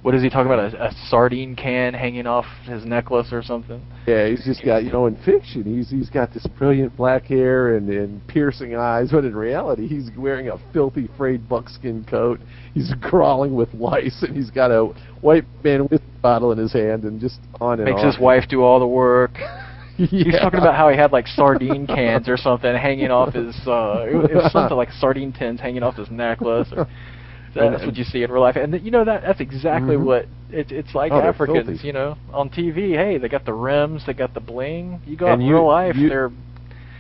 What 0.02 0.16
is 0.16 0.24
he 0.24 0.30
talking 0.30 0.52
about? 0.52 0.74
A, 0.74 0.86
a 0.86 0.92
sardine 1.10 1.56
can 1.58 1.94
hanging 1.94 2.26
off 2.26 2.46
his 2.64 2.86
necklace 2.86 3.34
or 3.34 3.44
something? 3.44 3.86
Yeah, 4.08 4.30
he's 4.30 4.46
just 4.46 4.64
got 4.64 4.84
you 4.84 4.92
know 4.92 5.08
in 5.08 5.18
fiction 5.24 5.64
he's 5.64 5.90
he's 5.90 6.10
got 6.10 6.34
this 6.34 6.48
brilliant 6.58 6.96
black 6.96 7.26
hair 7.26 7.76
and, 7.76 7.90
and 7.90 8.26
piercing 8.28 8.76
eyes, 8.76 9.10
but 9.12 9.26
in 9.26 9.36
reality 9.36 9.88
he's 9.88 10.10
wearing 10.18 10.50
a 10.50 10.58
filthy 10.72 11.10
frayed 11.18 11.50
buckskin 11.50 12.06
coat. 12.06 12.40
He's 12.74 12.94
crawling 13.02 13.56
with 13.56 13.74
lice, 13.74 14.24
and 14.24 14.36
he's 14.36 14.50
got 14.50 14.72
a 14.72 14.86
white 15.22 15.44
man 15.64 15.82
whiskey 15.82 16.06
bottle 16.22 16.52
in 16.52 16.58
his 16.58 16.74
hand, 16.74 17.04
and 17.04 17.20
just 17.20 17.40
on 17.60 17.80
and 17.80 17.86
Makes 17.86 18.02
on. 18.02 18.08
his 18.08 18.20
wife 18.20 18.48
do 18.50 18.62
all 18.64 18.80
the 18.80 18.88
work. 18.88 19.32
yeah. 19.98 20.08
He's 20.08 20.40
talking 20.40 20.60
about 20.60 20.76
how 20.76 20.90
he 20.90 20.98
had 20.98 21.12
like 21.12 21.28
sardine 21.28 21.86
cans 21.88 22.30
or 22.30 22.38
something 22.38 22.74
hanging 22.76 23.12
off 23.12 23.34
his. 23.34 23.56
uh 23.68 24.06
It 24.08 24.36
was 24.36 24.52
something 24.52 24.78
like 24.78 24.92
sardine 24.92 25.34
tins 25.34 25.60
hanging 25.60 25.84
off 25.84 25.96
his 25.96 26.10
necklace. 26.10 26.70
Or, 26.76 26.88
that's 27.56 27.86
what 27.86 27.96
you 27.98 28.04
see 28.04 28.24
in 28.24 28.32
real 28.32 28.42
life, 28.42 28.56
and 28.56 28.80
you 28.84 28.92
know 28.92 29.04
that 29.04 29.24
that's 29.24 29.42
exactly 29.42 29.96
Mhm. 29.96 30.04
what 30.06 30.26
it's. 30.52 30.72
It's 30.72 30.96
like 30.96 31.12
Oh, 31.12 31.20
Africans, 31.20 31.84
you 31.84 31.94
know, 31.94 32.16
on 32.32 32.50
TV. 32.50 32.96
Hey, 32.96 33.18
they 33.18 33.28
got 33.28 33.46
the 33.46 33.54
rims, 33.54 34.06
they 34.06 34.14
got 34.14 34.34
the 34.34 34.40
bling. 34.40 35.02
You 35.06 35.18
go 35.18 35.28
out 35.28 35.40
in 35.40 35.48
real 35.48 35.66
life, 35.68 35.96
you- 35.96 36.10
they're, 36.10 36.30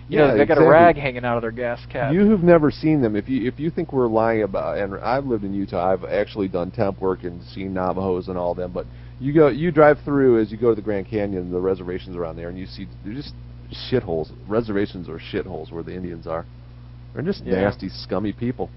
you 0.10 0.18
Yeah, 0.18 0.28
know, 0.28 0.38
they 0.38 0.46
got 0.46 0.58
a 0.58 0.68
rag 0.68 0.98
hanging 0.98 1.24
out 1.24 1.38
of 1.38 1.44
their 1.44 1.52
gas 1.52 1.80
cap. 1.86 2.12
You 2.12 2.26
who've 2.26 2.44
never 2.44 2.72
seen 2.72 3.00
them, 3.02 3.16
if 3.16 3.30
you 3.30 3.48
if 3.48 3.60
you 3.60 3.70
think 3.70 3.94
we're 3.94 4.08
lying 4.08 4.42
about, 4.44 4.78
and 4.80 4.96
I've 4.96 5.26
lived 5.26 5.44
in 5.44 5.54
Utah, 5.54 5.92
I've 5.94 6.04
actually 6.04 6.48
done 6.48 6.72
temp 6.72 7.00
work 7.00 7.24
and 7.24 7.42
seen 7.44 7.74
Navajos 7.74 8.28
and 8.28 8.38
all 8.38 8.56
them. 8.56 8.72
But 8.74 8.88
you 9.20 9.34
go, 9.34 9.48
you 9.50 9.72
drive 9.72 9.98
through 10.06 10.42
as 10.42 10.52
you 10.52 10.58
go 10.58 10.70
to 10.70 10.76
the 10.76 10.82
Grand 10.82 11.08
Canyon, 11.08 11.52
the 11.52 11.60
reservations 11.60 12.16
around 12.16 12.36
there, 12.38 12.50
and 12.50 12.58
you 12.58 12.66
see 12.66 12.88
they're 13.04 13.14
just 13.14 13.34
shitholes. 13.92 14.32
Reservations 14.48 15.10
are 15.10 15.20
shitholes 15.20 15.72
where 15.72 15.84
the 15.84 15.94
Indians 15.94 16.26
are. 16.28 16.46
They're 17.14 17.24
just 17.24 17.44
Yeah. 17.44 17.62
nasty, 17.62 17.90
scummy 17.90 18.34
people. 18.34 18.70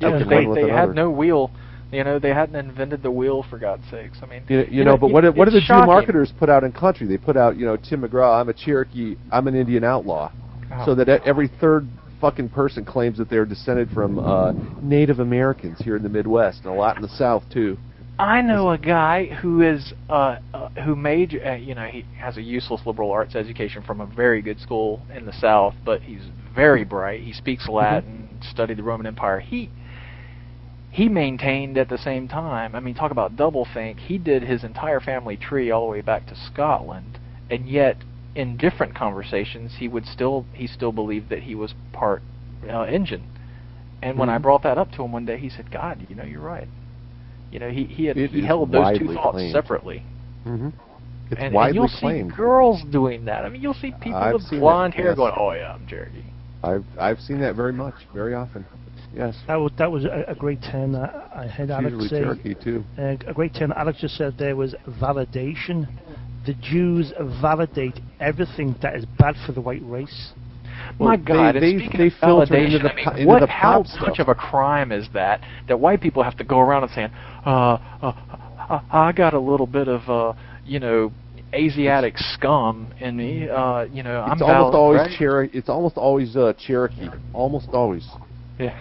yeah, 0.00 0.18
they 0.24 0.46
they 0.46 0.68
had 0.68 0.94
no 0.94 1.10
wheel. 1.10 1.50
You 1.92 2.04
know, 2.04 2.18
they 2.20 2.32
hadn't 2.32 2.54
invented 2.54 3.02
the 3.02 3.10
wheel 3.10 3.42
for 3.42 3.58
God's 3.58 3.82
sakes. 3.90 4.18
I 4.22 4.26
mean, 4.26 4.42
You, 4.48 4.58
you, 4.58 4.66
you 4.70 4.84
know, 4.84 4.92
know, 4.92 4.96
but 4.96 5.10
what 5.10 5.22
do- 5.22 5.32
what 5.32 5.46
do 5.46 5.50
the 5.50 5.58
it's 5.58 5.66
Jew 5.66 5.74
marketers 5.74 6.32
put 6.38 6.48
out 6.48 6.62
in 6.62 6.70
country? 6.72 7.06
They 7.06 7.18
put 7.18 7.36
out, 7.36 7.56
you 7.56 7.66
know, 7.66 7.76
Tim 7.76 8.02
McGraw, 8.02 8.40
I'm 8.40 8.48
a 8.48 8.52
Cherokee, 8.52 9.16
I'm 9.32 9.48
an 9.48 9.56
Indian 9.56 9.82
outlaw. 9.84 10.30
Oh. 10.72 10.84
so 10.86 10.94
that 10.94 11.08
every 11.26 11.48
third 11.48 11.88
fucking 12.20 12.48
person 12.50 12.84
claims 12.84 13.18
that 13.18 13.28
they're 13.28 13.44
descended 13.44 13.90
from 13.90 14.20
uh, 14.20 14.52
Native 14.80 15.18
Americans 15.18 15.78
here 15.80 15.96
in 15.96 16.02
the 16.04 16.08
Midwest 16.08 16.60
and 16.64 16.72
a 16.72 16.76
lot 16.76 16.94
in 16.94 17.02
the 17.02 17.08
South 17.08 17.42
too. 17.52 17.76
I 18.18 18.42
know 18.42 18.70
a 18.70 18.78
guy 18.78 19.26
who 19.26 19.62
is 19.62 19.94
uh, 20.10 20.36
uh 20.52 20.68
who 20.84 20.94
major 20.94 21.40
uh, 21.44 21.54
you 21.54 21.74
know 21.74 21.86
he 21.86 22.04
has 22.18 22.36
a 22.36 22.42
useless 22.42 22.82
liberal 22.84 23.10
arts 23.10 23.34
education 23.34 23.82
from 23.82 24.00
a 24.00 24.06
very 24.06 24.42
good 24.42 24.60
school 24.60 25.02
in 25.14 25.24
the 25.24 25.32
South, 25.32 25.74
but 25.84 26.02
he's 26.02 26.24
very 26.54 26.84
bright. 26.84 27.22
He 27.22 27.32
speaks 27.32 27.68
Latin, 27.68 28.28
studied 28.42 28.76
the 28.78 28.82
Roman 28.82 29.06
Empire. 29.06 29.40
He 29.40 29.70
he 30.90 31.08
maintained 31.08 31.78
at 31.78 31.88
the 31.88 31.98
same 31.98 32.28
time. 32.28 32.74
I 32.74 32.80
mean, 32.80 32.94
talk 32.94 33.12
about 33.12 33.36
doublethink. 33.36 34.00
He 34.00 34.18
did 34.18 34.42
his 34.42 34.64
entire 34.64 35.00
family 35.00 35.36
tree 35.36 35.70
all 35.70 35.86
the 35.86 35.92
way 35.92 36.00
back 36.00 36.26
to 36.26 36.34
Scotland, 36.34 37.18
and 37.48 37.68
yet 37.68 37.96
in 38.34 38.56
different 38.56 38.94
conversations 38.94 39.76
he 39.78 39.88
would 39.88 40.06
still 40.06 40.46
he 40.52 40.66
still 40.66 40.92
believed 40.92 41.28
that 41.30 41.44
he 41.44 41.54
was 41.54 41.74
part 41.92 42.22
uh, 42.68 42.86
Indian. 42.86 43.22
And 44.02 44.18
when 44.18 44.28
I 44.28 44.38
Mhm. 44.38 44.42
brought 44.42 44.62
that 44.62 44.78
up 44.78 44.92
to 44.92 45.04
him 45.04 45.12
one 45.12 45.24
day, 45.26 45.38
he 45.38 45.48
said, 45.48 45.70
"God, 45.70 46.06
you 46.08 46.16
know, 46.16 46.24
you're 46.24 46.40
right." 46.40 46.68
You 47.50 47.58
know, 47.58 47.70
he 47.70 47.84
he 47.84 48.06
had 48.06 48.16
he 48.16 48.44
held 48.44 48.72
those 48.72 48.98
two 48.98 49.12
thoughts 49.14 49.32
claimed. 49.32 49.52
separately. 49.52 50.04
Mm-hmm. 50.46 50.68
It's 51.30 51.40
and, 51.40 51.54
and 51.54 51.74
you'll 51.74 51.88
claimed. 51.88 52.30
see 52.30 52.36
girls 52.36 52.82
doing 52.90 53.24
that. 53.26 53.44
I 53.44 53.48
mean, 53.48 53.62
you'll 53.62 53.74
see 53.74 53.92
people 54.00 54.14
I've 54.14 54.34
with 54.34 54.50
blonde 54.50 54.92
that, 54.92 54.96
hair 54.96 55.06
yes. 55.08 55.16
going, 55.16 55.32
"Oh 55.36 55.52
yeah, 55.52 55.74
I'm 55.74 55.86
Cherokee." 55.86 56.24
I've 56.62 56.84
I've 56.98 57.18
seen 57.20 57.40
that 57.40 57.54
very 57.56 57.72
much, 57.72 57.94
very 58.14 58.34
often. 58.34 58.64
Yes. 59.14 59.36
That 59.48 59.56
was 59.56 59.72
that 59.78 59.90
was 59.90 60.04
a, 60.04 60.24
a 60.28 60.34
great 60.34 60.62
ten. 60.62 60.94
I, 60.94 61.42
I 61.44 61.46
heard 61.46 61.70
Alex 61.70 61.90
usually 61.90 62.08
say 62.08 62.20
Cherokee 62.20 62.54
too. 62.54 62.84
uh, 62.98 63.16
a 63.26 63.34
great 63.34 63.54
ten. 63.54 63.72
Alex 63.72 64.00
just 64.00 64.16
said 64.16 64.36
there 64.38 64.56
was 64.56 64.74
validation. 65.00 65.88
The 66.46 66.54
Jews 66.54 67.12
validate 67.42 68.00
everything 68.20 68.76
that 68.82 68.94
is 68.96 69.04
bad 69.18 69.34
for 69.44 69.52
the 69.52 69.60
white 69.60 69.82
race. 69.84 70.32
Well, 70.98 71.10
My 71.10 71.16
they- 71.16 71.22
God! 71.22 71.54
they- 71.56 71.88
they 71.88 72.06
of 72.06 72.12
filter 72.14 72.56
into 72.56 72.78
the 72.78 72.92
I 72.92 72.94
mean, 72.94 73.08
into 73.08 73.26
what, 73.26 73.40
the 73.40 73.46
how 73.46 73.84
much 74.00 74.18
of 74.18 74.28
a 74.28 74.34
crime 74.34 74.92
is 74.92 75.08
that 75.14 75.40
that 75.68 75.78
white 75.78 76.00
people 76.00 76.22
have 76.22 76.36
to 76.38 76.44
go 76.44 76.58
around 76.60 76.82
and 76.84 76.92
saying, 76.92 77.10
uh, 77.46 77.78
uh, 78.02 78.12
uh, 78.68 78.80
"I 78.90 79.12
got 79.12 79.34
a 79.34 79.38
little 79.38 79.66
bit 79.66 79.88
of, 79.88 80.08
uh, 80.08 80.32
you 80.66 80.78
know, 80.80 81.12
Asiatic 81.52 82.16
scum 82.16 82.88
in 83.00 83.16
me. 83.16 83.48
Uh, 83.48 83.82
you 83.92 84.04
know, 84.04 84.20
I'm 84.20 84.34
It's 84.34 84.42
almost 84.42 84.56
valid, 84.56 84.74
always 84.74 85.00
right? 85.00 85.18
Cherokee. 85.18 85.58
It's 85.58 85.68
almost 85.68 85.96
always 85.96 86.36
uh, 86.36 86.52
Cherokee. 86.58 87.08
Almost 87.32 87.68
always. 87.72 88.06
Yeah. 88.58 88.76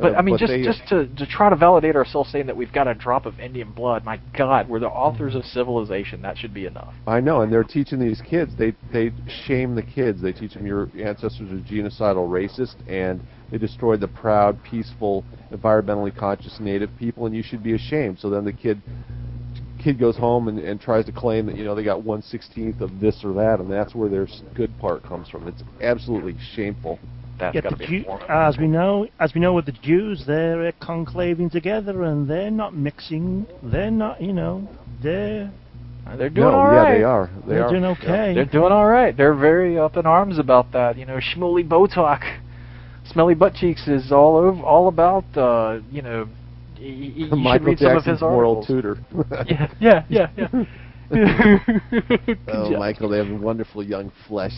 But 0.00 0.12
um, 0.12 0.18
I 0.18 0.22
mean, 0.22 0.38
just 0.38 0.52
they- 0.52 0.62
just 0.62 0.86
to 0.88 1.06
to 1.06 1.26
try 1.26 1.50
to 1.50 1.56
validate 1.56 1.96
ourselves, 1.96 2.30
saying 2.30 2.46
that 2.46 2.56
we've 2.56 2.72
got 2.72 2.88
a 2.88 2.94
drop 2.94 3.26
of 3.26 3.38
Indian 3.40 3.72
blood. 3.72 4.04
My 4.04 4.20
God, 4.36 4.68
we're 4.68 4.80
the 4.80 4.88
authors 4.88 5.34
of 5.34 5.44
civilization. 5.44 6.22
That 6.22 6.36
should 6.36 6.52
be 6.54 6.66
enough. 6.66 6.94
I 7.06 7.20
know, 7.20 7.42
and 7.42 7.52
they're 7.52 7.64
teaching 7.64 7.98
these 7.98 8.20
kids. 8.28 8.54
They 8.56 8.74
they 8.92 9.12
shame 9.46 9.74
the 9.74 9.82
kids. 9.82 10.20
They 10.20 10.32
teach 10.32 10.54
them 10.54 10.66
your 10.66 10.88
ancestors 10.98 11.50
are 11.50 11.72
genocidal, 11.72 12.28
racist, 12.28 12.76
and 12.88 13.20
they 13.50 13.58
destroyed 13.58 14.00
the 14.00 14.08
proud, 14.08 14.62
peaceful, 14.64 15.24
environmentally 15.52 16.16
conscious 16.16 16.58
Native 16.60 16.90
people, 16.98 17.26
and 17.26 17.34
you 17.34 17.42
should 17.42 17.62
be 17.62 17.74
ashamed. 17.74 18.18
So 18.18 18.28
then 18.30 18.44
the 18.44 18.52
kid 18.52 18.80
kid 19.82 19.98
goes 20.00 20.16
home 20.16 20.48
and, 20.48 20.58
and 20.58 20.80
tries 20.80 21.04
to 21.06 21.12
claim 21.12 21.46
that 21.46 21.56
you 21.56 21.64
know 21.64 21.74
they 21.74 21.84
got 21.84 22.02
one 22.02 22.20
sixteenth 22.22 22.80
of 22.80 23.00
this 23.00 23.22
or 23.24 23.32
that, 23.34 23.60
and 23.60 23.70
that's 23.70 23.94
where 23.94 24.08
their 24.08 24.26
good 24.54 24.76
part 24.78 25.02
comes 25.04 25.28
from. 25.28 25.46
It's 25.48 25.62
absolutely 25.80 26.36
shameful. 26.54 26.98
That's 27.38 27.54
Yet 27.54 27.64
got 27.64 27.78
the 27.78 27.84
to 27.84 27.90
be 27.90 27.98
Jew, 27.98 28.02
a 28.02 28.04
form 28.04 28.22
of 28.22 28.30
as 28.30 28.58
we 28.58 28.66
know, 28.66 29.06
as 29.20 29.34
we 29.34 29.40
know 29.40 29.52
with 29.52 29.66
the 29.66 29.72
Jews, 29.72 30.24
they're 30.26 30.68
uh, 30.68 30.72
conclaving 30.80 31.50
together 31.50 32.04
and 32.04 32.28
they're 32.28 32.50
not 32.50 32.74
mixing. 32.74 33.46
They're 33.62 33.90
not, 33.90 34.20
you 34.22 34.32
know, 34.32 34.66
they're 35.02 35.50
They're 36.16 36.30
doing 36.30 36.46
no, 36.46 36.54
all 36.54 36.72
yeah, 36.72 36.94
they 36.94 37.02
are. 37.02 37.30
They 37.46 37.54
they're 37.54 37.64
are. 37.66 37.70
doing 37.70 37.84
okay. 37.84 38.32
They're 38.34 38.44
doing 38.46 38.72
all 38.72 38.86
right. 38.86 39.14
They're 39.16 39.34
very 39.34 39.78
up 39.78 39.96
in 39.96 40.06
arms 40.06 40.38
about 40.38 40.72
that. 40.72 40.96
You 40.96 41.04
know, 41.04 41.18
Shmuley 41.18 41.66
Boteach, 41.68 42.38
Smelly 43.12 43.34
Butt 43.34 43.54
Cheeks 43.54 43.86
is 43.86 44.10
all 44.12 44.36
over, 44.36 44.62
all 44.62 44.88
about. 44.88 45.24
Uh, 45.36 45.80
you 45.90 46.02
know, 46.02 46.26
y- 46.78 46.80
y- 46.80 47.12
you 47.16 47.28
should 47.28 47.38
Michael 47.38 47.66
read 47.66 47.78
some 47.78 47.88
of 47.88 48.04
Jackson's 48.04 48.18
his 48.18 48.22
moral 48.22 48.56
articles. 48.56 48.66
tutor. 48.66 48.98
Yeah, 49.46 49.68
yeah, 49.80 50.04
yeah, 50.08 50.28
yeah. 50.36 50.64
oh, 52.48 52.70
Michael, 52.76 53.08
they 53.10 53.18
have 53.18 53.40
wonderful 53.40 53.82
young 53.82 54.10
flesh, 54.26 54.52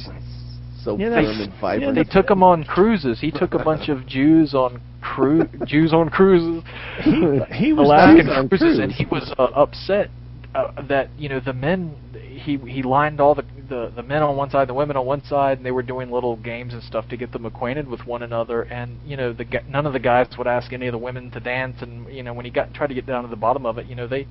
so 0.82 0.96
Yeah, 0.96 1.14
firm 1.14 1.40
and 1.40 1.52
vibrant. 1.60 1.94
They 1.94 2.04
took 2.04 2.30
him 2.30 2.42
on 2.42 2.64
cruises. 2.64 3.20
He 3.20 3.30
took 3.30 3.54
a 3.54 3.58
bunch 3.58 3.88
of 3.88 4.06
Jews 4.16 4.54
on 4.54 4.80
cru- 5.00 5.48
Jews 5.64 5.92
on 5.92 6.08
cruises, 6.08 6.62
he, 7.00 7.40
he 7.52 7.72
was 7.72 7.86
Alaskan 7.86 8.26
Jews 8.26 8.36
on 8.36 8.48
cruises, 8.48 8.78
and 8.78 8.92
he 8.92 9.04
was 9.06 9.32
uh, 9.38 9.44
upset 9.54 10.10
uh, 10.54 10.82
that 10.88 11.10
you 11.18 11.28
know 11.28 11.40
the 11.40 11.52
men. 11.52 11.96
He 12.14 12.56
he 12.56 12.82
lined 12.82 13.20
all 13.20 13.34
the, 13.34 13.44
the 13.68 13.92
the 13.94 14.02
men 14.02 14.22
on 14.22 14.36
one 14.36 14.50
side, 14.50 14.68
the 14.68 14.74
women 14.74 14.96
on 14.96 15.04
one 15.06 15.22
side, 15.24 15.58
and 15.58 15.66
they 15.66 15.70
were 15.70 15.82
doing 15.82 16.10
little 16.10 16.36
games 16.36 16.72
and 16.72 16.82
stuff 16.82 17.08
to 17.08 17.16
get 17.16 17.32
them 17.32 17.44
acquainted 17.44 17.88
with 17.88 18.06
one 18.06 18.22
another. 18.22 18.62
And 18.62 18.98
you 19.04 19.16
know 19.16 19.32
the 19.32 19.44
gu- 19.44 19.68
none 19.68 19.86
of 19.86 19.92
the 19.92 19.98
guys 19.98 20.28
would 20.38 20.46
ask 20.46 20.72
any 20.72 20.86
of 20.86 20.92
the 20.92 20.98
women 20.98 21.30
to 21.32 21.40
dance. 21.40 21.82
And 21.82 22.12
you 22.12 22.22
know 22.22 22.32
when 22.32 22.44
he 22.44 22.50
got 22.50 22.72
tried 22.72 22.88
to 22.88 22.94
get 22.94 23.06
down 23.06 23.24
to 23.24 23.28
the 23.28 23.36
bottom 23.36 23.66
of 23.66 23.78
it, 23.78 23.86
you 23.86 23.94
know 23.94 24.06
they 24.06 24.26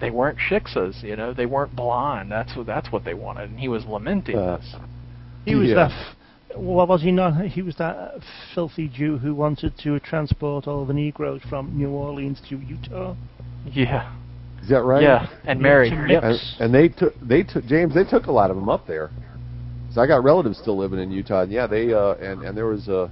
they 0.00 0.10
weren't 0.10 0.38
shiksas, 0.38 1.02
you 1.02 1.16
know, 1.16 1.32
they 1.32 1.46
weren't 1.46 1.74
blonde. 1.74 2.30
That's 2.30 2.56
what 2.56 2.66
that's 2.66 2.90
what 2.90 3.04
they 3.04 3.14
wanted, 3.14 3.50
and 3.50 3.60
he 3.60 3.68
was 3.68 3.84
lamenting 3.86 4.36
Uh, 4.36 4.56
this. 4.56 4.74
He 5.44 5.54
was 5.54 5.68
Yeah. 5.68 5.74
that. 5.74 5.90
F- 5.90 6.16
what 6.56 6.88
was 6.88 7.02
he 7.02 7.10
not? 7.10 7.46
He 7.46 7.62
was 7.62 7.74
that 7.76 8.14
filthy 8.54 8.88
Jew 8.88 9.18
who 9.18 9.34
wanted 9.34 9.76
to 9.78 9.98
transport 10.00 10.68
all 10.68 10.84
the 10.84 10.94
Negroes 10.94 11.42
from 11.48 11.76
New 11.76 11.90
Orleans 11.90 12.40
to 12.48 12.56
Utah. 12.58 13.14
Yeah, 13.72 14.12
Is 14.62 14.68
that 14.68 14.82
right? 14.82 15.02
yeah, 15.02 15.26
and 15.46 15.60
Mary. 15.60 15.90
To 15.90 16.06
Yep. 16.08 16.22
And, 16.22 16.40
and 16.60 16.74
they 16.74 16.88
took 16.88 17.14
they 17.20 17.42
took 17.42 17.64
James. 17.66 17.94
They 17.94 18.04
took 18.04 18.26
a 18.26 18.32
lot 18.32 18.50
of 18.50 18.56
them 18.56 18.68
up 18.68 18.86
there. 18.86 19.10
So 19.92 20.00
I 20.00 20.06
got 20.06 20.22
relatives 20.22 20.58
still 20.58 20.76
living 20.76 20.98
in 21.00 21.10
Utah. 21.10 21.42
And 21.42 21.52
yeah, 21.52 21.66
they 21.66 21.92
uh 21.92 22.14
and 22.14 22.42
and 22.42 22.56
there 22.56 22.66
was 22.66 22.88
a 22.88 23.10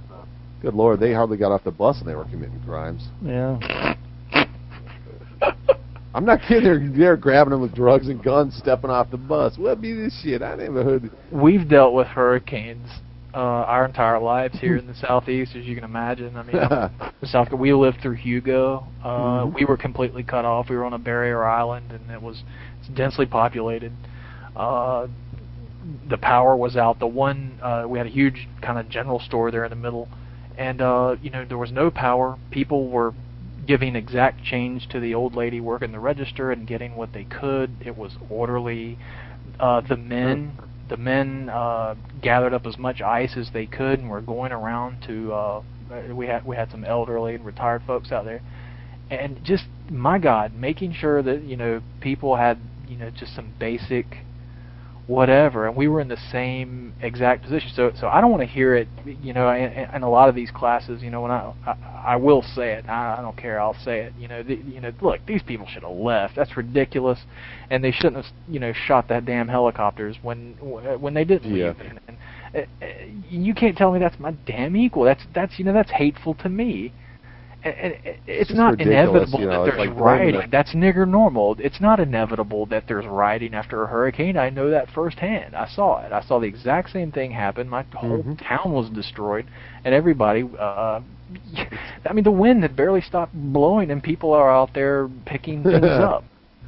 good 0.61 0.73
lord. 0.73 0.99
They 0.99 1.13
hardly 1.13 1.37
got 1.37 1.51
off 1.51 1.63
the 1.63 1.71
bus 1.71 1.99
and 1.99 2.07
they 2.07 2.15
were 2.15 2.25
committing 2.25 2.61
crimes. 2.65 3.07
Yeah. 3.21 3.95
I'm 6.13 6.25
not 6.25 6.39
kidding. 6.47 6.63
They're 6.63 6.91
they're 6.97 7.17
grabbing 7.17 7.51
them 7.51 7.61
with 7.61 7.73
drugs 7.73 8.07
and 8.07 8.23
guns, 8.23 8.55
stepping 8.55 8.89
off 8.89 9.09
the 9.11 9.17
bus. 9.17 9.57
What 9.57 9.81
be 9.81 9.93
this 9.93 10.19
shit? 10.23 10.41
I 10.41 10.55
never 10.55 10.83
heard. 10.83 11.11
We've 11.31 11.67
dealt 11.67 11.93
with 11.93 12.07
hurricanes 12.07 12.87
uh, 13.33 13.37
our 13.39 13.85
entire 13.85 14.19
lives 14.19 14.59
here 14.59 14.77
in 14.77 14.85
the 14.85 14.93
southeast, 15.01 15.55
as 15.55 15.65
you 15.65 15.73
can 15.75 15.83
imagine. 15.83 16.37
I 16.37 16.43
mean, 16.43 17.09
South 17.23 17.51
we 17.51 17.73
lived 17.73 17.97
through 18.01 18.15
Hugo. 18.15 18.85
Uh, 19.03 19.07
Mhm. 19.45 19.53
We 19.55 19.65
were 19.65 19.77
completely 19.77 20.23
cut 20.23 20.45
off. 20.45 20.69
We 20.69 20.75
were 20.75 20.85
on 20.85 20.93
a 20.93 20.99
barrier 20.99 21.43
island, 21.43 21.91
and 21.91 22.11
it 22.11 22.21
was 22.21 22.43
it's 22.79 22.89
densely 22.89 23.25
populated. 23.25 23.91
Uh, 24.55 25.07
the 26.09 26.17
power 26.17 26.55
was 26.55 26.77
out. 26.77 26.99
The 26.99 27.07
one 27.07 27.59
uh, 27.61 27.85
we 27.87 27.97
had 27.97 28.07
a 28.07 28.11
huge 28.11 28.47
kind 28.61 28.77
of 28.77 28.87
general 28.87 29.19
store 29.19 29.49
there 29.51 29.65
in 29.65 29.69
the 29.71 29.75
middle, 29.75 30.07
and 30.57 30.79
uh, 30.81 31.15
you 31.21 31.29
know 31.31 31.43
there 31.43 31.57
was 31.57 31.71
no 31.71 31.89
power. 31.89 32.37
People 32.51 32.87
were 32.89 33.13
giving 33.65 33.95
exact 33.95 34.43
change 34.43 34.87
to 34.89 34.99
the 34.99 35.13
old 35.13 35.35
lady 35.35 35.59
working 35.59 35.91
the 35.91 35.99
register 35.99 36.51
and 36.51 36.67
getting 36.67 36.95
what 36.95 37.13
they 37.13 37.23
could. 37.23 37.71
It 37.85 37.97
was 37.97 38.17
orderly. 38.29 38.97
Uh, 39.59 39.81
the 39.81 39.97
men, 39.97 40.57
the 40.89 40.97
men 40.97 41.49
uh, 41.49 41.95
gathered 42.21 42.53
up 42.53 42.65
as 42.65 42.77
much 42.77 43.01
ice 43.01 43.35
as 43.37 43.51
they 43.51 43.65
could 43.65 43.99
and 43.99 44.09
were 44.09 44.21
going 44.21 44.51
around 44.51 45.01
to. 45.07 45.33
Uh, 45.33 45.63
we 46.11 46.27
had 46.27 46.45
we 46.45 46.55
had 46.55 46.71
some 46.71 46.83
elderly 46.83 47.35
and 47.35 47.45
retired 47.45 47.83
folks 47.85 48.11
out 48.11 48.25
there, 48.25 48.41
and 49.09 49.43
just 49.43 49.65
my 49.89 50.17
God, 50.17 50.53
making 50.55 50.93
sure 50.93 51.21
that 51.21 51.43
you 51.43 51.55
know 51.55 51.81
people 52.01 52.35
had 52.35 52.57
you 52.87 52.97
know 52.97 53.09
just 53.09 53.35
some 53.35 53.53
basic 53.59 54.19
whatever 55.07 55.67
and 55.67 55.75
we 55.75 55.87
were 55.89 55.99
in 55.99 56.07
the 56.07 56.17
same 56.31 56.93
exact 57.01 57.43
position. 57.43 57.69
So 57.75 57.91
so 57.99 58.07
I 58.07 58.21
don't 58.21 58.31
want 58.31 58.41
to 58.41 58.47
hear 58.47 58.73
it 58.75 58.87
you 59.21 59.33
know 59.33 59.49
in, 59.51 59.71
in 59.93 60.01
a 60.01 60.09
lot 60.09 60.29
of 60.29 60.35
these 60.35 60.49
classes 60.49 61.01
you 61.03 61.09
know 61.09 61.21
when 61.21 61.31
I 61.31 61.53
I, 61.65 61.75
I 62.05 62.15
will 62.15 62.41
say 62.41 62.73
it 62.73 62.85
I, 62.87 63.17
I 63.17 63.21
don't 63.21 63.35
care 63.35 63.59
I'll 63.59 63.77
say 63.83 63.99
it 64.01 64.13
you 64.17 64.29
know 64.29 64.41
the, 64.43 64.55
you 64.55 64.79
know 64.79 64.93
look 65.01 65.19
these 65.25 65.43
people 65.43 65.67
should 65.67 65.83
have 65.83 65.91
left 65.91 66.37
that's 66.37 66.55
ridiculous 66.55 67.19
and 67.69 67.83
they 67.83 67.91
shouldn't 67.91 68.25
have 68.25 68.33
you 68.47 68.59
know 68.61 68.71
shot 68.71 69.09
that 69.09 69.25
damn 69.25 69.49
helicopters 69.49 70.15
when 70.21 70.53
when 70.61 71.13
they 71.13 71.25
didn't 71.25 71.53
Yeah. 71.53 71.73
leave 71.73 71.79
and, 71.81 71.99
and 72.07 72.17
uh, 72.55 72.85
uh, 72.85 72.87
you 73.29 73.53
can't 73.53 73.77
tell 73.77 73.91
me 73.91 73.99
that's 73.99 74.19
my 74.19 74.31
damn 74.45 74.77
equal 74.77 75.03
that's 75.03 75.23
that's 75.35 75.59
you 75.59 75.65
know 75.65 75.73
that's 75.73 75.91
hateful 75.91 76.33
to 76.35 76.47
me 76.49 76.93
and, 77.65 77.95
it's 78.27 78.53
not 78.53 78.79
inevitable 78.81 79.39
you 79.39 79.45
know, 79.45 79.65
that 79.65 79.75
there's 79.75 79.87
like 79.89 79.97
rioting. 79.99 80.41
the- 80.41 80.47
That's 80.51 80.73
nigger 80.73 81.07
normal. 81.07 81.55
It's 81.59 81.79
not 81.79 81.99
inevitable 81.99 82.65
that 82.67 82.83
there's 82.87 83.05
rioting 83.05 83.53
after 83.53 83.83
a 83.83 83.87
hurricane. 83.87 84.37
I 84.37 84.49
know 84.49 84.69
that 84.69 84.89
firsthand. 84.91 85.55
I 85.55 85.67
saw 85.67 86.03
it. 86.05 86.11
I 86.11 86.21
saw 86.21 86.39
the 86.39 86.47
exact 86.47 86.91
same 86.91 87.11
thing 87.11 87.31
happen. 87.31 87.69
My 87.69 87.83
whole 87.95 88.23
Mhm. 88.23 88.39
town 88.47 88.73
was 88.73 88.89
destroyed, 88.89 89.45
and 89.85 89.93
everybody. 89.93 90.47
Uh, 90.59 91.01
I 92.05 92.13
mean, 92.13 92.23
the 92.23 92.31
wind 92.31 92.63
had 92.63 92.75
barely 92.75 93.01
stopped 93.01 93.33
blowing, 93.33 93.89
and 93.91 94.03
people 94.03 94.33
are 94.33 94.51
out 94.51 94.73
there 94.73 95.07
picking 95.25 95.63
things 95.63 95.85
up. 95.85 96.23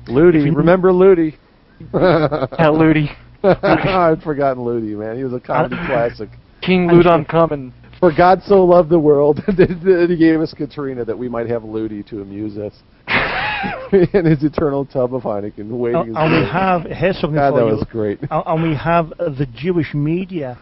Ludi, 0.08 0.50
remember 0.50 0.92
Ludi? 0.94 1.38
Yeah, 1.94 2.70
Ludi. 2.70 3.12
I'd 3.44 4.24
forgotten 4.24 4.64
Ludi, 4.64 4.96
man. 4.96 5.18
He 5.18 5.24
was 5.24 5.34
a 5.34 5.40
comedy 5.42 5.76
classic. 5.86 6.30
King 6.62 6.88
Ludon 6.88 7.28
coming. 7.28 7.74
For 8.00 8.12
God 8.16 8.42
so 8.46 8.64
loved 8.64 8.90
the 8.90 9.00
world 9.00 9.38
that 9.48 10.08
he 10.10 10.18
gave 10.18 10.42
us 10.42 10.54
Katrina 10.54 11.06
that 11.06 11.18
we 11.18 11.30
might 11.30 11.48
have 11.50 11.64
Ludi 11.64 12.04
to 12.04 12.22
amuse 12.22 12.58
us. 12.58 12.74
in 14.14 14.26
his 14.26 14.44
eternal 14.44 14.86
tub 14.86 15.14
of 15.14 15.24
Heineken, 15.24 15.70
waiting. 15.70 16.16
And, 16.16 16.18
and 16.18 16.32
we 16.32 16.52
have 16.52 16.82
here's 16.84 17.20
something 17.20 17.36
God, 17.36 17.52
for 17.52 17.60
that 17.60 17.66
you. 17.68 17.76
was 17.76 17.86
great. 17.90 18.20
And, 18.22 18.44
and 18.46 18.64
we 18.64 18.76
have 18.76 19.12
uh, 19.20 19.30
the 19.30 19.48
Jewish 19.56 19.94
media. 19.94 20.58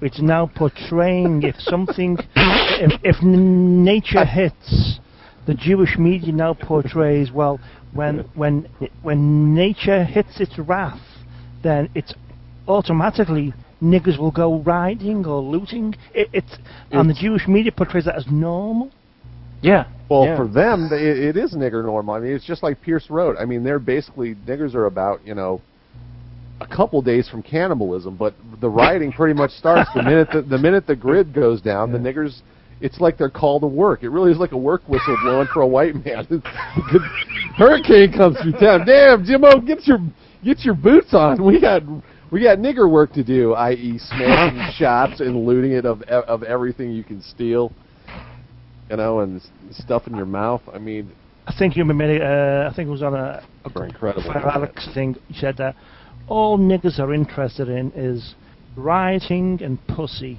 It's 0.00 0.20
now 0.20 0.50
portraying 0.54 1.42
if 1.44 1.56
something, 1.58 2.18
if, 2.36 3.00
if 3.02 3.16
n- 3.22 3.82
nature 3.82 4.24
hits, 4.24 5.00
the 5.46 5.54
Jewish 5.54 5.96
media 5.96 6.32
now 6.32 6.54
portrays 6.54 7.30
well 7.32 7.60
when 7.92 8.18
when 8.34 8.68
when 9.02 9.54
nature 9.54 10.04
hits 10.04 10.40
its 10.40 10.58
wrath, 10.58 11.00
then 11.62 11.88
it's 11.94 12.12
automatically 12.68 13.54
niggers 13.82 14.18
will 14.18 14.30
go 14.30 14.60
rioting 14.60 15.26
or 15.26 15.40
looting. 15.40 15.94
It, 16.14 16.28
it's 16.32 16.56
and 16.90 17.08
the 17.08 17.14
Jewish 17.14 17.46
media 17.46 17.72
portrays 17.72 18.04
that 18.06 18.16
as 18.16 18.26
normal. 18.30 18.90
Yeah. 19.62 19.86
Well, 20.08 20.24
yeah. 20.24 20.36
for 20.36 20.46
them, 20.46 20.88
it, 20.92 21.02
it 21.02 21.36
is 21.36 21.54
nigger 21.54 21.84
normal. 21.84 22.14
I 22.14 22.20
mean, 22.20 22.32
it's 22.32 22.46
just 22.46 22.62
like 22.62 22.80
Pierce 22.80 23.10
Road. 23.10 23.36
I 23.38 23.44
mean, 23.44 23.64
they're 23.64 23.78
basically 23.78 24.34
niggers 24.34 24.74
are 24.74 24.86
about 24.86 25.26
you 25.26 25.34
know 25.34 25.60
a 26.60 26.66
couple 26.66 27.02
days 27.02 27.28
from 27.28 27.42
cannibalism, 27.42 28.16
but 28.16 28.34
the 28.60 28.68
rioting 28.68 29.12
pretty 29.12 29.34
much 29.34 29.50
starts 29.52 29.90
the 29.94 30.02
minute 30.02 30.28
the, 30.32 30.42
the 30.42 30.58
minute 30.58 30.86
the 30.86 30.96
grid 30.96 31.34
goes 31.34 31.60
down. 31.60 31.92
The 31.92 31.98
niggers, 31.98 32.40
it's 32.80 33.00
like 33.00 33.18
they're 33.18 33.30
called 33.30 33.62
to 33.62 33.66
work. 33.66 34.02
It 34.02 34.10
really 34.10 34.32
is 34.32 34.38
like 34.38 34.52
a 34.52 34.56
work 34.56 34.82
whistle 34.88 35.16
blowing 35.22 35.48
for 35.52 35.62
a 35.62 35.66
white 35.66 35.94
man. 36.04 36.26
Hurricane 37.56 38.12
comes 38.12 38.38
through 38.40 38.52
town. 38.52 38.86
Damn, 38.86 39.24
Jimbo, 39.24 39.60
get 39.60 39.86
your 39.86 39.98
get 40.44 40.60
your 40.60 40.74
boots 40.74 41.12
on. 41.12 41.44
We 41.44 41.60
got 41.60 41.82
we 42.30 42.42
got 42.42 42.58
nigger 42.58 42.90
work 42.90 43.12
to 43.12 43.24
do, 43.24 43.54
i.e., 43.54 43.98
smashing 43.98 44.72
shops 44.76 45.20
and 45.20 45.46
looting 45.46 45.72
it 45.72 45.84
of 45.84 46.02
of 46.02 46.42
everything 46.42 46.90
you 46.90 47.04
can 47.04 47.22
steal. 47.22 47.72
You 48.90 48.96
know, 48.96 49.20
and 49.20 49.40
s- 49.40 49.48
stuff 49.72 50.06
in 50.06 50.14
your 50.14 50.26
mouth. 50.26 50.62
I 50.72 50.78
mean, 50.78 51.10
I 51.46 51.54
think 51.56 51.76
you 51.76 51.84
remember. 51.84 52.22
Uh, 52.22 52.70
I 52.70 52.74
think 52.74 52.88
it 52.88 52.90
was 52.90 53.02
on 53.02 53.14
a, 53.14 53.42
a 53.64 53.82
incredible. 53.82 54.30
Alex 54.32 54.88
thing. 54.94 55.16
He 55.28 55.34
said 55.34 55.56
that 55.58 55.74
all 56.28 56.58
niggers 56.58 56.98
are 56.98 57.12
interested 57.12 57.68
in 57.68 57.92
is 57.92 58.34
rioting 58.76 59.60
and 59.62 59.78
pussy, 59.88 60.38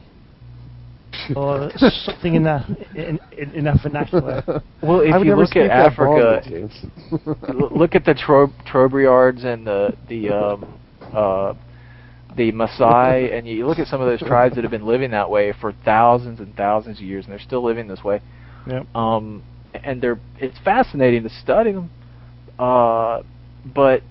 or 1.35 1.71
something 1.77 2.35
in 2.35 2.43
that 2.43 2.67
in, 2.95 3.19
in, 3.37 3.51
in 3.51 3.63
that 3.65 3.81
vernacular. 3.81 4.43
Well, 4.81 5.01
if 5.01 5.13
I 5.13 5.17
you 5.19 5.35
look 5.35 5.55
at 5.55 5.69
Africa, 5.69 6.41
boldly, 6.45 7.69
look 7.77 7.95
at 7.95 8.05
the 8.05 8.13
tro- 8.13 8.53
Trobriands 8.65 9.43
and 9.45 9.67
the 9.67 9.93
the 10.07 10.29
um, 10.29 10.79
uh, 11.13 11.53
the 12.37 12.51
Maasai, 12.51 13.37
and 13.37 13.47
you 13.47 13.67
look 13.67 13.79
at 13.79 13.87
some 13.87 13.99
of 13.99 14.07
those 14.07 14.19
tribes 14.27 14.55
that 14.55 14.63
have 14.63 14.71
been 14.71 14.85
living 14.85 15.11
that 15.11 15.29
way 15.29 15.53
for 15.59 15.73
thousands 15.83 16.39
and 16.39 16.55
thousands 16.55 16.99
of 16.99 17.03
years, 17.03 17.25
and 17.25 17.31
they're 17.33 17.39
still 17.39 17.63
living 17.63 17.87
this 17.87 18.03
way. 18.03 18.21
Yep. 18.67 18.95
Um, 18.95 19.43
and 19.73 20.01
they're 20.01 20.19
it's 20.39 20.57
fascinating 20.63 21.23
to 21.23 21.29
study 21.29 21.73
them, 21.73 21.89
uh, 22.57 23.21
but 23.65 24.01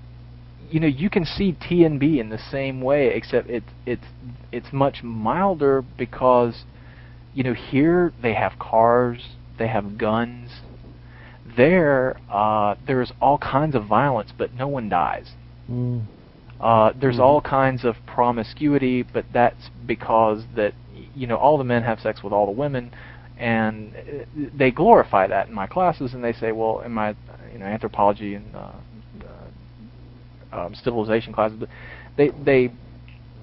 you 0.70 0.80
know 0.80 0.86
you 0.86 1.08
can 1.08 1.24
see 1.24 1.52
T 1.52 1.84
and 1.84 1.98
B 1.98 2.18
in 2.18 2.28
the 2.28 2.38
same 2.38 2.80
way, 2.80 3.14
except 3.14 3.48
it's 3.48 3.66
it's 3.86 4.04
it's 4.52 4.72
much 4.72 5.02
milder 5.02 5.82
because 5.96 6.64
you 7.34 7.44
know 7.44 7.54
here 7.54 8.12
they 8.22 8.34
have 8.34 8.58
cars, 8.58 9.30
they 9.58 9.68
have 9.68 9.98
guns. 9.98 10.50
There, 11.56 12.18
uh, 12.30 12.74
there's 12.86 13.12
all 13.20 13.38
kinds 13.38 13.74
of 13.74 13.86
violence, 13.86 14.30
but 14.36 14.52
no 14.52 14.68
one 14.68 14.90
dies. 14.90 15.30
Mm. 15.70 16.04
Uh, 16.60 16.92
there's 16.98 17.18
Mhm. 17.18 17.24
all 17.24 17.40
kinds 17.40 17.84
of 17.84 17.96
promiscuity, 18.06 19.02
but 19.02 19.24
that's 19.32 19.70
because 19.86 20.44
that 20.54 20.72
you 21.14 21.26
know 21.26 21.36
all 21.36 21.58
the 21.58 21.64
men 21.64 21.82
have 21.82 22.00
sex 22.00 22.22
with 22.22 22.32
all 22.32 22.46
the 22.46 22.52
women, 22.52 22.90
and 23.38 23.92
uh, 23.94 24.24
they 24.54 24.70
glorify 24.70 25.26
that 25.26 25.48
in 25.48 25.54
my 25.54 25.66
classes, 25.66 26.14
and 26.14 26.24
they 26.24 26.32
say, 26.32 26.52
well, 26.52 26.80
in 26.80 26.92
my 26.92 27.14
you 27.52 27.58
know 27.58 27.66
anthropology 27.66 28.34
and 28.34 28.54
uh, 28.54 28.70
uh, 30.52 30.66
um, 30.66 30.74
civilization 30.74 31.32
classes, 31.32 31.58
but 31.58 31.68
they 32.16 32.30
they 32.30 32.70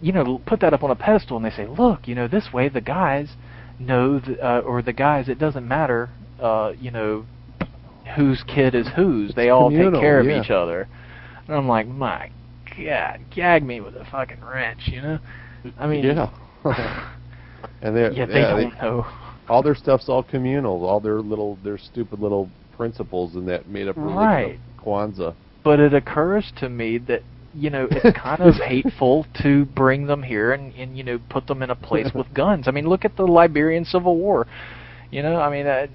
you 0.01 0.11
know 0.11 0.41
put 0.45 0.59
that 0.61 0.73
up 0.73 0.83
on 0.83 0.89
a 0.91 0.95
pedestal, 0.95 1.37
and 1.37 1.45
they 1.45 1.51
say, 1.51 1.67
look, 1.67 2.07
you 2.07 2.15
know 2.15 2.27
this 2.27 2.51
way 2.51 2.67
the 2.67 2.81
guys 2.81 3.35
know, 3.79 4.19
th- 4.19 4.39
uh, 4.39 4.61
or 4.65 4.81
the 4.81 4.93
guys 4.93 5.29
it 5.29 5.37
doesn't 5.39 5.67
matter, 5.67 6.09
uh, 6.41 6.73
you 6.79 6.91
know 6.91 7.25
whose 8.15 8.43
kid 8.43 8.75
is 8.75 8.87
whose. 8.95 9.33
They 9.33 9.49
all 9.49 9.69
take 9.69 9.77
communal, 9.77 10.01
care 10.01 10.19
of 10.19 10.25
yeah. 10.25 10.41
each 10.41 10.49
other. 10.49 10.87
And 11.47 11.55
I'm 11.55 11.67
like, 11.67 11.87
my 11.87 12.29
God, 12.77 13.19
gag 13.35 13.63
me 13.63 13.81
with 13.81 13.95
a 13.95 14.05
fucking 14.05 14.41
wrench, 14.43 14.81
you 14.87 15.01
know? 15.01 15.19
I 15.79 15.87
mean, 15.87 16.03
yeah. 16.03 16.29
and 17.81 17.95
they're, 17.95 18.11
yeah, 18.11 18.25
they 18.25 18.33
yeah, 18.41 18.49
don't 18.51 18.73
know. 18.81 19.05
all 19.49 19.61
their 19.63 19.75
stuff's 19.75 20.09
all 20.09 20.23
communal. 20.23 20.85
All 20.85 20.99
their 20.99 21.21
little, 21.21 21.57
their 21.63 21.77
stupid 21.77 22.19
little 22.19 22.49
principles 22.75 23.35
in 23.35 23.45
that 23.45 23.67
made 23.67 23.87
up 23.87 23.95
religion 23.97 24.17
Right. 24.17 24.59
of 24.77 24.83
Kwanzaa. 24.85 25.35
But 25.63 25.79
it 25.79 25.93
occurs 25.93 26.51
to 26.57 26.69
me 26.69 26.97
that 26.99 27.21
you 27.53 27.69
know 27.69 27.87
it's 27.89 28.17
kind 28.21 28.41
of 28.41 28.55
hateful 28.55 29.25
to 29.43 29.65
bring 29.65 30.07
them 30.07 30.23
here 30.23 30.51
and, 30.53 30.73
and 30.73 30.97
you 30.97 31.03
know 31.03 31.19
put 31.29 31.47
them 31.47 31.61
in 31.61 31.69
a 31.69 31.75
place 31.75 32.09
with 32.13 32.27
guns. 32.33 32.67
I 32.67 32.71
mean, 32.71 32.87
look 32.87 33.05
at 33.05 33.15
the 33.15 33.23
Liberian 33.25 33.85
Civil 33.85 34.17
War. 34.17 34.47
You 35.11 35.21
know, 35.21 35.39
I 35.39 35.49
mean, 35.51 35.67
uh, 35.67 35.87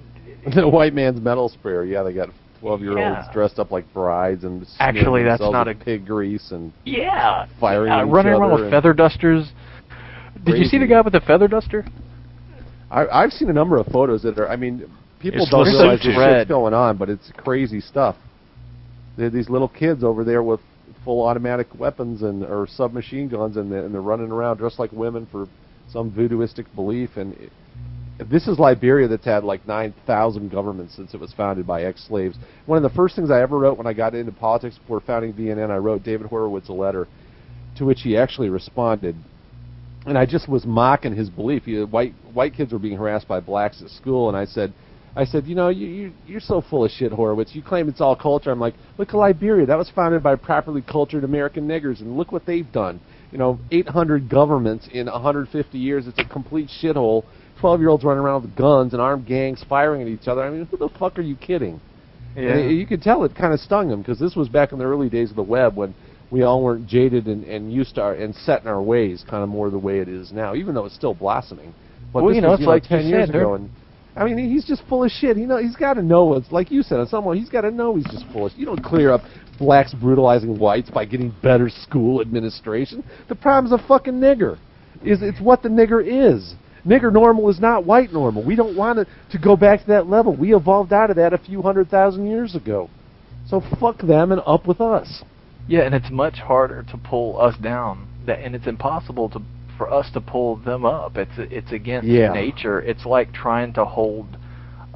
the 0.54 0.68
white 0.68 0.94
man's 0.94 1.20
metal 1.20 1.48
sprayer. 1.48 1.84
Yeah, 1.84 2.02
they 2.04 2.12
got 2.14 2.28
twelve-year-olds 2.60 2.98
Yeah. 3.26 3.32
dressed 3.32 3.58
up 3.58 3.70
like 3.70 3.92
brides 3.92 4.44
and 4.44 4.66
Actually, 4.80 5.22
that's 5.22 5.38
themselves 5.40 5.52
not 5.52 5.66
with 5.66 5.80
a- 5.80 5.84
pig 5.84 6.06
grease 6.06 6.50
and 6.50 6.72
Yeah, 6.84 7.46
firing 7.60 7.90
uh, 7.92 7.98
at 8.02 8.06
each 8.06 8.12
running 8.12 8.32
around 8.32 8.60
with 8.60 8.70
feather 8.70 8.92
dusters. 8.92 9.50
Did 10.44 10.58
you 10.58 10.64
see 10.64 10.78
the 10.78 10.86
guy 10.86 11.00
with 11.00 11.12
the 11.12 11.20
feather 11.20 11.48
duster? 11.48 11.84
I, 12.90 13.06
I've 13.06 13.32
seen 13.32 13.50
a 13.50 13.52
number 13.52 13.76
of 13.76 13.86
photos 13.86 14.22
that 14.22 14.38
are. 14.38 14.48
I 14.48 14.56
mean, 14.56 14.88
people 15.20 15.42
It's 15.42 15.50
don't 15.50 15.66
realize 15.66 16.00
suit 16.00 16.14
this 16.16 16.48
going 16.48 16.74
on, 16.74 16.96
but 16.96 17.08
it's 17.10 17.30
crazy 17.36 17.80
stuff. 17.80 18.16
There 19.16 19.26
are 19.26 19.30
these 19.30 19.50
little 19.50 19.68
kids 19.68 20.04
over 20.04 20.24
there 20.24 20.42
with 20.42 20.60
full 21.04 21.26
automatic 21.26 21.66
weapons 21.78 22.22
and 22.22 22.44
or 22.44 22.66
submachine 22.66 23.28
guns, 23.28 23.56
and 23.56 23.70
they're, 23.70 23.84
and 23.84 23.92
they're 23.92 24.00
running 24.00 24.30
around 24.30 24.56
dressed 24.58 24.78
like 24.78 24.92
women 24.92 25.26
for 25.30 25.46
some 25.90 26.10
voodooistic 26.10 26.66
belief. 26.74 27.10
And 27.16 27.34
it, 27.34 27.52
this 28.30 28.48
is 28.48 28.58
Liberia 28.58 29.08
that's 29.08 29.24
had 29.24 29.44
like 29.44 29.66
9,000 29.66 30.50
governments 30.50 30.94
since 30.96 31.14
it 31.14 31.20
was 31.20 31.32
founded 31.32 31.66
by 31.66 31.82
ex-slaves. 31.82 32.36
One 32.66 32.76
of 32.76 32.82
the 32.82 32.96
first 32.96 33.14
things 33.14 33.30
I 33.30 33.40
ever 33.42 33.58
wrote 33.58 33.78
when 33.78 33.86
I 33.86 33.92
got 33.92 34.14
into 34.14 34.32
politics 34.32 34.76
before 34.78 35.00
founding 35.00 35.32
VNN, 35.32 35.70
I 35.70 35.76
wrote 35.76 36.02
David 36.02 36.26
Horowitz 36.26 36.68
a 36.68 36.72
letter, 36.72 37.06
to 37.76 37.84
which 37.84 38.00
he 38.02 38.16
actually 38.16 38.48
responded 38.48 39.14
and 40.08 40.16
I 40.16 40.26
just 40.26 40.48
was 40.48 40.64
mocking 40.64 41.14
his 41.14 41.28
belief. 41.28 41.64
He, 41.64 41.82
white 41.82 42.14
white 42.32 42.54
kids 42.54 42.72
were 42.72 42.78
being 42.78 42.96
harassed 42.96 43.28
by 43.28 43.40
blacks 43.40 43.82
at 43.82 43.90
school, 43.90 44.28
and 44.28 44.36
I 44.36 44.46
said, 44.46 44.72
I 45.14 45.24
said, 45.24 45.46
you 45.46 45.54
know, 45.54 45.68
you, 45.68 45.86
you 45.86 46.12
you're 46.26 46.40
so 46.40 46.62
full 46.62 46.84
of 46.84 46.90
shit, 46.90 47.12
Horowitz. 47.12 47.54
You 47.54 47.62
claim 47.62 47.88
it's 47.88 48.00
all 48.00 48.16
culture. 48.16 48.50
I'm 48.50 48.60
like, 48.60 48.74
look 48.96 49.08
at 49.08 49.14
Liberia. 49.14 49.66
That 49.66 49.78
was 49.78 49.90
founded 49.90 50.22
by 50.22 50.36
properly 50.36 50.82
cultured 50.82 51.24
American 51.24 51.68
niggers, 51.68 52.00
and 52.00 52.16
look 52.16 52.32
what 52.32 52.46
they've 52.46 52.70
done. 52.72 53.00
You 53.30 53.38
know, 53.38 53.58
800 53.70 54.30
governments 54.30 54.88
in 54.90 55.06
150 55.06 55.78
years. 55.78 56.06
It's 56.06 56.18
a 56.18 56.24
complete 56.24 56.70
shithole. 56.82 57.24
12 57.60 57.80
year 57.80 57.88
olds 57.88 58.04
running 58.04 58.22
around 58.22 58.42
with 58.42 58.56
guns 58.56 58.92
and 58.92 59.02
armed 59.02 59.26
gangs 59.26 59.64
firing 59.68 60.02
at 60.02 60.08
each 60.08 60.28
other. 60.28 60.42
I 60.42 60.50
mean, 60.50 60.66
who 60.66 60.76
the 60.76 60.88
fuck 60.98 61.18
are 61.18 61.22
you 61.22 61.36
kidding? 61.36 61.80
And 62.36 62.78
you 62.78 62.86
could 62.86 63.02
tell 63.02 63.24
it 63.24 63.34
kind 63.34 63.52
of 63.52 63.58
stung 63.58 63.90
him 63.90 64.00
because 64.00 64.18
this 64.18 64.36
was 64.36 64.48
back 64.48 64.72
in 64.72 64.78
the 64.78 64.84
early 64.84 65.08
days 65.08 65.30
of 65.30 65.36
the 65.36 65.42
web 65.42 65.76
when 65.76 65.94
we 66.30 66.42
all 66.42 66.62
weren't 66.62 66.86
jaded 66.86 67.26
and, 67.26 67.42
and 67.44 67.72
used 67.72 67.96
to 67.96 68.02
our, 68.02 68.14
and 68.14 68.34
set 68.34 68.62
in 68.62 68.68
our 68.68 68.82
ways, 68.82 69.24
kind 69.28 69.42
of 69.42 69.48
more 69.48 69.70
the 69.70 69.78
way 69.78 69.98
it 69.98 70.08
is 70.08 70.30
now, 70.30 70.54
even 70.54 70.74
though 70.74 70.84
it's 70.84 70.94
still 70.94 71.14
blossoming. 71.14 71.74
But 72.12 72.22
Well, 72.22 72.28
this 72.28 72.36
you 72.36 72.42
know, 72.42 72.50
was, 72.50 72.60
it's 72.60 72.66
like 72.66 72.84
you 72.84 72.88
ten 72.96 73.06
years 73.06 73.26
said, 73.26 73.34
ago, 73.34 73.54
and 73.54 73.70
I 74.14 74.24
mean, 74.24 74.50
he's 74.50 74.64
just 74.64 74.82
full 74.88 75.04
of 75.04 75.10
shit. 75.10 75.36
You 75.36 75.46
know, 75.46 75.58
he's 75.58 75.76
got 75.76 75.94
to 75.94 76.02
know 76.02 76.34
it's 76.34 76.50
like 76.50 76.70
you 76.70 76.82
said. 76.82 77.06
Someone 77.08 77.36
he's 77.36 77.48
got 77.48 77.62
to 77.62 77.70
know 77.70 77.96
he's 77.96 78.06
just 78.06 78.24
full 78.32 78.46
of. 78.46 78.52
shit. 78.52 78.60
You 78.60 78.66
don't 78.66 78.82
clear 78.82 79.12
up 79.12 79.22
blacks 79.58 79.94
brutalizing 79.94 80.58
whites 80.58 80.90
by 80.90 81.04
getting 81.04 81.34
better 81.42 81.68
school 81.68 82.20
administration. 82.20 83.04
The 83.28 83.34
problem's 83.34 83.72
a 83.80 83.86
fucking 83.86 84.14
nigger. 84.14 84.58
Is 85.04 85.22
it's 85.22 85.40
what 85.40 85.62
the 85.62 85.68
nigger 85.68 86.04
is. 86.04 86.54
Nigger 86.86 87.12
normal 87.12 87.48
is 87.48 87.60
not 87.60 87.84
white 87.84 88.12
normal. 88.12 88.42
We 88.42 88.56
don't 88.56 88.76
want 88.76 88.98
it 88.98 89.08
to 89.30 89.38
go 89.38 89.56
back 89.56 89.80
to 89.82 89.86
that 89.88 90.08
level. 90.08 90.34
We 90.34 90.54
evolved 90.54 90.92
out 90.92 91.10
of 91.10 91.16
that 91.16 91.32
a 91.32 91.38
few 91.38 91.62
hundred 91.62 91.90
thousand 91.90 92.26
years 92.26 92.54
ago. 92.54 92.88
So 93.46 93.62
fuck 93.80 93.98
them 94.00 94.32
and 94.32 94.42
up 94.46 94.66
with 94.66 94.80
us. 94.80 95.22
Yeah, 95.66 95.82
and 95.82 95.94
it's 95.94 96.10
much 96.10 96.36
harder 96.38 96.84
to 96.90 96.96
pull 96.98 97.40
us 97.40 97.56
down, 97.58 98.08
that, 98.26 98.40
and 98.40 98.54
it's 98.54 98.66
impossible 98.66 99.28
to 99.30 99.42
for 99.76 99.92
us 99.92 100.10
to 100.12 100.20
pull 100.20 100.56
them 100.56 100.84
up. 100.84 101.16
It's 101.16 101.30
it's 101.36 101.72
against 101.72 102.08
Yeah. 102.08 102.32
nature. 102.32 102.80
It's 102.80 103.06
like 103.06 103.32
trying 103.32 103.72
to 103.74 103.84
hold. 103.84 104.26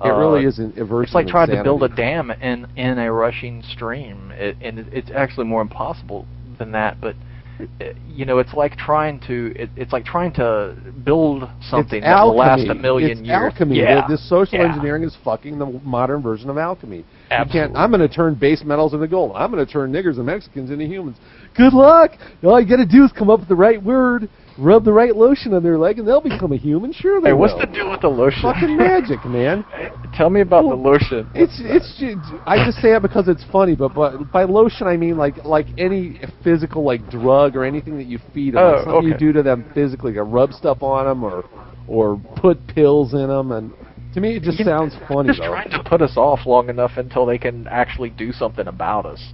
It 0.04 0.08
uh, 0.08 0.18
really 0.18 0.44
is 0.44 0.58
an 0.58 0.72
aversion. 0.76 1.04
It's 1.04 1.14
like 1.14 1.28
trying 1.28 1.48
to 1.48 1.62
build 1.62 1.82
a 1.84 1.88
dam 1.88 2.30
in 2.30 2.66
in 2.76 2.98
a 2.98 3.12
rushing 3.12 3.62
stream, 3.62 4.32
it, 4.32 4.56
and 4.60 4.78
it, 4.80 4.86
it's 4.92 5.10
actually 5.10 5.46
more 5.46 5.62
impossible 5.62 6.26
than 6.58 6.72
that. 6.72 7.00
But 7.00 7.14
Uh, 7.60 7.84
you 8.08 8.24
know, 8.24 8.38
it's 8.38 8.54
like 8.54 8.76
trying 8.76 9.20
to 9.20 9.52
it, 9.54 9.70
it's 9.76 9.92
like 9.92 10.04
trying 10.04 10.32
to 10.32 10.76
build 11.04 11.48
something 11.60 11.98
it's 11.98 12.06
that 12.06 12.22
will 12.22 12.36
last 12.36 12.68
a 12.68 12.74
million 12.74 13.10
it's 13.10 13.20
years. 13.20 13.52
alchemy. 13.52 13.78
Yeah, 13.78 14.06
This 14.08 14.26
social 14.28 14.58
yeah. 14.58 14.68
engineering 14.68 15.04
is 15.04 15.16
fucking 15.24 15.58
the 15.58 15.66
modern 15.84 16.22
version 16.22 16.50
of 16.50 16.58
alchemy. 16.58 17.04
You 17.30 17.44
can't, 17.50 17.76
I'm 17.76 17.90
going 17.90 18.06
to 18.06 18.14
turn 18.14 18.34
base 18.34 18.62
metals 18.64 18.94
into 18.94 19.08
gold. 19.08 19.32
I'm 19.34 19.50
going 19.50 19.64
to 19.64 19.70
turn 19.70 19.92
niggers 19.92 20.16
and 20.16 20.26
Mexicans 20.26 20.70
into 20.70 20.86
humans. 20.86 21.16
Good 21.56 21.72
luck. 21.72 22.12
All 22.42 22.60
you 22.60 22.68
got 22.68 22.76
to 22.76 22.86
do 22.86 23.04
is 23.04 23.12
come 23.12 23.30
up 23.30 23.40
with 23.40 23.48
the 23.48 23.54
right 23.54 23.82
word, 23.82 24.28
rub 24.58 24.84
the 24.84 24.92
right 24.92 25.14
lotion 25.14 25.52
on 25.54 25.62
their 25.62 25.78
leg, 25.78 25.98
and 25.98 26.08
they'll 26.08 26.20
become 26.22 26.52
a 26.52 26.56
human. 26.56 26.92
Sure 26.92 27.20
they 27.20 27.28
Hey, 27.28 27.32
what's 27.32 27.52
will. 27.54 27.60
the 27.60 27.66
deal 27.66 27.90
with 27.90 28.00
the 28.00 28.08
lotion? 28.08 28.42
Fucking 28.42 28.76
magic, 28.76 29.24
man. 29.26 29.64
Tell 30.16 30.30
me 30.30 30.40
about 30.40 30.62
the 30.62 30.74
lotion. 30.74 31.28
It's 31.34 31.58
it's 31.60 31.98
ju- 31.98 32.20
I 32.46 32.64
just 32.64 32.78
say 32.78 32.94
it 32.94 33.02
because 33.02 33.28
it's 33.28 33.44
funny, 33.50 33.74
but 33.74 33.94
but 33.94 34.30
by 34.32 34.44
lotion 34.44 34.86
I 34.86 34.96
mean 34.96 35.16
like 35.16 35.44
like 35.44 35.66
any 35.78 36.20
physical 36.44 36.84
like 36.84 37.08
drug 37.10 37.56
or 37.56 37.64
anything 37.64 37.96
that 37.98 38.06
you 38.06 38.18
feed 38.34 38.54
them, 38.54 38.62
Oh, 38.62 38.72
like 38.76 38.84
something 38.84 39.02
you 39.08 39.14
okay. 39.14 39.18
do 39.18 39.32
to 39.32 39.42
them 39.42 39.64
physically, 39.74 40.12
like 40.12 40.30
rub 40.30 40.52
stuff 40.52 40.82
on 40.82 41.06
them 41.06 41.24
or 41.24 41.44
or 41.88 42.20
put 42.36 42.66
pills 42.68 43.12
in 43.14 43.28
them, 43.28 43.52
and 43.52 43.72
to 44.14 44.20
me 44.20 44.36
it 44.36 44.42
just 44.42 44.62
sounds 44.64 44.94
funny 45.08 45.28
Just 45.28 45.40
though. 45.40 45.48
trying 45.48 45.70
to 45.70 45.82
put 45.82 46.02
us 46.02 46.16
off 46.16 46.46
long 46.46 46.68
enough 46.68 46.92
until 46.96 47.24
they 47.26 47.38
can 47.38 47.66
actually 47.68 48.10
do 48.10 48.32
something 48.32 48.66
about 48.66 49.06
us. 49.06 49.32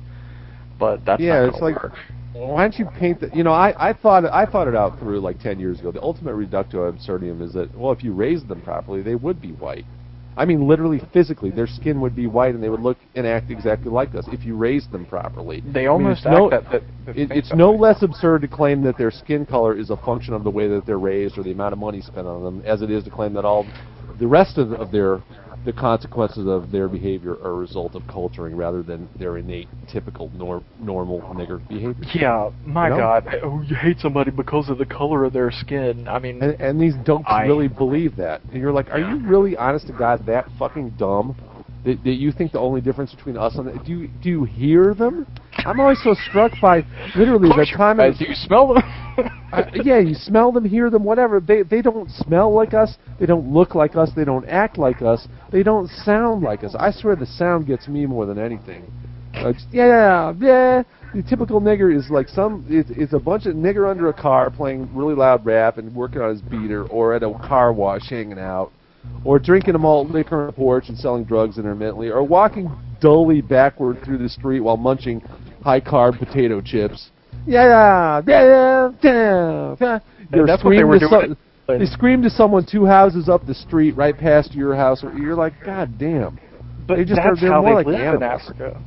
But 0.79 1.05
that's 1.05 1.21
Yeah, 1.21 1.41
not 1.41 1.49
it's 1.55 1.61
like- 1.63 1.83
work. 1.83 1.93
Why 2.35 2.63
don't 2.63 2.79
you 2.79 2.85
paint 2.85 3.21
the? 3.21 3.31
You 3.35 3.43
know, 3.43 3.53
I 3.53 3.75
I 3.89 3.93
thought 3.93 4.25
I 4.27 4.47
thought 4.47 4.69
it 4.69 4.77
out 4.77 4.99
through 5.01 5.19
like 5.21 5.41
ten 5.41 5.59
years 5.59 5.81
ago. 5.81 5.91
The 5.91 6.03
ultimate 6.03 6.35
reductio 6.35 6.85
absurdum 6.85 7.43
is 7.43 7.53
that 7.55 7.77
well, 7.77 7.91
if 7.91 8.05
you 8.05 8.13
raised 8.13 8.47
them 8.47 8.61
properly, 8.61 9.03
they 9.03 9.17
would 9.17 9.41
be 9.41 9.53
white. 9.53 9.85
I 10.37 10.45
mean, 10.45 10.69
literally, 10.69 11.01
physically, 11.13 11.51
their 11.51 11.67
skin 11.67 12.01
would 12.01 12.15
be 12.15 12.29
white 12.29 12.55
and 12.55 12.63
they 12.63 12.69
would 12.69 12.83
look 12.83 12.97
and 13.17 13.27
act 13.27 13.51
exactly 13.51 13.91
like 13.91 14.15
us 14.15 14.25
if 14.31 14.45
you 14.45 14.55
raised 14.57 14.93
them 14.93 15.05
properly. 15.05 15.65
They 15.67 15.81
I 15.81 15.83
mean, 15.83 15.89
almost 15.89 16.19
it's 16.21 16.27
act 16.27 16.37
no, 16.39 16.51
that, 16.51 16.71
that, 16.71 16.83
that 17.07 17.17
it, 17.17 17.33
it's 17.33 17.49
that 17.49 17.57
no 17.57 17.73
way. 17.73 17.79
less 17.89 18.03
absurd 18.05 18.43
to 18.43 18.49
claim 18.49 18.83
that 18.85 18.97
their 18.97 19.11
skin 19.11 19.45
color 19.45 19.77
is 19.77 19.91
a 19.91 19.97
function 19.97 20.33
of 20.35 20.45
the 20.45 20.51
way 20.51 20.69
that 20.69 20.87
they're 20.87 21.01
raised 21.01 21.39
or 21.39 21.43
the 21.43 21.51
amount 21.51 21.73
of 21.73 21.81
money 21.81 22.01
spent 22.01 22.29
on 22.29 22.45
them, 22.45 22.63
as 22.65 22.83
it 22.83 22.91
is 22.91 23.03
to 23.03 23.11
claim 23.11 23.33
that 23.33 23.45
all 23.45 23.67
the 24.21 24.29
rest 24.29 24.59
of, 24.59 24.73
of 24.75 24.93
their 24.93 25.21
the 25.69 25.73
consequences 25.75 26.47
of 26.49 26.71
their 26.73 26.89
behavior 26.89 27.33
are 27.45 27.51
a 27.51 27.55
result 27.55 27.95
of 27.95 28.03
culturing 28.07 28.57
rather 28.57 28.83
than 28.83 29.07
their 29.19 29.37
innate, 29.37 29.69
typical, 29.93 30.31
nor, 30.35 30.63
normal 30.81 31.21
nigger 31.35 31.61
behavior. 31.69 31.95
Yeah, 32.15 32.51
my 32.65 32.85
You 32.89 32.95
know? 32.95 32.97
God. 32.97 33.27
Oh, 33.43 33.61
you 33.61 33.77
hate 33.77 33.99
somebody 34.01 34.31
because 34.31 34.71
of 34.71 34.79
the 34.79 34.87
color 34.87 35.27
of 35.27 35.35
their 35.35 35.51
skin. 35.51 36.09
I 36.09 36.21
mean, 36.21 36.43
And, 36.43 36.59
and 36.59 36.81
these 36.81 36.95
dopes 37.05 37.27
I- 37.29 37.45
really 37.45 37.69
believe 37.69 38.17
that. 38.17 38.41
And 38.45 38.55
you're 38.63 38.73
like, 38.73 38.89
are 38.89 38.99
you 38.99 39.19
really, 39.29 39.59
honest 39.59 39.87
to 39.89 39.93
God, 39.93 40.25
that 40.25 40.47
fucking 40.59 40.95
dumb? 40.99 41.37
That, 41.85 42.03
that 42.05 42.15
you 42.15 42.33
think 42.33 42.53
the 42.53 42.59
only 42.59 42.81
difference 42.81 43.15
between 43.15 43.37
us 43.37 43.55
and 43.55 43.85
do 43.85 43.93
you 43.93 44.11
do 44.21 44.29
you 44.29 44.45
hear 44.45 44.95
them? 44.95 45.27
I'm 45.59 45.79
always 45.81 46.03
so 46.03 46.15
struck 46.29 46.53
by 46.61 46.85
literally 47.17 47.49
the 47.49 47.67
time. 47.77 47.99
Do 47.99 48.25
you 48.25 48.35
smell 48.35 48.75
them? 48.75 48.83
uh, 49.53 49.63
yeah, 49.85 49.99
you 49.99 50.15
smell 50.15 50.51
them, 50.51 50.65
hear 50.65 50.91
them, 50.91 51.05
whatever. 51.05 51.41
They 51.41 51.63
they 51.63 51.81
don't 51.81 52.11
smell 52.11 52.53
like 52.53 52.75
us. 52.75 52.97
They 53.21 53.27
don't 53.27 53.53
look 53.53 53.75
like 53.75 53.97
us. 53.97 54.11
They 54.15 54.25
don't 54.25 54.49
act 54.49 54.77
like 54.77 55.03
us. 55.03 55.29
They 55.53 55.63
don't 55.63 55.89
sound 55.89 56.43
like 56.43 56.65
us. 56.65 56.75
I 56.79 56.91
swear 56.91 57.17
the 57.17 57.27
sound 57.27 57.67
gets 57.67 57.87
me 57.87 58.07
more 58.07 58.27
than 58.27 58.39
anything. 58.39 58.91
Uh, 59.35 59.53
yeah, 59.71 60.33
yeah. 60.41 60.83
The 61.15 61.23
typical 61.23 61.61
nigger 61.61 61.97
is 61.97 62.11
like 62.11 62.29
some. 62.29 62.67
It's, 62.69 62.91
it's 62.91 63.13
a 63.13 63.19
bunch 63.19 63.47
of 63.47 63.55
nigger 63.55 63.91
under 63.91 64.09
a 64.09 64.13
car 64.13 64.51
playing 64.51 64.95
really 64.95 65.15
loud 65.15 65.45
rap 65.47 65.79
and 65.79 65.95
working 65.95 66.21
on 66.21 66.31
his 66.31 66.43
beater, 66.43 66.87
or 66.87 67.15
at 67.15 67.23
a 67.23 67.33
car 67.33 67.73
wash 67.73 68.11
hanging 68.11 68.39
out, 68.39 68.73
or 69.25 69.39
drinking 69.39 69.75
a 69.75 69.79
malt 69.79 70.11
liquor 70.11 70.43
on 70.45 70.49
a 70.49 70.53
porch 70.53 70.89
and 70.89 70.97
selling 70.99 71.25
drugs 71.25 71.59
intermittently, 71.59 72.09
or 72.11 72.23
walking 72.23 72.71
dully 73.01 73.41
backward 73.41 74.03
through 74.05 74.19
the 74.19 74.29
street 74.29 74.61
while 74.61 74.77
munching 74.77 75.21
high 75.63 75.81
carb 75.81 76.19
potato 76.19 76.61
chips. 76.61 77.11
Yeah, 77.47 77.65
yeah, 77.65 78.23
yeah, 78.27 78.91
yeah. 79.03 79.77
yeah. 79.81 79.99
They're 80.31 80.47
that's 80.47 80.63
what 80.65 80.77
they 80.77 80.85
were 80.85 80.99
to 80.99 81.09
doing 81.09 81.27
some- 81.67 81.79
they 81.79 81.85
scream 81.85 82.23
to 82.23 82.31
someone 82.31 82.65
two 82.65 82.87
houses 82.87 83.29
up 83.29 83.47
the 83.47 83.55
street, 83.55 83.95
right 83.97 84.17
past 84.17 84.55
your 84.55 84.75
house. 84.75 85.05
Or 85.05 85.13
you're 85.13 85.35
like, 85.35 85.53
God 85.65 85.99
damn. 85.99 86.39
but 86.87 86.97
They 86.97 87.05
just 87.05 87.21
that's 87.23 87.43
are- 87.43 87.47
how 87.53 87.61
more 87.61 87.83
they 87.83 87.91
like 87.91 88.01
live 88.01 88.15
in. 88.15 88.23
Africa. 88.23 88.81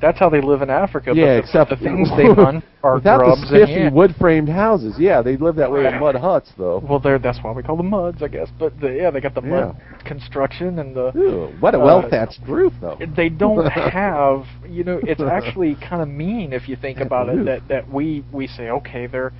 That's 0.00 0.18
how 0.18 0.28
they 0.28 0.42
live 0.42 0.60
in 0.60 0.68
Africa. 0.68 1.12
yeah, 1.14 1.24
but 1.24 1.26
the, 1.26 1.38
except 1.38 1.70
the 1.70 1.76
things 1.76 2.10
they 2.16 2.26
hunt 2.42 2.64
are 2.82 2.96
without 2.96 3.18
grubs 3.18 3.40
the 3.42 3.46
spiffy 3.46 3.74
and 3.74 3.94
wood 3.94 4.14
framed 4.18 4.48
houses. 4.48 4.94
Yeah, 4.98 5.22
they 5.22 5.36
live 5.36 5.56
that 5.56 5.70
way 5.70 5.86
in 5.86 5.98
mud 5.98 6.16
huts, 6.16 6.52
though. 6.58 6.82
Well, 6.86 6.98
they're, 6.98 7.18
that's 7.18 7.38
why 7.42 7.52
we 7.52 7.62
call 7.62 7.76
them 7.76 7.88
muds, 7.90 8.22
I 8.22 8.28
guess. 8.28 8.48
But 8.58 8.78
the, 8.78 8.88
yeah, 8.88 9.10
they 9.10 9.20
got 9.20 9.34
the 9.34 9.40
mud 9.40 9.76
construction 10.04 10.78
and 10.78 10.94
the. 10.94 11.12
Ew, 11.14 11.56
what 11.60 11.74
a 11.74 11.80
Uh, 11.80 11.84
well 11.84 12.08
thatched 12.08 12.40
roof, 12.46 12.74
though. 12.80 12.98
They 13.16 13.28
don't 13.30 13.66
have, 13.70 14.44
you 14.68 14.84
know, 14.84 15.00
it's 15.02 15.20
actually 15.30 15.76
kind 15.76 16.02
of 16.02 16.08
mean 16.08 16.52
if 16.52 16.68
you 16.68 16.76
think 16.76 16.98
about 16.98 17.28
it. 17.28 17.44
That 17.46 17.66
that 17.68 17.90
we 17.90 18.24
we 18.32 18.46
say 18.46 18.70
okay, 18.70 19.06
they're 19.06 19.32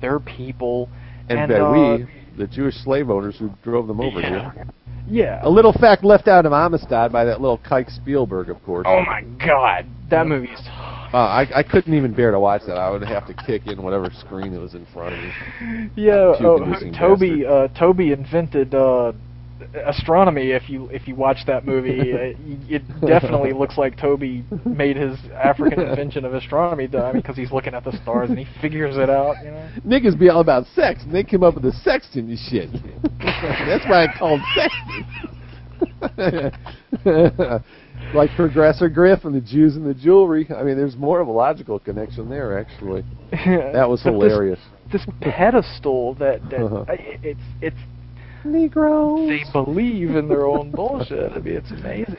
they're 0.00 0.18
people, 0.18 0.88
and 1.28 1.38
and, 1.38 1.50
that 1.50 1.62
uh, 1.62 1.72
we, 1.72 2.06
the 2.36 2.46
Jewish 2.46 2.74
slave 2.76 3.10
owners 3.10 3.36
who 3.38 3.50
drove 3.62 3.86
them 3.86 4.00
over 4.00 4.20
yeah, 4.20 4.52
here. 4.52 4.66
yeah. 5.08 5.40
A 5.42 5.48
little 5.48 5.72
fact 5.72 6.04
left 6.04 6.26
out 6.26 6.46
of 6.46 6.52
Amistad 6.52 7.12
by 7.12 7.24
that 7.24 7.40
little 7.40 7.58
Kike 7.58 7.94
Spielberg, 7.94 8.50
of 8.50 8.62
course. 8.64 8.86
Oh 8.88 9.02
my 9.02 9.22
God, 9.44 9.86
that 10.10 10.26
movie's. 10.26 10.60
Uh, 11.12 11.16
I, 11.16 11.46
I 11.56 11.62
couldn't 11.64 11.92
even 11.94 12.14
bear 12.14 12.30
to 12.30 12.38
watch 12.38 12.62
that. 12.68 12.76
I 12.76 12.88
would 12.88 13.02
have 13.02 13.26
to 13.26 13.34
kick 13.34 13.66
in 13.66 13.82
whatever 13.82 14.10
screen 14.12 14.52
that 14.52 14.60
was 14.60 14.74
in 14.74 14.86
front 14.92 15.14
of 15.14 15.20
me. 15.20 15.90
Yeah, 15.96 16.34
oh, 16.40 16.92
Toby. 16.96 17.44
Uh, 17.44 17.66
Toby 17.68 18.12
invented 18.12 18.74
uh, 18.74 19.12
astronomy. 19.86 20.50
If 20.50 20.70
you 20.70 20.86
if 20.86 21.08
you 21.08 21.16
watch 21.16 21.38
that 21.46 21.66
movie, 21.66 22.12
uh, 22.12 22.16
it 22.68 22.82
definitely 23.00 23.52
looks 23.52 23.76
like 23.76 23.98
Toby 23.98 24.44
made 24.64 24.96
his 24.96 25.18
African 25.34 25.80
invention 25.88 26.24
of 26.24 26.34
astronomy. 26.34 26.88
I 26.94 27.12
mean, 27.12 27.22
because 27.22 27.36
he's 27.36 27.50
looking 27.50 27.74
at 27.74 27.82
the 27.82 27.92
stars 28.02 28.30
and 28.30 28.38
he 28.38 28.46
figures 28.60 28.96
it 28.96 29.10
out. 29.10 29.34
You 29.44 29.50
know. 29.50 29.68
Niggas 29.84 30.16
be 30.18 30.28
all 30.28 30.40
about 30.40 30.66
sex, 30.74 31.02
and 31.02 31.12
they 31.12 31.24
came 31.24 31.42
up 31.42 31.54
with 31.54 31.64
the 31.64 31.72
sextant 31.72 32.28
and 32.28 32.38
shit. 32.38 32.70
That's 33.18 33.84
why 33.86 34.04
I 34.04 34.16
called 34.16 34.40
sextant. 34.54 35.06
Like 38.14 38.30
Professor 38.34 38.88
Griff 38.88 39.24
and 39.24 39.34
the 39.34 39.40
Jews 39.40 39.76
and 39.76 39.86
the 39.86 39.94
jewelry. 39.94 40.46
I 40.56 40.62
mean, 40.64 40.76
there's 40.76 40.96
more 40.96 41.20
of 41.20 41.28
a 41.28 41.30
logical 41.32 41.78
connection 41.78 42.28
there, 42.28 42.58
actually. 42.58 43.04
That 43.30 43.88
was 43.88 44.02
But 44.02 44.18
this- 44.18 44.30
hilarious. 44.30 44.60
This, 44.90 45.06
pedestal 45.20 46.14
that, 46.14 46.40
that 46.50 46.60
Uh-huh. 46.64 46.84
It's 47.22 47.38
it's 47.60 47.76
Negroes. 48.44 49.28
they 49.28 49.44
believe 49.52 50.16
in 50.16 50.26
their 50.28 50.46
own 50.46 50.72
bullshit. 50.72 51.30
I 51.32 51.38
mean, 51.38 51.54
it's 51.54 51.70
amazing. 51.70 52.16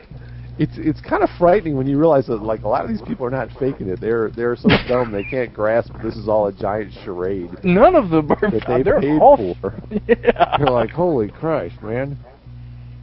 It's 0.57 0.71
it's 0.77 1.01
kind 1.01 1.21
of 1.23 1.29
frightening 1.37 1.75
when 1.75 1.87
you 1.87 1.97
realize 1.99 2.27
that 2.27 2.37
like 2.41 2.61
a 2.63 2.67
lot 2.69 2.85
of 2.85 2.89
these 2.89 3.01
people 3.01 3.25
are 3.25 3.29
not 3.31 3.49
faking 3.59 3.89
it. 3.89 3.99
They're 3.99 4.29
they're 4.29 4.55
so 4.55 4.69
dumb 4.87 5.11
they 5.11 5.23
can't 5.25 5.53
grasp 5.53 5.91
this 6.01 6.15
is 6.15 6.29
all 6.29 6.47
a 6.47 6.53
giant 6.53 6.93
charade 7.03 7.49
None 7.65 7.95
of 7.95 8.09
them 8.09 8.31
are. 8.31 8.39
that 8.51 8.63
they 8.67 8.83
they're 8.83 9.01
paid 9.01 9.19
all, 9.19 9.55
for. 9.59 9.73
Yeah. 10.07 10.57
You're 10.59 10.69
like, 10.69 10.91
holy 10.91 11.29
Christ, 11.29 11.81
man! 11.81 12.17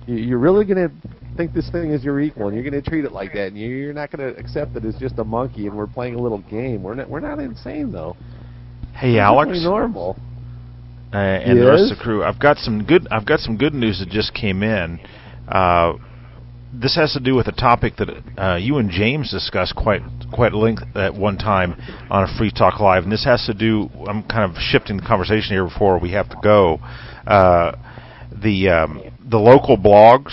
You're 0.06 0.38
really 0.38 0.64
gonna 0.64 0.90
think 1.38 1.54
this 1.54 1.70
thing 1.70 1.92
is 1.92 2.04
your 2.04 2.20
equal, 2.20 2.48
and 2.48 2.54
you're 2.54 2.68
gonna 2.68 2.82
treat 2.82 3.04
it 3.06 3.12
like 3.12 3.32
that, 3.32 3.46
and 3.48 3.56
you- 3.56 3.68
you're 3.68 3.94
not 3.94 4.10
gonna 4.10 4.28
accept 4.36 4.74
that 4.74 4.84
it's 4.84 4.98
just 4.98 5.18
a 5.18 5.24
monkey, 5.24 5.66
and 5.68 5.74
we're 5.74 5.86
playing 5.86 6.16
a 6.16 6.18
little 6.18 6.42
game. 6.50 6.82
We're 6.82 6.94
not 6.96 7.08
we're 7.08 7.20
not 7.20 7.38
insane 7.38 7.92
though. 7.92 8.16
Hey, 8.92 9.14
We're 9.14 9.20
Alex, 9.22 9.62
normal. 9.62 10.16
uh, 11.14 11.16
and 11.16 11.58
the 11.58 11.66
rest 11.66 11.92
of 11.92 11.98
the 11.98 12.02
crew. 12.04 12.24
I've 12.24 12.38
got 12.40 12.58
some 12.58 12.82
good. 12.84 13.06
I've 13.10 13.24
got 13.24 13.40
some 13.40 13.56
good 13.56 13.72
news 13.72 14.00
that 14.00 14.10
just 14.10 14.34
came 14.34 14.62
in. 14.62 14.98
Uh, 15.48 15.94
this 16.74 16.96
has 16.96 17.12
to 17.14 17.20
do 17.20 17.34
with 17.34 17.46
a 17.48 17.52
topic 17.52 17.96
that 17.96 18.10
uh, 18.36 18.56
you 18.56 18.76
and 18.76 18.90
James 18.90 19.30
discussed 19.30 19.74
quite 19.74 20.02
quite 20.32 20.52
length 20.52 20.82
at 20.96 21.14
one 21.14 21.38
time 21.38 21.74
on 22.10 22.24
a 22.24 22.26
Free 22.36 22.50
Talk 22.50 22.80
Live, 22.80 23.04
and 23.04 23.12
this 23.12 23.24
has 23.24 23.46
to 23.46 23.54
do. 23.54 23.88
I'm 24.06 24.22
kind 24.24 24.44
of 24.50 24.58
shifting 24.60 24.96
the 24.98 25.02
conversation 25.06 25.52
here 25.54 25.64
before 25.64 25.98
we 25.98 26.10
have 26.10 26.28
to 26.30 26.36
go. 26.42 26.80
Uh, 27.26 27.72
the 28.42 28.68
um, 28.68 29.00
the 29.30 29.38
local 29.38 29.78
blogs, 29.78 30.32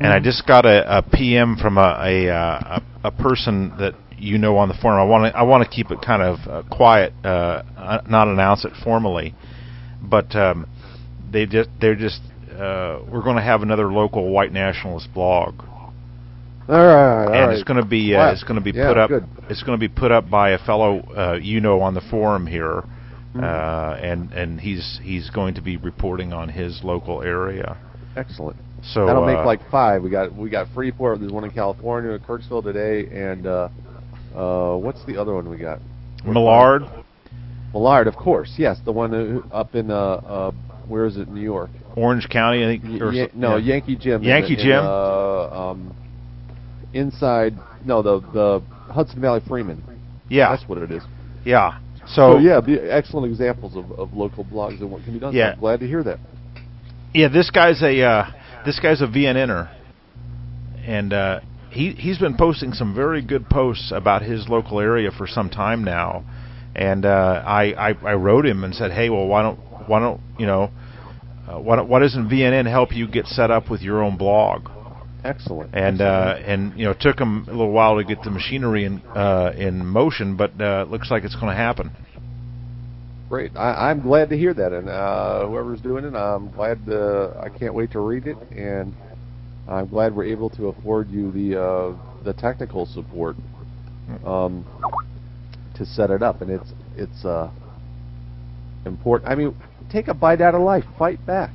and 0.00 0.12
I 0.12 0.20
just 0.20 0.46
got 0.46 0.64
a, 0.66 0.98
a 0.98 1.02
PM 1.02 1.56
from 1.56 1.78
a 1.78 1.96
a, 2.00 2.28
uh, 2.30 2.80
a 3.02 3.08
a 3.08 3.10
person 3.10 3.70
that 3.78 3.94
you 4.16 4.38
know 4.38 4.56
on 4.56 4.68
the 4.68 4.74
forum. 4.80 5.00
I 5.00 5.04
want 5.04 5.32
to 5.32 5.38
I 5.38 5.42
want 5.42 5.64
to 5.64 5.70
keep 5.70 5.90
it 5.90 6.00
kind 6.04 6.22
of 6.22 6.38
uh, 6.48 6.62
quiet, 6.70 7.12
uh, 7.24 7.28
uh, 7.76 8.00
not 8.08 8.28
announce 8.28 8.64
it 8.64 8.72
formally, 8.82 9.34
but 10.02 10.34
um, 10.36 10.66
they 11.32 11.46
just 11.46 11.68
they're 11.80 11.94
just 11.96 12.20
uh, 12.52 13.00
we're 13.10 13.22
going 13.22 13.36
to 13.36 13.42
have 13.42 13.62
another 13.62 13.92
local 13.92 14.30
white 14.30 14.52
nationalist 14.52 15.08
blog, 15.14 15.54
All 15.60 15.66
right, 16.68 17.24
all 17.26 17.32
and 17.32 17.46
right. 17.48 17.54
it's 17.54 17.62
going 17.64 17.80
to 17.80 17.86
be 17.88 18.14
uh, 18.14 18.18
Wow. 18.18 18.32
it's 18.32 18.42
going 18.44 18.56
to 18.56 18.60
be 18.60 18.76
Yeah, 18.76 18.88
put 18.88 18.98
up 18.98 19.08
good. 19.10 19.24
it's 19.48 19.62
going 19.62 19.78
to 19.78 19.88
be 19.88 19.92
put 19.92 20.10
up 20.10 20.28
by 20.28 20.50
a 20.50 20.58
fellow 20.58 21.00
uh, 21.16 21.38
you 21.40 21.60
know 21.60 21.80
on 21.80 21.94
the 21.94 22.02
forum 22.10 22.46
here, 22.46 22.82
Mm-hmm. 23.34 23.44
uh, 23.44 23.96
and 24.02 24.32
and 24.32 24.60
he's 24.60 24.98
he's 25.02 25.28
going 25.30 25.54
to 25.54 25.60
be 25.60 25.76
reporting 25.76 26.32
on 26.32 26.48
his 26.48 26.80
local 26.82 27.22
area. 27.22 27.76
Excellent. 28.16 28.56
So 28.82 29.06
That'll 29.06 29.24
uh, 29.24 29.26
make 29.34 29.44
like 29.44 29.60
five. 29.70 30.02
We 30.02 30.10
got 30.10 30.34
we 30.34 30.50
got 30.50 30.68
Freeport. 30.74 31.20
There's 31.20 31.32
one 31.32 31.44
in 31.44 31.50
California, 31.50 32.18
Kirksville 32.18 32.62
today, 32.62 33.06
and 33.12 33.46
uh, 33.46 33.68
uh, 34.34 34.76
what's 34.76 35.04
the 35.06 35.16
other 35.20 35.34
one 35.34 35.48
we 35.48 35.56
got? 35.58 35.80
Millard. 36.24 36.82
Millard, 37.72 38.06
of 38.06 38.16
course. 38.16 38.52
Yes, 38.56 38.78
the 38.84 38.92
one 38.92 39.42
up 39.52 39.74
in 39.74 39.90
uh, 39.90 39.94
uh, 39.94 40.50
where 40.86 41.04
is 41.06 41.16
it? 41.16 41.28
New 41.28 41.40
York. 41.40 41.70
Orange 41.96 42.28
County, 42.30 42.64
I 42.64 42.78
think. 42.78 43.02
Or 43.02 43.12
no, 43.34 43.56
yeah. 43.56 43.74
Yankee 43.74 43.96
Jim. 43.96 44.22
Yankee 44.22 44.54
in, 44.54 44.60
Jim? 44.60 44.78
Uh, 44.84 45.70
um, 45.70 45.94
inside. 46.94 47.54
No, 47.84 48.02
the 48.02 48.20
the 48.32 48.62
Hudson 48.92 49.20
Valley 49.20 49.40
Freeman. 49.46 49.82
Yeah, 50.28 50.54
That's 50.54 50.68
what 50.68 50.78
it 50.78 50.90
is. 50.90 51.02
yeah. 51.44 51.78
So, 52.06 52.34
So, 52.34 52.38
yeah, 52.38 52.60
the 52.60 52.92
excellent 52.92 53.30
examples 53.30 53.76
of, 53.76 53.90
of 53.92 54.12
local 54.14 54.44
blogs 54.44 54.80
and 54.80 54.90
what 54.90 55.02
can 55.04 55.12
be 55.14 55.18
done. 55.20 55.32
So 55.32 55.38
Yeah. 55.38 55.52
I'm 55.52 55.60
glad 55.60 55.80
to 55.80 55.86
hear 55.86 56.02
that. 56.04 56.18
yeah, 57.14 57.28
this 57.28 57.50
guy's 57.50 57.82
a 57.82 58.00
uh, 58.02 58.30
this 58.68 58.78
guy's 58.80 59.00
a 59.00 59.06
VNNer, 59.06 59.74
and 60.84 61.10
uh, 61.14 61.40
he 61.70 61.92
he's 61.92 62.18
been 62.18 62.36
posting 62.36 62.74
some 62.74 62.94
very 62.94 63.22
good 63.22 63.48
posts 63.48 63.90
about 63.94 64.20
his 64.20 64.46
local 64.46 64.78
area 64.78 65.10
for 65.10 65.26
some 65.26 65.48
time 65.48 65.82
now. 65.82 66.22
And 66.76 67.06
uh, 67.06 67.42
I, 67.46 67.72
I 67.72 67.94
I 68.04 68.12
wrote 68.12 68.44
him 68.44 68.64
and 68.64 68.74
said, 68.74 68.92
hey, 68.92 69.08
well, 69.08 69.26
why 69.26 69.40
don't 69.40 69.58
why 69.88 70.00
don't 70.00 70.20
you 70.38 70.44
know 70.44 70.70
uh, 71.48 71.58
why 71.58 71.76
don't, 71.76 71.88
why 71.88 72.00
doesn't 72.00 72.28
VNN 72.28 72.68
help 72.68 72.94
you 72.94 73.08
get 73.08 73.26
set 73.26 73.50
up 73.50 73.70
with 73.70 73.80
your 73.80 74.02
own 74.02 74.18
blog? 74.18 74.68
Excellent. 75.24 75.74
and 75.74 76.02
uh, 76.02 76.36
and 76.44 76.78
you 76.78 76.84
know 76.84 76.90
it 76.90 77.00
took 77.00 77.16
them 77.16 77.46
a 77.48 77.50
little 77.50 77.72
while 77.72 77.96
to 77.96 78.04
get 78.04 78.22
the 78.22 78.30
machinery 78.30 78.84
in 78.84 79.00
uh, 79.16 79.50
in 79.56 79.86
motion, 79.86 80.36
but 80.36 80.50
uh, 80.60 80.84
it 80.86 80.90
looks 80.90 81.10
like 81.10 81.24
it's 81.24 81.34
going 81.36 81.48
to 81.48 81.56
happen. 81.56 81.90
Great. 83.28 83.54
I, 83.56 83.90
I'm 83.90 84.00
glad 84.00 84.30
to 84.30 84.38
hear 84.38 84.54
that, 84.54 84.72
and 84.72 84.88
uh, 84.88 85.46
whoever's 85.46 85.82
doing 85.82 86.04
it, 86.04 86.14
I'm 86.14 86.50
glad. 86.50 86.78
Uh, 86.88 87.38
I 87.38 87.50
can't 87.50 87.74
wait 87.74 87.92
to 87.92 88.00
read 88.00 88.26
it, 88.26 88.38
and 88.50 88.94
I'm 89.68 89.86
glad 89.86 90.16
we're 90.16 90.24
able 90.24 90.48
to 90.50 90.68
afford 90.68 91.10
you 91.10 91.30
the 91.30 91.60
uh, 91.60 92.22
the 92.24 92.32
technical 92.32 92.86
support 92.86 93.36
um, 94.24 94.64
to 95.76 95.84
set 95.84 96.10
it 96.10 96.22
up, 96.22 96.40
and 96.40 96.50
it's 96.50 96.72
it's 96.96 97.24
uh, 97.26 97.50
important. 98.86 99.30
I 99.30 99.34
mean, 99.34 99.54
take 99.92 100.08
a 100.08 100.14
bite 100.14 100.40
out 100.40 100.54
of 100.54 100.62
life, 100.62 100.84
fight 100.98 101.24
back. 101.26 101.50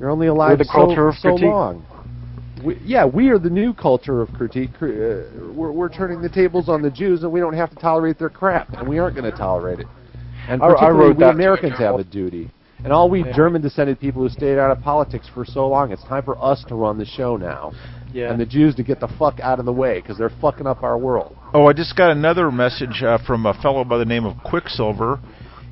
You're 0.00 0.10
only 0.10 0.28
alive 0.28 0.58
so, 0.64 0.72
so 1.20 1.34
long. 1.34 1.84
We, 2.64 2.80
yeah, 2.82 3.04
we 3.04 3.28
are 3.28 3.38
the 3.38 3.50
new 3.50 3.74
culture 3.74 4.22
of 4.22 4.30
critique. 4.32 4.70
Uh, 4.80 4.86
we're, 5.52 5.70
we're 5.70 5.88
turning 5.88 6.22
the 6.22 6.30
tables 6.30 6.70
on 6.70 6.80
the 6.80 6.90
Jews, 6.90 7.24
and 7.24 7.30
we 7.30 7.40
don't 7.40 7.54
have 7.54 7.70
to 7.70 7.76
tolerate 7.76 8.18
their 8.18 8.30
crap, 8.30 8.72
and 8.72 8.88
we 8.88 8.98
aren't 8.98 9.16
going 9.16 9.30
to 9.30 9.36
tolerate 9.36 9.80
it. 9.80 9.86
And 10.48 10.62
I- 10.62 10.66
I 10.66 10.68
particularly, 10.70 10.98
wrote 11.00 11.16
we 11.16 11.20
that 11.24 11.30
to 11.32 11.36
Americans 11.36 11.78
have 11.78 11.94
a 11.96 12.04
duty. 12.04 12.50
And 12.84 12.92
all 12.92 13.10
we 13.10 13.24
Yeah. 13.24 13.32
German-descended 13.32 13.98
people 13.98 14.22
who 14.22 14.28
stayed 14.28 14.56
out 14.58 14.70
of 14.70 14.80
politics 14.82 15.26
for 15.34 15.44
so 15.44 15.66
long, 15.68 15.90
it's 15.90 16.04
time 16.04 16.22
for 16.22 16.36
us 16.42 16.62
to 16.64 16.74
run 16.76 16.96
the 16.96 17.04
show 17.04 17.36
now. 17.36 17.72
Yeah. 18.12 18.30
And 18.30 18.40
the 18.40 18.46
Jews 18.46 18.74
to 18.76 18.82
get 18.82 19.00
the 19.00 19.08
fuck 19.08 19.40
out 19.40 19.58
of 19.58 19.64
the 19.66 19.72
way 19.72 20.00
because 20.00 20.16
they're 20.16 20.30
fucking 20.40 20.66
up 20.66 20.82
our 20.82 20.96
world. 20.96 21.36
Oh, 21.52 21.66
I 21.66 21.72
just 21.72 21.96
got 21.96 22.10
another 22.10 22.50
message 22.50 23.02
uh, 23.02 23.18
from 23.18 23.46
a 23.46 23.52
fellow 23.54 23.84
by 23.84 23.98
the 23.98 24.04
name 24.04 24.24
of 24.24 24.34
Quicksilver, 24.44 25.18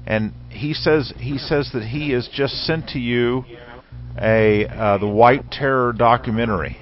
and 0.06 0.32
he 0.50 0.74
says 0.74 1.12
he 1.18 1.38
says 1.38 1.70
that 1.72 1.84
he 1.84 2.10
has 2.10 2.28
just 2.28 2.54
sent 2.66 2.88
to 2.88 2.98
you 2.98 3.44
a 4.20 4.66
uh, 4.66 4.98
the 4.98 5.06
White 5.08 5.50
Terror 5.50 5.92
documentary. 5.92 6.76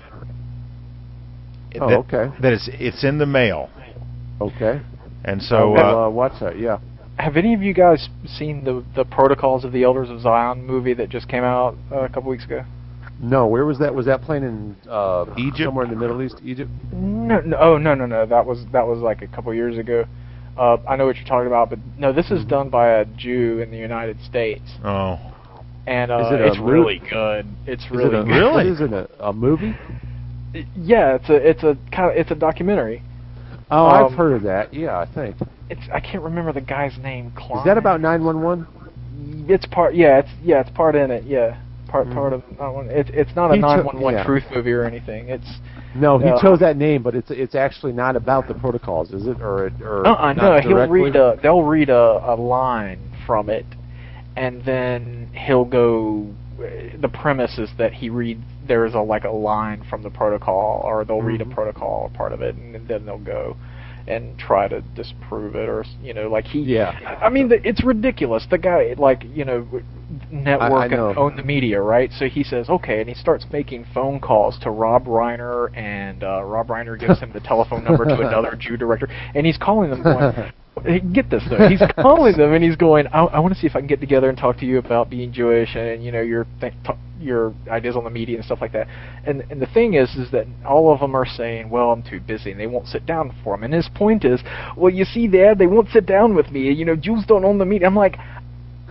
Oh, 1.80 1.88
that, 1.88 1.98
okay. 1.98 2.30
That 2.40 2.52
it's 2.52 2.68
it's 2.72 3.04
in 3.04 3.18
the 3.18 3.26
mail, 3.26 3.68
Okay. 4.40 4.80
and 5.24 5.42
so 5.42 5.74
I'll, 5.76 5.98
uh, 5.98 6.06
uh, 6.06 6.10
watch 6.10 6.32
that. 6.40 6.58
Yeah. 6.58 6.78
Have 7.18 7.36
any 7.36 7.54
of 7.54 7.62
you 7.62 7.72
guys 7.74 8.08
seen 8.26 8.64
the 8.64 8.84
the 8.96 9.04
Protocols 9.04 9.64
of 9.64 9.72
the 9.72 9.84
Elders 9.84 10.10
of 10.10 10.20
Zion 10.20 10.66
movie 10.66 10.94
that 10.94 11.08
just 11.08 11.28
came 11.28 11.44
out 11.44 11.76
uh, 11.92 12.00
a 12.00 12.08
couple 12.08 12.30
weeks 12.30 12.44
ago? 12.44 12.64
No, 13.20 13.46
where 13.46 13.64
was 13.64 13.78
that? 13.78 13.94
Was 13.94 14.06
that 14.06 14.22
playing 14.22 14.42
in 14.42 14.76
uh, 14.90 15.26
Egypt? 15.38 15.66
Somewhere 15.66 15.84
in 15.84 15.90
the 15.90 15.96
Middle 15.96 16.20
East, 16.22 16.40
Egypt. 16.44 16.70
No, 16.92 17.40
no, 17.40 17.56
oh 17.58 17.78
no, 17.78 17.94
no, 17.94 18.06
no. 18.06 18.26
That 18.26 18.44
was 18.44 18.64
that 18.72 18.86
was 18.86 18.98
like 18.98 19.22
a 19.22 19.28
couple 19.28 19.54
years 19.54 19.78
ago. 19.78 20.04
Uh, 20.58 20.76
I 20.88 20.96
know 20.96 21.06
what 21.06 21.16
you're 21.16 21.26
talking 21.26 21.46
about, 21.46 21.70
but 21.70 21.78
no, 21.98 22.12
this 22.12 22.30
is 22.30 22.44
done 22.44 22.70
by 22.70 22.88
a 23.00 23.04
Jew 23.04 23.60
in 23.60 23.70
the 23.70 23.76
United 23.78 24.20
States, 24.22 24.62
oh 24.84 25.18
and 25.86 26.10
uh, 26.10 26.30
it 26.32 26.40
it's 26.40 26.58
mo- 26.58 26.64
really 26.64 26.98
good. 26.98 27.46
It's 27.66 27.84
Is 27.84 27.90
really 27.90 28.04
it 28.04 28.20
a, 28.20 28.24
good. 28.24 28.30
Really? 28.30 28.52
What 28.52 28.66
is 28.66 28.80
it? 28.80 28.92
A, 28.92 29.28
a 29.28 29.32
movie? 29.32 29.76
Yeah, 30.76 31.16
it's 31.16 31.28
a 31.28 31.34
it's 31.34 31.62
a 31.64 31.76
kind 31.90 32.12
of 32.12 32.16
it's 32.16 32.30
a 32.30 32.36
documentary. 32.36 33.02
Oh, 33.70 33.86
I've 33.86 34.06
Um, 34.06 34.12
heard 34.16 34.32
of 34.34 34.42
that. 34.42 34.72
Yeah, 34.74 34.98
I 34.98 35.06
think. 35.06 35.36
It's 35.70 35.80
I 35.92 36.00
can't 36.00 36.22
remember 36.22 36.52
the 36.52 36.60
guy's 36.60 36.96
name. 36.98 37.32
Klein. 37.34 37.58
Is 37.60 37.64
that 37.64 37.78
about 37.78 38.00
911? 38.00 38.66
It's 39.48 39.66
part. 39.66 39.94
Yeah, 39.94 40.18
it's 40.18 40.28
yeah, 40.42 40.60
it's 40.60 40.70
part 40.70 40.94
in 40.94 41.10
it. 41.10 41.24
Yeah, 41.24 41.56
part 41.88 42.08
Mhm. 42.08 42.14
part 42.14 42.32
of 42.34 42.42
not 42.58 42.74
one. 42.74 42.88
It's 42.90 43.10
it's 43.10 43.34
not 43.34 43.50
a 43.50 43.54
He 43.54 43.60
cho- 43.60 43.66
911 43.68 44.18
yeah. 44.18 44.24
truth 44.24 44.44
movie 44.54 44.72
or 44.72 44.84
anything. 44.84 45.28
It's 45.28 45.58
No, 45.96 46.18
he 46.18 46.24
No. 46.24 46.38
chose 46.38 46.58
that 46.58 46.76
name, 46.76 47.02
but 47.02 47.14
it's 47.14 47.30
it's 47.30 47.54
actually 47.54 47.92
not 47.92 48.16
about 48.16 48.48
the 48.48 48.54
protocols, 48.54 49.12
is 49.12 49.26
it? 49.28 49.40
Or 49.40 49.66
it- 49.68 49.80
or 49.80 50.04
uh-uh, 50.06 50.32
not 50.32 50.36
no. 50.36 50.58
He'll 50.60 50.88
read 50.88 51.14
a 51.16 51.38
they'll 51.40 51.62
read 51.62 51.88
a, 51.88 52.20
a 52.26 52.34
line 52.34 52.98
from 53.26 53.48
it, 53.48 53.64
and 54.36 54.62
then 54.64 55.28
he'll 55.32 55.64
go. 55.64 56.26
The 57.00 57.08
premise 57.08 57.58
is 57.58 57.70
that 57.78 57.92
he 57.92 58.10
reads 58.10 58.42
there 58.66 58.84
is 58.86 58.94
a 58.94 59.00
like 59.00 59.24
a 59.24 59.30
line 59.30 59.82
from 59.88 60.02
the 60.02 60.10
protocol, 60.10 60.82
or 60.84 61.04
they'll 61.04 61.22
read 61.22 61.40
a 61.40 61.44
Mhm. 61.44 61.50
protocol 61.54 62.02
or 62.04 62.08
part 62.10 62.32
of 62.32 62.40
it, 62.42 62.54
and 62.56 62.86
then 62.88 63.04
they'll 63.06 63.18
go 63.18 63.56
and 64.06 64.36
try 64.38 64.68
to 64.68 64.80
disprove 64.94 65.54
it, 65.54 65.68
or 65.68 65.84
you 66.02 66.12
know, 66.12 66.28
like 66.28 66.44
he. 66.46 66.60
Yeah. 66.60 66.92
I 67.22 67.28
mean, 67.30 67.48
the, 67.48 67.66
it's 67.66 67.82
ridiculous. 67.82 68.46
The 68.50 68.58
guy, 68.58 68.94
like, 68.98 69.24
you 69.34 69.44
know, 69.44 69.66
network 70.34 70.92
and 70.92 71.16
own 71.16 71.36
the 71.36 71.42
media, 71.42 71.80
right? 71.80 72.10
So 72.12 72.26
he 72.26 72.42
says, 72.42 72.68
okay, 72.68 73.00
and 73.00 73.08
he 73.08 73.14
starts 73.14 73.46
making 73.52 73.86
phone 73.94 74.20
calls 74.20 74.58
to 74.60 74.70
Rob 74.70 75.06
Reiner, 75.06 75.74
and 75.76 76.22
uh, 76.22 76.42
Rob 76.42 76.68
Reiner 76.68 76.98
gives 76.98 77.20
him 77.20 77.32
the 77.32 77.40
telephone 77.40 77.84
number 77.84 78.04
to 78.04 78.20
another 78.20 78.56
Jew 78.58 78.76
director, 78.76 79.08
and 79.34 79.46
he's 79.46 79.58
calling 79.58 79.90
them 79.90 80.02
going, 80.02 80.52
get 81.12 81.30
this 81.30 81.42
though. 81.48 81.68
He's 81.68 81.82
calling 81.96 82.36
them 82.36 82.52
and 82.52 82.62
he's 82.62 82.76
going, 82.76 83.06
I, 83.08 83.24
I 83.24 83.38
want 83.38 83.54
to 83.54 83.60
see 83.60 83.66
if 83.66 83.76
I 83.76 83.78
can 83.78 83.86
get 83.86 84.00
together 84.00 84.28
and 84.28 84.36
talk 84.36 84.58
to 84.58 84.66
you 84.66 84.78
about 84.78 85.08
being 85.08 85.32
Jewish 85.32 85.74
and 85.76 86.04
you 86.04 86.10
know 86.10 86.20
your 86.20 86.46
th- 86.60 86.74
t- 86.84 86.92
your 87.20 87.54
ideas 87.70 87.96
on 87.96 88.04
the 88.04 88.10
media 88.10 88.36
and 88.36 88.44
stuff 88.44 88.58
like 88.60 88.72
that. 88.72 88.88
And 89.24 89.42
and 89.50 89.62
the 89.62 89.66
thing 89.66 89.94
is, 89.94 90.10
is 90.16 90.30
that 90.32 90.46
all 90.66 90.92
of 90.92 91.00
them 91.00 91.14
are 91.14 91.26
saying, 91.26 91.70
well, 91.70 91.92
I'm 91.92 92.02
too 92.02 92.20
busy 92.20 92.50
and 92.50 92.60
they 92.60 92.66
won't 92.66 92.88
sit 92.88 93.06
down 93.06 93.34
for 93.42 93.54
him. 93.54 93.62
And 93.62 93.72
his 93.72 93.88
point 93.94 94.24
is, 94.24 94.40
well, 94.76 94.92
you 94.92 95.04
see, 95.04 95.28
Dad, 95.28 95.58
they 95.58 95.66
won't 95.66 95.88
sit 95.90 96.06
down 96.06 96.34
with 96.34 96.50
me. 96.50 96.72
You 96.72 96.84
know, 96.84 96.96
Jews 96.96 97.24
don't 97.26 97.44
own 97.44 97.58
the 97.58 97.64
media. 97.64 97.86
I'm 97.86 97.96
like, 97.96 98.18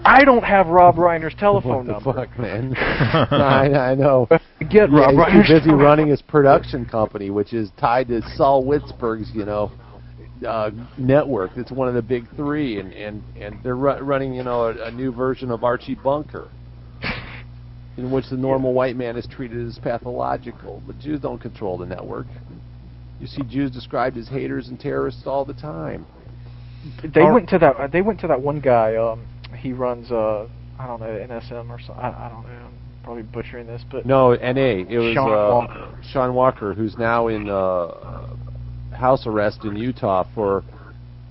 I 0.05 0.23
don't 0.25 0.43
have 0.43 0.67
Rob 0.67 0.95
Reiner's 0.95 1.35
telephone 1.35 1.87
what 1.87 1.87
the 1.87 1.91
number. 1.93 2.13
fuck, 2.13 2.39
man? 2.39 2.75
I, 2.77 3.91
I 3.91 3.95
know. 3.95 4.27
Get 4.69 4.89
Yeah, 4.91 5.11
Rob 5.11 5.11
he's 5.11 5.19
Reiner's 5.19 5.47
too 5.47 5.53
busy 5.53 5.65
telephone 5.65 5.79
running 5.85 6.07
his 6.07 6.21
production 6.21 6.85
company, 6.85 7.29
which 7.29 7.53
is 7.53 7.69
tied 7.79 8.07
to 8.09 8.21
Saul 8.35 8.63
Witzberg's, 8.65 9.31
you 9.33 9.45
know, 9.45 9.71
uh, 10.47 10.71
network. 10.97 11.51
It's 11.55 11.71
one 11.71 11.87
of 11.87 11.93
the 11.93 12.01
big 12.01 12.25
three, 12.35 12.79
and 12.79 12.91
and 12.93 13.23
and 13.37 13.55
they're 13.63 13.77
ru- 13.77 13.99
running, 13.99 14.33
you 14.33 14.43
know, 14.43 14.63
a, 14.65 14.87
a 14.87 14.91
new 14.91 15.11
version 15.13 15.49
of 15.51 15.63
Archie 15.63 15.95
Bunker, 15.95 16.49
in 17.97 18.11
which 18.11 18.25
the 18.29 18.35
normal 18.35 18.73
white 18.73 18.97
man 18.97 19.15
is 19.15 19.25
treated 19.27 19.65
as 19.65 19.79
pathological. 19.79 20.81
But 20.85 20.99
Jews 20.99 21.21
don't 21.21 21.39
control 21.39 21.77
the 21.77 21.85
network. 21.85 22.25
You 23.21 23.27
see 23.27 23.43
Jews 23.43 23.71
described 23.71 24.17
as 24.17 24.27
haters 24.27 24.67
and 24.67 24.77
terrorists 24.77 25.23
all 25.25 25.45
the 25.45 25.53
time. 25.53 26.05
They 27.13 27.21
Or- 27.21 27.33
went 27.35 27.47
to 27.49 27.59
that. 27.59 27.91
They 27.93 28.01
went 28.01 28.19
to 28.21 28.27
that 28.27 28.41
one 28.41 28.59
guy. 28.59 28.97
Um, 28.97 29.25
he 29.63 29.73
runs. 29.73 30.11
Uh, 30.11 30.47
I 30.77 30.85
don't 30.87 30.99
know 30.99 31.07
NSM 31.07 31.69
or 31.69 31.79
something. 31.79 32.03
I, 32.03 32.25
I 32.25 32.29
don't 32.29 32.43
know. 32.43 32.49
I'm 32.49 32.73
probably 33.03 33.23
butchering 33.23 33.67
this, 33.67 33.83
but 33.91 34.05
No, 34.05 34.33
NA. 34.33 34.85
It 34.89 34.97
was 34.97 35.13
Shaun 35.13 35.29
uh, 35.29 35.49
Walker. 35.49 35.97
Shaun 36.11 36.33
Walker, 36.33 36.73
who's 36.73 36.97
now 36.97 37.27
in 37.27 37.49
uh, 37.49 38.27
house 38.95 39.25
arrest 39.25 39.63
in 39.65 39.75
Utah 39.75 40.25
for 40.35 40.63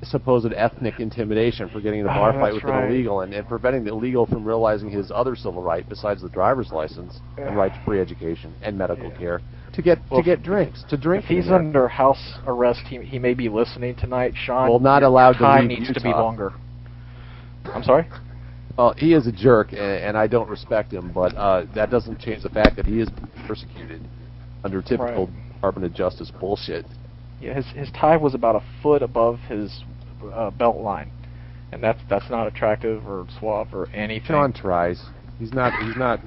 supposed 0.04 0.52
ethnic 0.56 0.98
intimidation 0.98 1.68
for 1.68 1.80
getting 1.80 2.00
in 2.00 2.06
a 2.06 2.10
Oh, 2.10 2.14
bar 2.14 2.32
fight 2.32 2.54
with 2.54 2.64
right. 2.64 2.84
an 2.86 2.90
illegal 2.90 3.20
and, 3.20 3.32
and 3.32 3.46
preventing 3.46 3.84
the 3.84 3.90
illegal 3.92 4.26
from 4.26 4.44
realizing 4.44 4.90
his 4.90 5.12
other 5.14 5.36
civil 5.36 5.62
right 5.62 5.88
besides 5.88 6.20
the 6.22 6.28
driver's 6.28 6.72
license 6.72 7.20
and 7.38 7.56
right 7.56 7.72
to 7.72 7.80
free 7.84 8.00
education 8.00 8.52
and 8.62 8.76
medical 8.76 9.12
care 9.12 9.40
to 9.74 9.80
get 9.80 9.98
Well, 10.10 10.20
to 10.20 10.24
get 10.24 10.42
drinks 10.42 10.82
to 10.90 10.96
drink. 10.96 11.22
if 11.24 11.28
he's 11.28 11.48
under 11.52 11.86
house 11.86 12.34
arrest, 12.48 12.80
he 12.88 12.98
he 12.98 13.18
may 13.20 13.32
be 13.32 13.48
listening 13.48 13.94
tonight. 13.94 14.34
Shaun, 14.36 14.68
Well, 14.68 14.80
not 14.80 15.04
allowed 15.04 15.34
to 15.34 15.48
leave 15.60 15.68
needs 15.68 15.92
to 15.92 16.00
be 16.00 16.08
Utah. 16.08 16.20
longer. 16.24 16.52
I'm 17.66 17.82
sorry. 17.82 18.06
Well, 18.76 18.94
he 18.96 19.12
is 19.12 19.26
a 19.26 19.32
jerk, 19.32 19.72
and, 19.72 19.80
and 19.80 20.16
I 20.16 20.26
don't 20.26 20.48
respect 20.48 20.92
him, 20.92 21.12
but 21.12 21.34
uh, 21.36 21.66
that 21.74 21.90
doesn't 21.90 22.18
change 22.20 22.42
the 22.42 22.48
fact 22.48 22.76
that 22.76 22.86
he 22.86 23.00
is 23.00 23.08
persecuted 23.46 24.00
under 24.64 24.80
typical 24.82 25.26
Right. 25.26 25.52
Department 25.54 25.86
of 25.86 25.94
Justice 25.94 26.30
bullshit. 26.40 26.84
Yeah, 27.40 27.54
his 27.54 27.66
his 27.74 27.90
tie 27.92 28.16
was 28.16 28.34
about 28.34 28.56
a 28.56 28.62
foot 28.82 29.02
above 29.02 29.38
his 29.48 29.84
uh, 30.32 30.50
belt 30.50 30.76
line, 30.78 31.10
and 31.72 31.82
that's 31.82 32.00
that's 32.08 32.28
not 32.30 32.46
attractive 32.46 33.06
or 33.06 33.26
suave 33.38 33.74
or 33.74 33.88
anything. 33.90 34.28
John 34.28 34.52
tries. 34.52 35.04
He's 35.38 35.52
not. 35.52 35.72
He's 35.84 35.96
not 35.96 36.20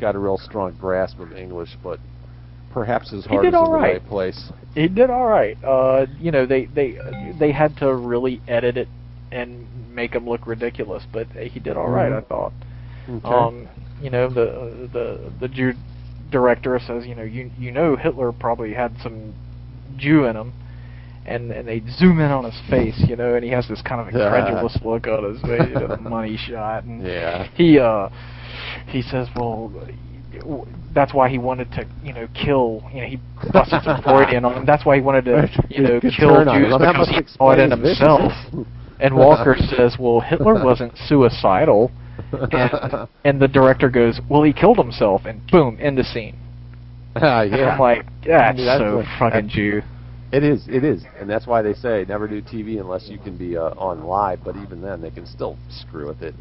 got 0.00 0.14
a 0.14 0.18
real 0.18 0.38
strong 0.38 0.76
grasp 0.78 1.18
of 1.18 1.32
English, 1.32 1.70
but 1.82 1.98
perhaps 2.70 3.10
his 3.10 3.24
He 3.24 3.30
heart 3.30 3.46
is 3.46 3.48
in 3.48 3.54
all 3.54 3.72
the 3.72 3.78
right. 3.78 3.92
right 3.94 4.06
place. 4.06 4.52
He 4.74 4.88
did 4.88 5.10
all 5.10 5.26
right. 5.26 5.56
Uh, 5.64 6.06
you 6.18 6.30
know, 6.30 6.46
they 6.46 6.66
they 6.66 6.98
they 7.38 7.50
had 7.52 7.76
to 7.78 7.94
really 7.94 8.40
edit 8.46 8.76
it 8.76 8.88
and 9.32 9.66
make 9.98 10.14
him 10.14 10.28
look 10.28 10.46
ridiculous, 10.46 11.02
but 11.12 11.26
he 11.32 11.58
did 11.58 11.76
all 11.76 11.90
right, 11.90 12.12
I 12.12 12.20
thought. 12.20 12.52
Okay. 13.08 13.26
Um, 13.26 13.68
you 14.00 14.10
know, 14.10 14.28
the 14.28 14.88
the 14.92 15.32
the 15.40 15.48
Jew 15.48 15.72
director 16.30 16.78
says, 16.86 17.04
you 17.04 17.16
know, 17.16 17.24
you 17.24 17.50
you 17.58 17.72
know 17.72 17.96
Hitler 17.96 18.30
probably 18.32 18.72
had 18.74 18.96
some 19.02 19.34
Jew 19.96 20.24
in 20.24 20.36
him. 20.36 20.52
And, 21.26 21.50
and 21.50 21.68
they 21.68 21.82
zoom 21.98 22.20
in 22.20 22.30
on 22.30 22.44
his 22.44 22.58
face, 22.70 22.98
you 23.06 23.14
know, 23.14 23.34
and 23.34 23.44
he 23.44 23.50
has 23.50 23.68
this 23.68 23.82
kind 23.82 24.00
of 24.00 24.06
incredulous 24.14 24.78
look 24.82 25.06
on 25.06 25.30
his 25.30 25.42
face, 25.42 25.68
you 25.68 25.74
know, 25.74 25.88
the 25.88 25.98
money 25.98 26.38
shot, 26.48 26.84
and 26.84 27.02
yeah. 27.02 27.48
he 27.54 27.78
uh 27.78 28.08
he 28.86 29.02
says 29.02 29.28
well 29.36 29.70
that's 30.94 31.12
why 31.12 31.28
he 31.28 31.36
wanted 31.36 31.70
to 31.72 31.86
you 32.02 32.14
know 32.14 32.26
kill 32.32 32.82
you 32.94 33.02
know 33.02 33.06
he 33.06 33.20
busted 33.52 33.82
some 33.82 34.02
Freudian 34.04 34.44
on 34.46 34.54
him 34.54 34.64
that's 34.64 34.86
why 34.86 34.96
he 34.96 35.02
wanted 35.02 35.26
to 35.26 35.48
you 35.68 35.82
know 35.82 36.00
kill 36.00 36.44
Jews. 36.44 36.72
Because 36.78 37.08
he 37.10 37.36
saw 37.36 37.50
it 37.52 37.58
in 37.58 37.70
himself. 37.72 38.32
And 39.00 39.14
Walker 39.16 39.56
says 39.58 39.96
well 39.98 40.20
Hitler 40.20 40.54
wasn't 40.64 40.96
suicidal 41.06 41.90
and 42.32 43.08
and 43.24 43.40
the 43.40 43.48
director 43.48 43.88
goes 43.88 44.20
well 44.28 44.42
he 44.42 44.52
killed 44.52 44.76
himself 44.78 45.22
and 45.24 45.40
boom 45.50 45.78
end 45.80 45.96
the 45.98 46.04
scene 46.04 46.36
and 47.14 47.50
yeah. 47.52 47.70
I'm 47.70 47.78
like 47.80 48.04
that's, 48.26 48.58
That's 48.58 48.80
so 48.80 48.96
what- 48.98 49.06
fucking 49.18 49.48
Jew 49.48 49.82
It 50.30 50.44
is. 50.44 50.68
It 50.68 50.84
is, 50.84 51.04
and 51.18 51.28
that's 51.28 51.46
why 51.46 51.62
they 51.62 51.72
say 51.72 52.04
never 52.06 52.28
do 52.28 52.42
TV 52.42 52.78
unless 52.80 53.08
you 53.08 53.18
can 53.18 53.38
be 53.38 53.56
uh, 53.56 53.70
on 53.78 54.04
live. 54.04 54.40
But 54.44 54.56
even 54.56 54.82
then, 54.82 55.00
they 55.00 55.10
can 55.10 55.24
still 55.24 55.56
screw 55.70 56.06
with 56.06 56.20
it. 56.22 56.34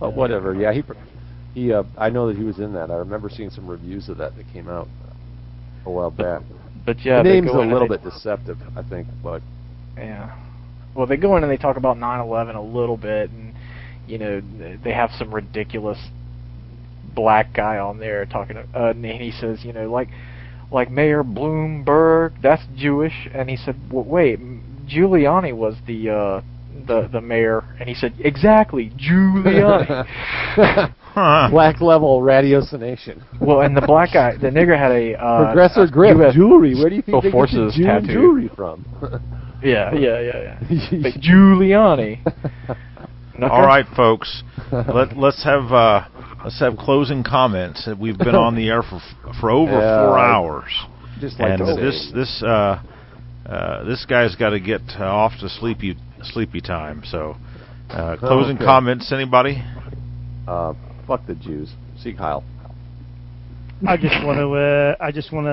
But 0.00 0.16
whatever. 0.16 0.52
Yeah, 0.52 0.72
he 0.72 0.82
he. 1.54 1.72
Uh, 1.72 1.84
I 1.96 2.10
know 2.10 2.26
that 2.26 2.36
he 2.36 2.42
was 2.42 2.58
in 2.58 2.72
that. 2.72 2.90
I 2.90 2.96
remember 2.96 3.28
seeing 3.30 3.50
some 3.50 3.68
reviews 3.68 4.08
of 4.08 4.16
that 4.18 4.34
that 4.36 4.46
came 4.52 4.68
out 4.68 4.88
a 5.86 5.90
while 5.92 6.10
back. 6.10 6.42
but 6.84 6.98
yeah 7.04 7.22
the 7.22 7.28
name's 7.28 7.50
a 7.52 7.58
little 7.58 7.86
bit 7.86 8.02
deceptive, 8.02 8.58
I 8.76 8.82
think, 8.82 9.06
but 9.22 9.42
Yeah. 9.96 10.34
Well, 10.94 11.06
they 11.06 11.16
go 11.16 11.36
in 11.36 11.42
and 11.42 11.50
they 11.52 11.56
talk 11.56 11.76
about 11.76 11.96
9/11 11.96 12.56
a 12.56 12.60
little 12.60 12.96
bit, 12.96 13.30
and 13.30 13.54
you 14.06 14.18
know 14.18 14.42
they 14.82 14.92
have 14.92 15.10
some 15.18 15.32
ridiculous 15.34 15.98
black 17.14 17.52
guy 17.54 17.78
on 17.78 17.98
there 17.98 18.24
talking. 18.26 18.56
To, 18.56 18.66
uh, 18.74 18.90
and 18.90 19.04
he 19.04 19.30
says, 19.30 19.64
you 19.64 19.72
know, 19.72 19.90
like 19.90 20.08
like 20.70 20.90
Mayor 20.90 21.22
Bloomberg, 21.24 22.40
that's 22.42 22.62
Jewish, 22.76 23.28
and 23.32 23.50
he 23.50 23.56
said, 23.56 23.76
well, 23.90 24.04
wait, 24.04 24.40
Giuliani 24.86 25.54
was 25.54 25.74
the 25.86 26.10
uh, 26.10 26.40
the 26.86 27.08
the 27.10 27.20
mayor, 27.20 27.64
and 27.78 27.88
he 27.88 27.94
said, 27.94 28.14
exactly, 28.20 28.90
Giuliani. 28.96 30.94
Huh. 31.10 31.48
black 31.50 31.80
level 31.80 32.20
ratiocination. 32.22 33.20
well, 33.40 33.62
and 33.62 33.76
the 33.76 33.80
black 33.80 34.12
guy, 34.12 34.36
the 34.36 34.46
nigger 34.46 34.78
had 34.78 34.92
a 34.92 35.20
uh, 35.20 35.52
Progressor 35.52 35.88
a 35.88 35.90
grip 35.90 36.16
US 36.18 36.34
jewelry. 36.36 36.76
Where 36.76 36.88
do 36.88 36.94
you 36.94 37.02
think 37.02 37.16
Special 37.16 37.22
they 37.22 37.30
Forces 37.32 37.76
get 37.76 37.76
the 37.76 37.82
Jew 37.82 37.84
tattoo. 37.84 38.12
jewelry 38.12 38.50
from? 38.54 38.86
Yeah, 39.64 39.92
yeah, 39.94 40.20
yeah, 40.20 40.58
yeah. 40.70 41.02
But 41.02 41.20
Giuliani. 41.20 42.20
Not 43.38 43.50
All 43.50 43.60
good? 43.60 43.66
right, 43.66 43.86
folks. 43.96 44.42
Let 44.72 45.16
let's 45.16 45.42
have 45.44 45.70
uh, 45.72 46.08
let's 46.44 46.58
have 46.60 46.76
closing 46.76 47.22
comments. 47.22 47.88
We've 47.98 48.16
been 48.18 48.34
on 48.34 48.54
the 48.56 48.68
air 48.68 48.82
for 48.82 49.00
for 49.40 49.50
over 49.50 49.72
Yeah, 49.72 49.98
four 49.98 50.18
hours, 50.18 50.70
Just 51.20 51.38
like 51.38 51.50
and 51.50 51.58
to 51.66 51.74
say. 51.74 51.80
this 51.82 52.10
this 52.14 52.42
uh, 52.42 52.82
uh, 53.46 53.84
this 53.84 54.04
guy's 54.06 54.34
got 54.36 54.50
to 54.50 54.60
get 54.60 54.82
uh, 54.98 55.04
off 55.04 55.32
to 55.40 55.48
sleepy 55.48 55.96
sleepy 56.22 56.60
time. 56.60 57.02
So, 57.04 57.36
uh, 57.90 58.16
closing 58.18 58.56
Okay. 58.56 58.64
comments. 58.64 59.12
Anybody? 59.12 59.62
uh, 60.48 60.74
fuck 61.06 61.26
the 61.26 61.34
Jews. 61.34 61.72
Sieg 61.98 62.16
Heil. 62.16 62.44
I 63.86 63.96
just 63.96 64.24
want 64.24 64.38
to 64.38 64.50
uh, 64.52 64.96
I 65.00 65.10
just 65.10 65.32
want 65.32 65.46
to 65.46 65.50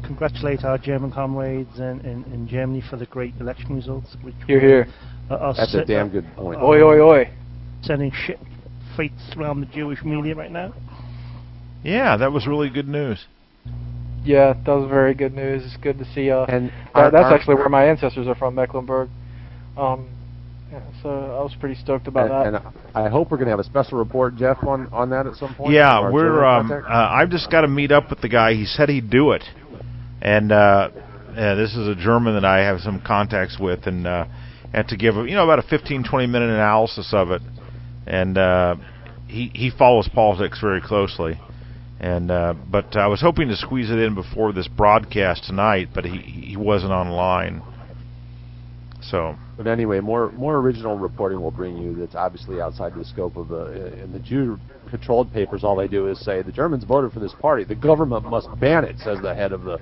uh, 0.00 0.06
congratulate 0.06 0.64
our 0.64 0.76
German 0.78 1.10
comrades 1.10 1.78
in, 1.78 2.00
in, 2.00 2.24
in 2.32 2.46
Germany 2.48 2.82
for 2.88 2.96
the 2.96 3.06
great 3.06 3.34
election 3.40 3.74
results. 3.74 4.16
Which 4.22 4.34
Here, 4.46 4.56
were- 4.60 4.68
here. 4.68 4.86
are- 5.30 5.38
are 5.38 5.54
That's 5.54 5.74
a 5.74 5.84
damn 5.84 6.10
good 6.10 6.26
point. 6.36 6.60
Oi, 6.60 6.82
oi, 6.82 7.00
oi. 7.00 7.30
Sending 7.82 8.12
shit 8.12 8.38
fates 8.96 9.34
around 9.36 9.60
the 9.60 9.66
Jewish 9.66 10.02
media 10.04 10.34
right 10.34 10.50
now. 10.50 10.74
Yeah, 11.82 12.16
that 12.18 12.30
was 12.30 12.46
really 12.46 12.68
good 12.68 12.88
news. 12.88 13.24
Yeah, 14.22 14.52
that 14.66 14.72
was 14.72 14.90
very 14.90 15.14
good 15.14 15.32
news. 15.34 15.62
It's 15.64 15.78
good 15.78 15.98
to 15.98 16.04
see. 16.12 16.30
Uh, 16.30 16.44
And 16.44 16.68
that, 16.68 16.74
our- 16.94 17.10
that's 17.10 17.24
our- 17.24 17.34
actually 17.34 17.54
where 17.54 17.70
my 17.70 17.86
ancestors 17.86 18.28
are 18.28 18.34
from, 18.34 18.54
Mecklenburg. 18.56 19.08
Um, 19.78 20.08
yeah, 20.70 20.80
so 21.02 21.08
I 21.08 21.42
was 21.42 21.54
pretty 21.58 21.74
stoked 21.80 22.06
about 22.06 22.30
and, 22.30 22.54
that. 22.54 22.64
and 22.64 22.74
I 22.94 23.08
hope 23.08 23.30
we're 23.30 23.38
going 23.38 23.46
to 23.46 23.52
have 23.52 23.60
a 23.60 23.64
special 23.64 23.98
report, 23.98 24.36
Jeff, 24.36 24.58
on, 24.62 24.86
on 24.92 25.10
that 25.10 25.26
at 25.26 25.34
some 25.34 25.54
point. 25.54 25.72
Yeah, 25.72 26.10
we're. 26.10 26.44
Um, 26.44 26.70
uh, 26.70 26.86
I've 26.88 27.30
just 27.30 27.50
got 27.50 27.62
to 27.62 27.68
meet 27.68 27.90
up 27.90 28.10
with 28.10 28.20
the 28.20 28.28
guy. 28.28 28.54
He 28.54 28.66
said 28.66 28.88
he'd 28.88 29.10
do 29.10 29.32
it, 29.32 29.42
and 30.22 30.52
uh, 30.52 30.90
uh, 31.36 31.54
this 31.54 31.74
is 31.74 31.88
a 31.88 31.94
German 31.94 32.34
that 32.34 32.44
I 32.44 32.58
have 32.58 32.80
some 32.80 33.02
contacts 33.04 33.58
with, 33.58 33.86
and 33.86 34.06
uh, 34.06 34.26
had 34.72 34.88
to 34.88 34.96
give 34.96 35.14
you 35.16 35.34
know 35.34 35.44
about 35.44 35.58
a 35.58 35.68
15, 35.68 36.04
20 36.08 36.26
minute 36.26 36.50
analysis 36.50 37.10
of 37.12 37.30
it, 37.30 37.42
and 38.06 38.38
uh, 38.38 38.76
he 39.26 39.50
he 39.54 39.70
follows 39.76 40.08
politics 40.12 40.60
very 40.60 40.80
closely, 40.80 41.40
and 41.98 42.30
uh, 42.30 42.54
but 42.70 42.96
I 42.96 43.06
was 43.06 43.20
hoping 43.20 43.48
to 43.48 43.56
squeeze 43.56 43.90
it 43.90 43.98
in 43.98 44.14
before 44.14 44.52
this 44.52 44.68
broadcast 44.68 45.44
tonight, 45.44 45.88
but 45.94 46.04
he 46.04 46.18
he 46.18 46.56
wasn't 46.56 46.92
online, 46.92 47.62
so. 49.02 49.36
But 49.56 49.66
anyway, 49.66 50.00
more 50.00 50.30
more 50.32 50.56
original 50.56 50.98
reporting 50.98 51.40
will 51.40 51.50
bring 51.50 51.76
you 51.76 51.94
that's 51.94 52.14
obviously 52.14 52.60
outside 52.60 52.94
the 52.94 53.04
scope 53.04 53.36
of 53.36 53.48
the 53.48 53.62
uh, 53.62 54.02
in 54.02 54.12
the 54.12 54.18
Jew-controlled 54.18 55.32
papers. 55.32 55.64
All 55.64 55.76
they 55.76 55.88
do 55.88 56.08
is 56.08 56.24
say 56.24 56.42
the 56.42 56.52
Germans 56.52 56.84
voted 56.84 57.12
for 57.12 57.20
this 57.20 57.34
party. 57.40 57.64
The 57.64 57.74
government 57.74 58.24
must 58.24 58.48
ban 58.58 58.84
it, 58.84 58.98
says 58.98 59.18
the 59.22 59.34
head 59.34 59.52
of 59.52 59.64
the 59.64 59.78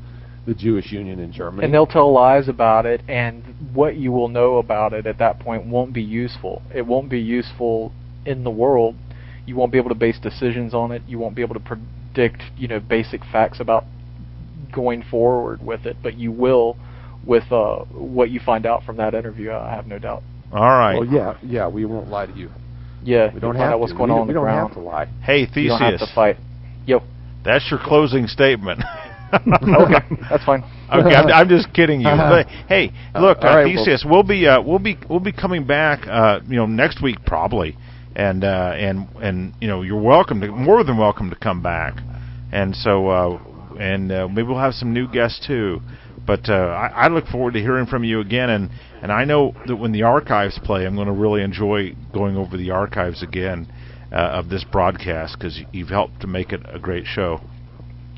the 0.46 0.54
Jewish 0.54 0.90
Union 0.92 1.20
in 1.20 1.30
Germany. 1.30 1.64
and 1.64 1.74
they'll 1.74 1.86
tell 1.86 2.10
lies 2.10 2.48
about 2.48 2.86
it, 2.86 3.02
and 3.06 3.44
what 3.74 3.96
you 3.96 4.10
will 4.10 4.28
know 4.28 4.56
about 4.56 4.94
it 4.94 5.06
at 5.06 5.18
that 5.18 5.38
point 5.40 5.66
won't 5.66 5.92
be 5.92 6.02
useful. 6.02 6.62
It 6.74 6.86
won't 6.86 7.10
be 7.10 7.20
useful 7.20 7.92
in 8.24 8.44
the 8.44 8.50
world. 8.50 8.94
You 9.44 9.56
won't 9.56 9.72
be 9.72 9.78
able 9.78 9.90
to 9.90 9.94
base 9.94 10.18
decisions 10.18 10.72
on 10.72 10.90
it. 10.90 11.02
You 11.06 11.18
won't 11.18 11.34
be 11.34 11.42
able 11.42 11.54
to 11.54 11.60
predict, 11.60 12.42
you 12.56 12.66
know, 12.66 12.80
basic 12.80 13.22
facts 13.30 13.60
about 13.60 13.84
going 14.72 15.02
forward 15.02 15.62
with 15.62 15.84
it. 15.84 15.98
But 16.02 16.14
you 16.18 16.32
will 16.32 16.78
with 17.29 17.45
uh, 17.53 17.85
what 17.93 18.31
you 18.31 18.41
find 18.45 18.66
out 18.66 18.83
from 18.85 18.97
that 18.97 19.14
interview. 19.14 19.53
I 19.53 19.70
have 19.74 19.87
no 19.87 19.99
doubt. 19.99 20.22
All 20.53 20.61
right. 20.61 20.97
Oh 20.99 21.03
yeah, 21.03 21.37
yeah. 21.45 21.68
We 21.68 21.85
won't 21.85 22.09
lie 22.09 22.26
to 22.26 22.33
you. 22.33 22.51
Yeah, 23.05 23.33
We 23.33 23.39
don't 23.41 23.55
you'll 23.55 23.62
have 23.62 23.74
out 23.74 23.81
what's 23.81 23.93
to. 23.93 23.99
going 23.99 24.11
we, 24.11 24.14
on 24.14 24.20
on 24.22 24.26
we 24.26 24.33
the 24.33 24.39
don't 24.39 24.45
ground. 24.45 24.68
have 24.70 24.76
to 24.79 24.83
lie. 24.83 25.07
Hey, 25.22 25.41
You 25.55 25.68
don't 25.68 25.79
have 25.81 25.93
Theseus. 25.93 26.09
to 26.09 26.14
fight. 26.14 26.37
Yo, 26.87 27.01
That's 27.45 27.70
your 27.70 27.79
closing 27.83 28.26
statement. 28.26 28.81
okay, 29.33 30.01
that's 30.31 30.45
fine. 30.45 30.64
Okay, 30.93 31.14
I'm, 31.14 31.29
I'm 31.29 31.49
just 31.51 31.72
kidding 31.74 32.01
you. 32.01 32.07
But, 32.07 32.47
hey, 32.66 32.93
look, 33.14 33.39
all 33.43 33.49
uh, 33.51 33.57
right, 33.57 33.64
well- 33.66 33.85
Theseus, 33.85 34.05
we'll 34.09 34.22
be 34.22 34.47
uh, 34.47 34.62
we'll 34.62 34.79
be 34.79 34.97
we'll 35.09 35.20
be 35.20 35.33
coming 35.33 35.66
back, 35.66 36.07
uh, 36.09 36.41
you 36.49 36.57
know, 36.57 36.64
next 36.66 37.03
week 37.03 37.18
probably, 37.26 37.76
and 38.16 38.43
uh, 38.43 38.72
and 38.74 39.07
and 39.20 39.53
you 39.61 39.68
know 39.68 39.83
you're 39.83 40.01
welcome 40.01 40.41
to 40.41 40.49
more 40.49 40.83
than 40.83 40.97
welcome 40.97 41.29
to 41.29 41.37
come 41.37 41.62
back, 41.62 42.01
and 42.53 42.74
so 42.74 43.09
uh, 43.09 43.39
and 43.79 44.11
uh, 44.11 44.29
maybe 44.29 44.49
we'll 44.49 44.59
have 44.59 44.72
some 44.74 44.95
new 44.95 45.07
guests 45.07 45.47
too. 45.47 45.81
But 46.29 46.51
uh, 46.51 46.53
I, 46.53 47.07
I 47.07 47.09
look 47.09 47.26
forward 47.26 47.55
to 47.55 47.61
hearing 47.61 47.87
from 47.87 48.05
you 48.05 48.20
again, 48.20 48.51
and 48.51 48.70
and 49.01 49.11
I 49.11 49.24
know 49.24 49.55
that 49.66 49.76
when 49.76 49.93
the 49.93 50.03
archives 50.03 50.61
play, 50.62 50.85
I'm 50.85 50.95
going 50.95 51.07
to 51.07 51.12
really 51.14 51.43
enjoy 51.43 51.97
going 52.12 52.37
over 52.37 52.59
the 52.59 52.70
archives 52.70 53.22
again 53.22 53.66
uh, 54.12 54.16
of 54.16 54.51
this 54.51 54.62
broadcast 54.62 55.39
because 55.39 55.59
you've 55.72 55.89
helped 55.89 56.20
to 56.20 56.26
make 56.26 56.53
it 56.53 56.61
a 56.66 56.79
great 56.79 57.07
show. 57.07 57.41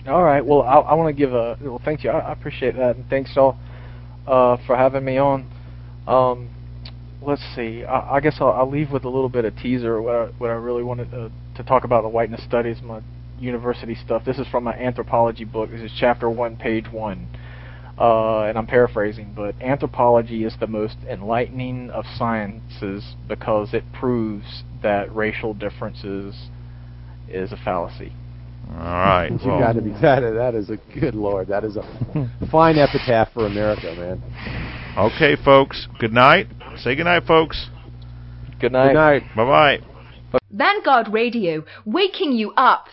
All 0.08 0.24
right. 0.24 0.44
Well, 0.44 0.62
I, 0.62 0.78
I 0.78 0.94
want 0.94 1.14
to 1.14 1.18
give 1.18 1.32
a 1.32 1.56
well. 1.62 1.80
Thank 1.84 2.02
you. 2.02 2.10
I, 2.10 2.18
I 2.18 2.32
appreciate 2.32 2.76
that, 2.76 2.96
and 2.96 3.08
thanks 3.08 3.36
all 3.36 3.56
uh, 4.26 4.56
for 4.66 4.76
having 4.76 5.04
me 5.04 5.16
on. 5.16 5.48
Um, 6.08 6.50
let's 7.22 7.42
see. 7.54 7.84
I, 7.84 8.16
I 8.16 8.20
guess 8.20 8.38
I'll, 8.40 8.50
I'll 8.50 8.68
leave 8.68 8.90
with 8.90 9.04
a 9.04 9.08
little 9.08 9.28
bit 9.28 9.44
of 9.44 9.56
teaser. 9.56 10.02
What 10.02 10.14
I, 10.16 10.24
what 10.36 10.50
I 10.50 10.54
really 10.54 10.82
wanted 10.82 11.12
to, 11.12 11.30
to 11.58 11.62
talk 11.62 11.84
about 11.84 12.02
the 12.02 12.08
whiteness 12.08 12.42
studies, 12.42 12.78
my 12.82 13.02
university 13.38 13.94
stuff. 13.94 14.24
This 14.24 14.40
is 14.40 14.48
from 14.48 14.64
my 14.64 14.74
anthropology 14.74 15.44
book. 15.44 15.70
This 15.70 15.82
is 15.82 15.92
chapter 15.96 16.28
one, 16.28 16.56
page 16.56 16.86
one. 16.90 17.28
Uh, 18.00 18.44
and 18.44 18.56
I'm 18.56 18.66
paraphrasing, 18.66 19.34
but 19.36 19.54
anthropology 19.60 20.44
is 20.44 20.54
the 20.58 20.66
most 20.66 20.96
enlightening 21.06 21.90
of 21.90 22.06
sciences 22.16 23.14
because 23.28 23.74
it 23.74 23.84
proves 23.92 24.62
that 24.82 25.14
racial 25.14 25.52
differences 25.52 26.48
is 27.28 27.52
a 27.52 27.58
fallacy. 27.58 28.14
All 28.70 28.76
right. 28.78 29.28
You 29.28 29.38
well, 29.44 29.58
got 29.58 29.72
to 29.74 29.82
be 29.82 29.90
that. 30.00 30.20
That 30.20 30.54
is 30.54 30.70
a 30.70 30.78
good 30.98 31.14
lord. 31.14 31.48
That 31.48 31.62
is 31.62 31.76
a 31.76 31.82
fine 32.50 32.78
epitaph 32.78 33.34
for 33.34 33.46
America, 33.46 33.94
man. 33.94 34.22
okay, 34.96 35.36
folks. 35.44 35.86
Good 35.98 36.12
night. 36.14 36.46
Say 36.78 36.94
good 36.96 37.04
night, 37.04 37.24
folks. 37.26 37.68
Good 38.60 38.72
night. 38.72 38.88
Good 38.88 38.94
night. 38.94 39.22
Bye 39.36 39.44
bye. 39.44 40.40
Vanguard 40.50 41.08
Radio, 41.12 41.64
waking 41.84 42.32
you 42.32 42.52
up 42.52 42.86